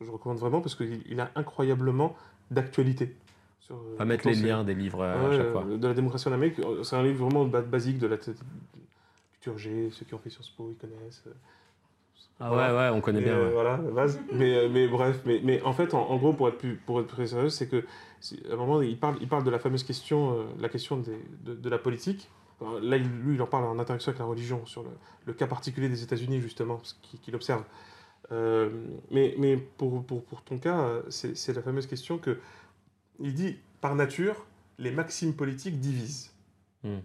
Je 0.00 0.10
recommande 0.10 0.38
vraiment 0.38 0.60
parce 0.60 0.74
qu'il 0.74 1.02
il 1.06 1.20
a 1.20 1.30
incroyablement 1.36 2.16
d'actualité. 2.50 3.14
sur, 3.60 3.76
euh, 3.76 3.94
On 3.94 3.98
va 3.98 4.04
mettre 4.04 4.26
les 4.28 4.34
liens 4.34 4.62
des 4.64 4.74
livres 4.74 5.02
à 5.02 5.28
Ouais, 5.28 5.36
chaque 5.36 5.52
fois. 5.52 5.64
euh, 5.68 5.78
de 5.78 5.88
la 5.88 5.94
démocratie 5.94 6.28
en 6.28 6.32
Amérique. 6.32 6.60
C'est 6.82 6.96
un 6.96 7.02
livre 7.02 7.24
vraiment 7.26 7.44
ba- 7.46 7.62
basique 7.62 7.98
de 7.98 8.06
la 8.06 8.16
culture 8.16 9.56
G, 9.58 9.88
ceux 9.92 10.04
qui 10.04 10.14
ont 10.14 10.18
fait 10.18 10.30
Sciences 10.30 10.50
Po, 10.50 10.68
ils 10.70 10.76
connaissent. 10.76 11.24
Ah 12.38 12.50
voilà. 12.50 12.74
ouais, 12.74 12.78
ouais, 12.90 12.96
on 12.96 13.00
connaît 13.00 13.20
Mais, 13.20 13.24
bien. 13.24 13.34
euh, 13.38 13.46
ouais. 13.46 13.52
voilà, 13.54 13.78
la 13.78 13.90
base. 13.90 14.20
mais, 14.30 14.68
mais 14.68 14.86
bref, 14.88 15.22
mais, 15.24 15.40
mais 15.42 15.62
en 15.62 15.72
fait, 15.72 15.94
en, 15.94 16.02
en 16.10 16.16
gros, 16.18 16.34
pour 16.34 16.48
être 16.48 16.58
plus, 16.58 16.74
pour 16.76 17.00
être 17.00 17.06
plus 17.06 17.26
sérieux, 17.28 17.48
c'est 17.48 17.66
que 17.66 17.82
c'est- 18.20 18.46
à 18.50 18.52
un 18.52 18.56
moment, 18.56 18.82
il 18.82 18.98
parle, 18.98 19.16
il 19.22 19.28
parle 19.28 19.42
de 19.44 19.50
la 19.50 19.58
fameuse 19.58 19.84
question, 19.84 20.32
euh, 20.40 20.44
la 20.58 20.68
question 20.68 20.98
des- 20.98 21.18
de, 21.44 21.54
de 21.54 21.68
la 21.70 21.78
politique. 21.78 22.28
Alors, 22.60 22.80
Là, 22.80 22.96
il- 22.96 23.08
lui, 23.20 23.34
il 23.34 23.42
en 23.42 23.46
parle 23.46 23.64
en 23.64 23.78
interaction 23.78 24.10
avec 24.10 24.18
la 24.18 24.24
religion, 24.24 24.64
sur 24.66 24.82
le, 24.82 24.90
le 25.26 25.32
cas 25.32 25.46
particulier 25.46 25.88
des 25.88 26.02
États-Unis, 26.02 26.40
justement, 26.40 26.80
qu'il 27.22 27.34
observe. 27.34 27.64
Euh, 28.32 28.70
mais 29.10 29.34
mais 29.38 29.56
pour, 29.56 30.04
pour, 30.04 30.24
pour 30.24 30.42
ton 30.42 30.58
cas, 30.58 30.80
euh, 30.80 31.02
c'est 31.10 31.54
la 31.54 31.62
fameuse 31.62 31.86
question 31.86 32.18
que 32.18 32.38
il 33.20 33.34
dit, 33.34 33.56
par 33.80 33.94
nature, 33.94 34.46
les 34.78 34.90
maximes 34.90 35.34
politiques 35.34 35.78
divisent. 35.78 36.32
Hmm. 36.82 36.98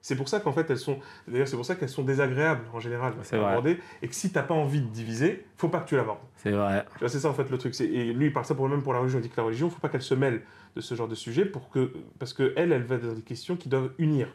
C'est 0.00 0.16
pour 0.16 0.28
ça 0.28 0.40
qu'en 0.40 0.52
fait 0.52 0.68
elles 0.70 0.78
sont, 0.78 0.98
d'ailleurs 1.28 1.46
c'est 1.46 1.54
pour 1.56 1.64
ça 1.64 1.76
qu'elles 1.76 1.88
sont 1.88 2.02
désagréables 2.02 2.64
en 2.72 2.80
général 2.80 3.14
à 3.32 3.48
aborder, 3.50 3.78
et 4.02 4.08
que 4.08 4.14
si 4.14 4.32
t'as 4.32 4.42
pas 4.42 4.54
envie 4.54 4.80
de 4.80 4.86
diviser, 4.88 5.46
faut 5.56 5.68
pas 5.68 5.78
que 5.80 5.88
tu 5.88 5.96
l'abordes. 5.96 6.18
C'est 6.36 6.50
vrai. 6.50 6.84
C'est 7.06 7.20
ça 7.20 7.28
en 7.28 7.34
fait 7.34 7.48
le 7.50 7.56
truc. 7.58 7.80
Et 7.80 8.12
lui 8.12 8.26
il 8.26 8.32
parle 8.32 8.44
ça 8.46 8.54
pour 8.56 8.68
même 8.68 8.82
pour 8.82 8.92
la 8.94 8.98
religion. 9.00 9.18
Il 9.20 9.22
dit 9.22 9.28
que 9.30 9.36
la 9.36 9.44
religion, 9.44 9.70
faut 9.70 9.78
pas 9.80 9.88
qu'elle 9.88 10.02
se 10.02 10.14
mêle 10.14 10.42
de 10.74 10.80
ce 10.80 10.94
genre 10.96 11.06
de 11.08 11.14
sujet 11.14 11.44
pour 11.44 11.70
que, 11.70 11.92
parce 12.18 12.32
que 12.34 12.52
elle, 12.56 12.72
elle 12.72 12.82
va 12.82 12.98
dans 12.98 13.12
des 13.14 13.22
questions 13.22 13.56
qui 13.56 13.68
doivent 13.68 13.92
unir. 13.98 14.28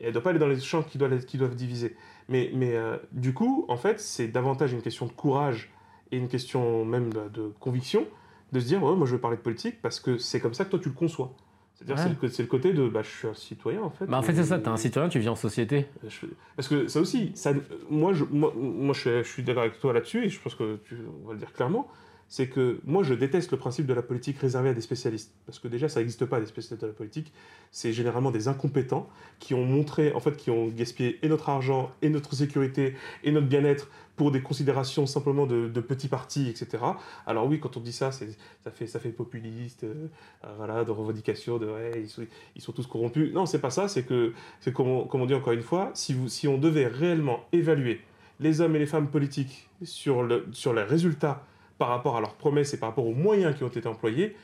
Et 0.00 0.06
elle 0.06 0.12
doit 0.12 0.22
pas 0.22 0.30
aller 0.30 0.38
dans 0.38 0.48
les 0.48 0.58
champs 0.60 0.82
qui 0.82 0.98
doivent, 0.98 1.24
qui 1.24 1.36
doivent 1.38 1.54
diviser. 1.54 1.94
Mais, 2.28 2.50
mais 2.54 2.74
euh, 2.76 2.96
du 3.12 3.34
coup, 3.34 3.64
en 3.68 3.76
fait, 3.76 4.00
c'est 4.00 4.28
davantage 4.28 4.72
une 4.72 4.82
question 4.82 5.06
de 5.06 5.12
courage 5.12 5.70
et 6.12 6.16
une 6.16 6.28
question 6.28 6.84
même 6.84 7.12
de, 7.12 7.28
de 7.28 7.52
conviction 7.60 8.06
de 8.52 8.58
se 8.60 8.66
dire, 8.66 8.82
ouais, 8.82 8.96
moi 8.96 9.06
je 9.06 9.12
veux 9.12 9.20
parler 9.20 9.36
de 9.36 9.42
politique 9.42 9.80
parce 9.80 10.00
que 10.00 10.18
c'est 10.18 10.40
comme 10.40 10.54
ça 10.54 10.64
que 10.64 10.70
toi 10.70 10.78
tu 10.80 10.88
le 10.88 10.94
conçois. 10.94 11.32
C'est-à-dire 11.74 11.96
Ouais. 11.96 12.02
c'est 12.02 12.08
le, 12.08 12.14
co- 12.16 12.28
c'est 12.28 12.42
le 12.42 12.48
côté 12.48 12.72
de, 12.72 12.88
bah, 12.88 13.02
je 13.02 13.08
suis 13.08 13.28
un 13.28 13.34
citoyen 13.34 13.80
en 13.82 13.90
fait. 13.90 14.06
Bah, 14.06 14.18
en 14.18 14.22
fait, 14.22 14.34
c'est 14.34 14.44
ça, 14.44 14.58
t'es 14.58 14.68
un 14.68 14.76
citoyen, 14.76 15.08
tu 15.08 15.18
vis 15.18 15.28
en 15.28 15.36
société. 15.36 15.86
je- 16.06 16.26
Parce 16.56 16.68
que 16.68 16.88
ça 16.88 17.00
aussi, 17.00 17.30
ça, 17.34 17.52
moi, 17.88 18.12
je, 18.12 18.24
moi, 18.24 18.52
moi, 18.56 18.92
je, 18.94 19.00
suis- 19.00 19.10
je 19.24 19.28
suis 19.28 19.42
d'accord 19.44 19.62
avec 19.62 19.78
toi 19.80 19.92
là-dessus, 19.92 20.24
et 20.24 20.28
je 20.28 20.40
pense 20.40 20.54
que 20.56 20.78
tu, 20.84 20.96
on 21.24 21.28
va 21.28 21.32
le 21.34 21.38
dire 21.38 21.52
clairement, 21.52 21.88
c'est 22.30 22.46
que 22.46 22.80
moi, 22.84 23.02
je 23.02 23.12
déteste 23.12 23.50
le 23.50 23.58
principe 23.58 23.86
de 23.86 23.92
la 23.92 24.02
politique 24.02 24.38
réservée 24.38 24.68
à 24.68 24.72
des 24.72 24.80
spécialistes. 24.80 25.34
Parce 25.46 25.58
que 25.58 25.66
déjà, 25.66 25.88
ça 25.88 25.98
n'existe 25.98 26.24
pas, 26.26 26.38
des 26.38 26.46
spécialistes 26.46 26.80
de 26.80 26.86
la 26.86 26.94
politique. 26.94 27.32
C'est 27.72 27.92
généralement 27.92 28.30
des 28.30 28.46
incompétents 28.46 29.08
qui 29.40 29.52
ont 29.52 29.64
montré, 29.64 30.12
en 30.12 30.20
fait, 30.20 30.36
qui 30.36 30.48
ont 30.48 30.68
gaspillé 30.68 31.18
et 31.22 31.28
notre 31.28 31.48
argent, 31.48 31.90
et 32.02 32.08
notre 32.08 32.36
sécurité, 32.36 32.94
et 33.24 33.32
notre 33.32 33.48
bien-être 33.48 33.88
pour 34.14 34.30
des 34.30 34.42
considérations 34.42 35.06
simplement 35.06 35.44
de, 35.44 35.66
de 35.66 35.80
petits 35.80 36.06
partis, 36.06 36.48
etc. 36.48 36.84
Alors 37.26 37.46
oui, 37.46 37.58
quand 37.58 37.76
on 37.76 37.80
dit 37.80 37.92
ça, 37.92 38.12
ça 38.12 38.24
fait, 38.72 38.86
ça 38.86 39.00
fait 39.00 39.08
populiste, 39.08 39.82
euh, 39.82 40.06
euh, 40.44 40.52
voilà, 40.56 40.84
de 40.84 40.90
revendication, 40.92 41.58
de 41.58 41.68
ils 41.96 42.08
sont, 42.08 42.22
ils 42.54 42.62
sont 42.62 42.72
tous 42.72 42.86
corrompus. 42.86 43.32
Non, 43.32 43.44
c'est 43.44 43.60
pas 43.60 43.70
ça, 43.70 43.88
c'est 43.88 44.04
que 44.04 44.34
c'est 44.60 44.72
comme 44.72 44.88
on 44.88 45.26
dit 45.26 45.34
encore 45.34 45.52
une 45.52 45.62
fois, 45.62 45.90
si, 45.94 46.14
vous, 46.14 46.28
si 46.28 46.46
on 46.46 46.58
devait 46.58 46.86
réellement 46.86 47.40
évaluer 47.50 48.02
les 48.38 48.60
hommes 48.60 48.76
et 48.76 48.78
les 48.78 48.86
femmes 48.86 49.08
politiques 49.08 49.68
sur, 49.82 50.22
le, 50.22 50.46
sur 50.52 50.72
les 50.74 50.82
résultats 50.84 51.44
par 51.80 51.88
rapport 51.88 52.14
à 52.18 52.20
leurs 52.20 52.34
promesses 52.34 52.74
et 52.74 52.76
par 52.76 52.90
rapport 52.90 53.06
aux 53.06 53.14
moyens 53.14 53.56
qui 53.56 53.64
ont 53.64 53.68
été 53.68 53.88
employés, 53.88 54.36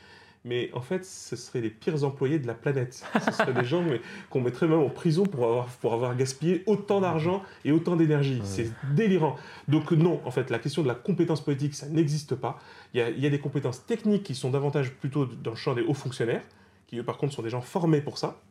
mais 0.43 0.71
en 0.73 0.81
fait, 0.81 1.05
ce 1.05 1.35
seraient 1.35 1.61
les 1.61 1.69
pires 1.69 2.03
employés 2.03 2.39
de 2.39 2.47
la 2.47 2.55
planète. 2.55 3.05
Ce 3.23 3.31
seraient 3.31 3.53
des 3.53 3.63
gens 3.63 3.85
qu'on 4.31 4.41
mettrait 4.41 4.67
même 4.67 4.79
en 4.79 4.89
prison 4.89 5.23
pour 5.23 5.45
avoir, 5.45 5.67
pour 5.67 5.93
avoir 5.93 6.15
gaspillé 6.15 6.63
autant 6.65 6.99
d'argent 6.99 7.43
et 7.63 7.71
autant 7.71 7.95
d'énergie. 7.95 8.41
C'est 8.43 8.71
délirant. 8.95 9.35
Donc 9.67 9.91
non, 9.91 10.19
en 10.25 10.31
fait, 10.31 10.49
la 10.49 10.57
question 10.57 10.81
de 10.81 10.87
la 10.87 10.95
compétence 10.95 11.41
politique, 11.41 11.75
ça 11.75 11.87
n'existe 11.87 12.33
pas. 12.33 12.59
Il 12.95 12.99
y, 12.99 13.03
a, 13.03 13.11
il 13.11 13.19
y 13.19 13.27
a 13.27 13.29
des 13.29 13.39
compétences 13.39 13.85
techniques 13.85 14.23
qui 14.23 14.33
sont 14.33 14.49
davantage 14.49 14.93
plutôt 14.95 15.27
dans 15.27 15.51
le 15.51 15.57
champ 15.57 15.75
des 15.75 15.83
hauts 15.83 15.93
fonctionnaires, 15.93 16.43
qui 16.87 16.97
eux, 16.97 17.03
par 17.03 17.17
contre, 17.17 17.35
sont 17.35 17.43
des 17.43 17.51
gens 17.51 17.61
formés 17.61 18.01
pour 18.01 18.17
ça. 18.17 18.41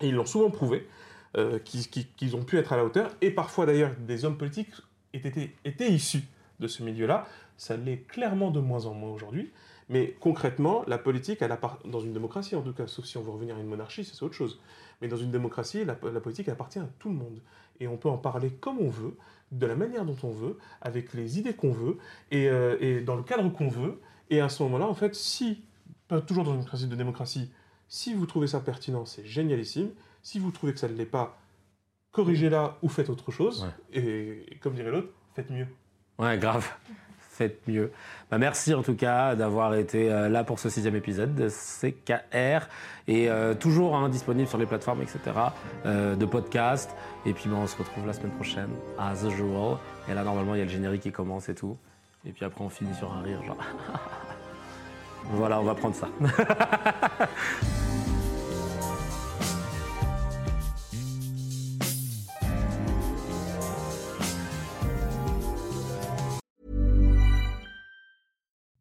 Et 0.00 0.08
ils 0.08 0.14
l'ont 0.14 0.24
souvent 0.24 0.50
prouvé, 0.50 0.88
euh, 1.36 1.58
qu'ils 1.58 2.34
ont 2.34 2.44
pu 2.44 2.56
être 2.56 2.72
à 2.72 2.78
la 2.78 2.84
hauteur. 2.86 3.10
Et 3.20 3.30
parfois, 3.30 3.66
d'ailleurs, 3.66 3.92
des 3.98 4.24
hommes 4.24 4.38
politiques 4.38 4.70
étaient, 5.12 5.52
étaient 5.66 5.90
issus 5.90 6.22
de 6.60 6.68
ce 6.68 6.82
milieu-là. 6.82 7.26
Ça 7.56 7.76
l'est 7.76 8.06
clairement 8.06 8.50
de 8.50 8.60
moins 8.60 8.86
en 8.86 8.94
moins 8.94 9.10
aujourd'hui. 9.10 9.52
Mais 9.88 10.16
concrètement, 10.20 10.82
la 10.88 10.98
politique, 10.98 11.42
elle 11.42 11.52
appart- 11.52 11.86
dans 11.88 12.00
une 12.00 12.12
démocratie 12.12 12.56
en 12.56 12.62
tout 12.62 12.72
cas, 12.72 12.86
sauf 12.86 13.04
si 13.04 13.16
on 13.18 13.22
veut 13.22 13.30
revenir 13.30 13.56
à 13.56 13.60
une 13.60 13.66
monarchie, 13.68 14.04
c'est 14.04 14.20
autre 14.24 14.34
chose. 14.34 14.60
Mais 15.00 15.08
dans 15.08 15.16
une 15.16 15.30
démocratie, 15.30 15.84
la, 15.84 15.96
la 16.12 16.20
politique 16.20 16.48
appartient 16.48 16.78
à 16.80 16.88
tout 16.98 17.08
le 17.08 17.14
monde. 17.14 17.40
Et 17.78 17.86
on 17.86 17.96
peut 17.96 18.08
en 18.08 18.18
parler 18.18 18.50
comme 18.50 18.78
on 18.80 18.88
veut, 18.88 19.16
de 19.52 19.66
la 19.66 19.76
manière 19.76 20.04
dont 20.04 20.16
on 20.24 20.30
veut, 20.30 20.58
avec 20.80 21.14
les 21.14 21.38
idées 21.38 21.54
qu'on 21.54 21.70
veut, 21.70 21.98
et, 22.30 22.48
euh, 22.48 22.76
et 22.80 23.00
dans 23.00 23.14
le 23.14 23.22
cadre 23.22 23.48
qu'on 23.52 23.68
veut. 23.68 24.00
Et 24.30 24.40
à 24.40 24.48
ce 24.48 24.62
moment-là, 24.64 24.86
en 24.86 24.94
fait, 24.94 25.14
si, 25.14 25.62
pas 26.08 26.20
toujours 26.20 26.42
dans 26.44 26.54
une 26.54 26.64
principe 26.64 26.88
de 26.88 26.96
démocratie, 26.96 27.52
si 27.86 28.12
vous 28.12 28.26
trouvez 28.26 28.48
ça 28.48 28.58
pertinent, 28.60 29.04
c'est 29.04 29.24
génialissime. 29.24 29.90
Si 30.22 30.40
vous 30.40 30.50
trouvez 30.50 30.72
que 30.72 30.80
ça 30.80 30.88
ne 30.88 30.94
l'est 30.94 31.04
pas, 31.06 31.38
corrigez-la 32.10 32.78
ou 32.82 32.88
faites 32.88 33.10
autre 33.10 33.30
chose. 33.30 33.64
Et, 33.92 34.44
et 34.52 34.58
comme 34.58 34.74
dirait 34.74 34.90
l'autre, 34.90 35.12
faites 35.34 35.50
mieux. 35.50 35.68
Ouais, 36.18 36.36
grave. 36.38 36.68
Faites 37.36 37.68
mieux. 37.68 37.92
Bah, 38.30 38.38
merci 38.38 38.72
en 38.72 38.82
tout 38.82 38.94
cas 38.94 39.34
d'avoir 39.34 39.74
été 39.74 40.10
euh, 40.10 40.30
là 40.30 40.42
pour 40.42 40.58
ce 40.58 40.70
sixième 40.70 40.96
épisode 40.96 41.34
de 41.34 41.50
CKR 41.50 42.66
et 43.08 43.28
euh, 43.28 43.52
toujours 43.52 43.94
hein, 43.94 44.08
disponible 44.08 44.48
sur 44.48 44.56
les 44.56 44.64
plateformes, 44.64 45.02
etc. 45.02 45.18
euh, 45.84 46.16
de 46.16 46.24
podcast. 46.24 46.90
Et 47.26 47.34
puis 47.34 47.50
bah, 47.50 47.58
on 47.60 47.66
se 47.66 47.76
retrouve 47.76 48.06
la 48.06 48.14
semaine 48.14 48.32
prochaine, 48.32 48.70
as 48.98 49.22
usual. 49.22 49.76
Et 50.08 50.14
là, 50.14 50.24
normalement, 50.24 50.54
il 50.54 50.58
y 50.58 50.62
a 50.62 50.64
le 50.64 50.70
générique 50.70 51.02
qui 51.02 51.12
commence 51.12 51.50
et 51.50 51.54
tout. 51.54 51.76
Et 52.26 52.32
puis 52.32 52.46
après, 52.46 52.64
on 52.64 52.70
finit 52.70 52.94
sur 52.94 53.12
un 53.12 53.20
rire, 53.20 53.40
voilà, 55.32 55.60
on 55.60 55.64
va 55.64 55.74
prendre 55.74 55.94
ça. 55.94 56.08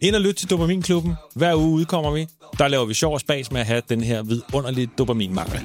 Ind 0.00 0.14
og 0.14 0.20
lyt 0.20 0.34
til 0.34 0.50
Dopaminklubben. 0.50 1.14
Hver 1.34 1.54
uge 1.54 1.70
udkommer 1.70 2.10
vi. 2.10 2.26
Der 2.58 2.68
laver 2.68 2.84
vi 2.84 2.94
sjov 2.94 3.14
og 3.14 3.20
spas 3.20 3.52
med 3.52 3.60
at 3.60 3.66
have 3.66 3.82
den 3.88 4.00
her 4.00 4.22
vidunderlige 4.22 4.90
dopaminmangel. 4.98 5.60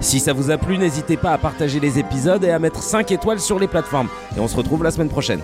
Si 0.00 0.18
ça 0.18 0.32
vous 0.32 0.50
a 0.50 0.58
plu, 0.58 0.76
n'hésitez 0.76 1.16
pas 1.16 1.32
à 1.32 1.38
partager 1.38 1.80
les 1.80 1.98
épisodes 1.98 2.44
et 2.44 2.50
à 2.50 2.58
mettre 2.58 2.82
5 2.82 3.10
étoiles 3.10 3.40
sur 3.40 3.58
les 3.58 3.68
plateformes. 3.68 4.10
Et 4.36 4.40
on 4.40 4.48
se 4.48 4.56
retrouve 4.56 4.82
la 4.84 4.90
semaine 4.90 5.08
prochaine. 5.08 5.40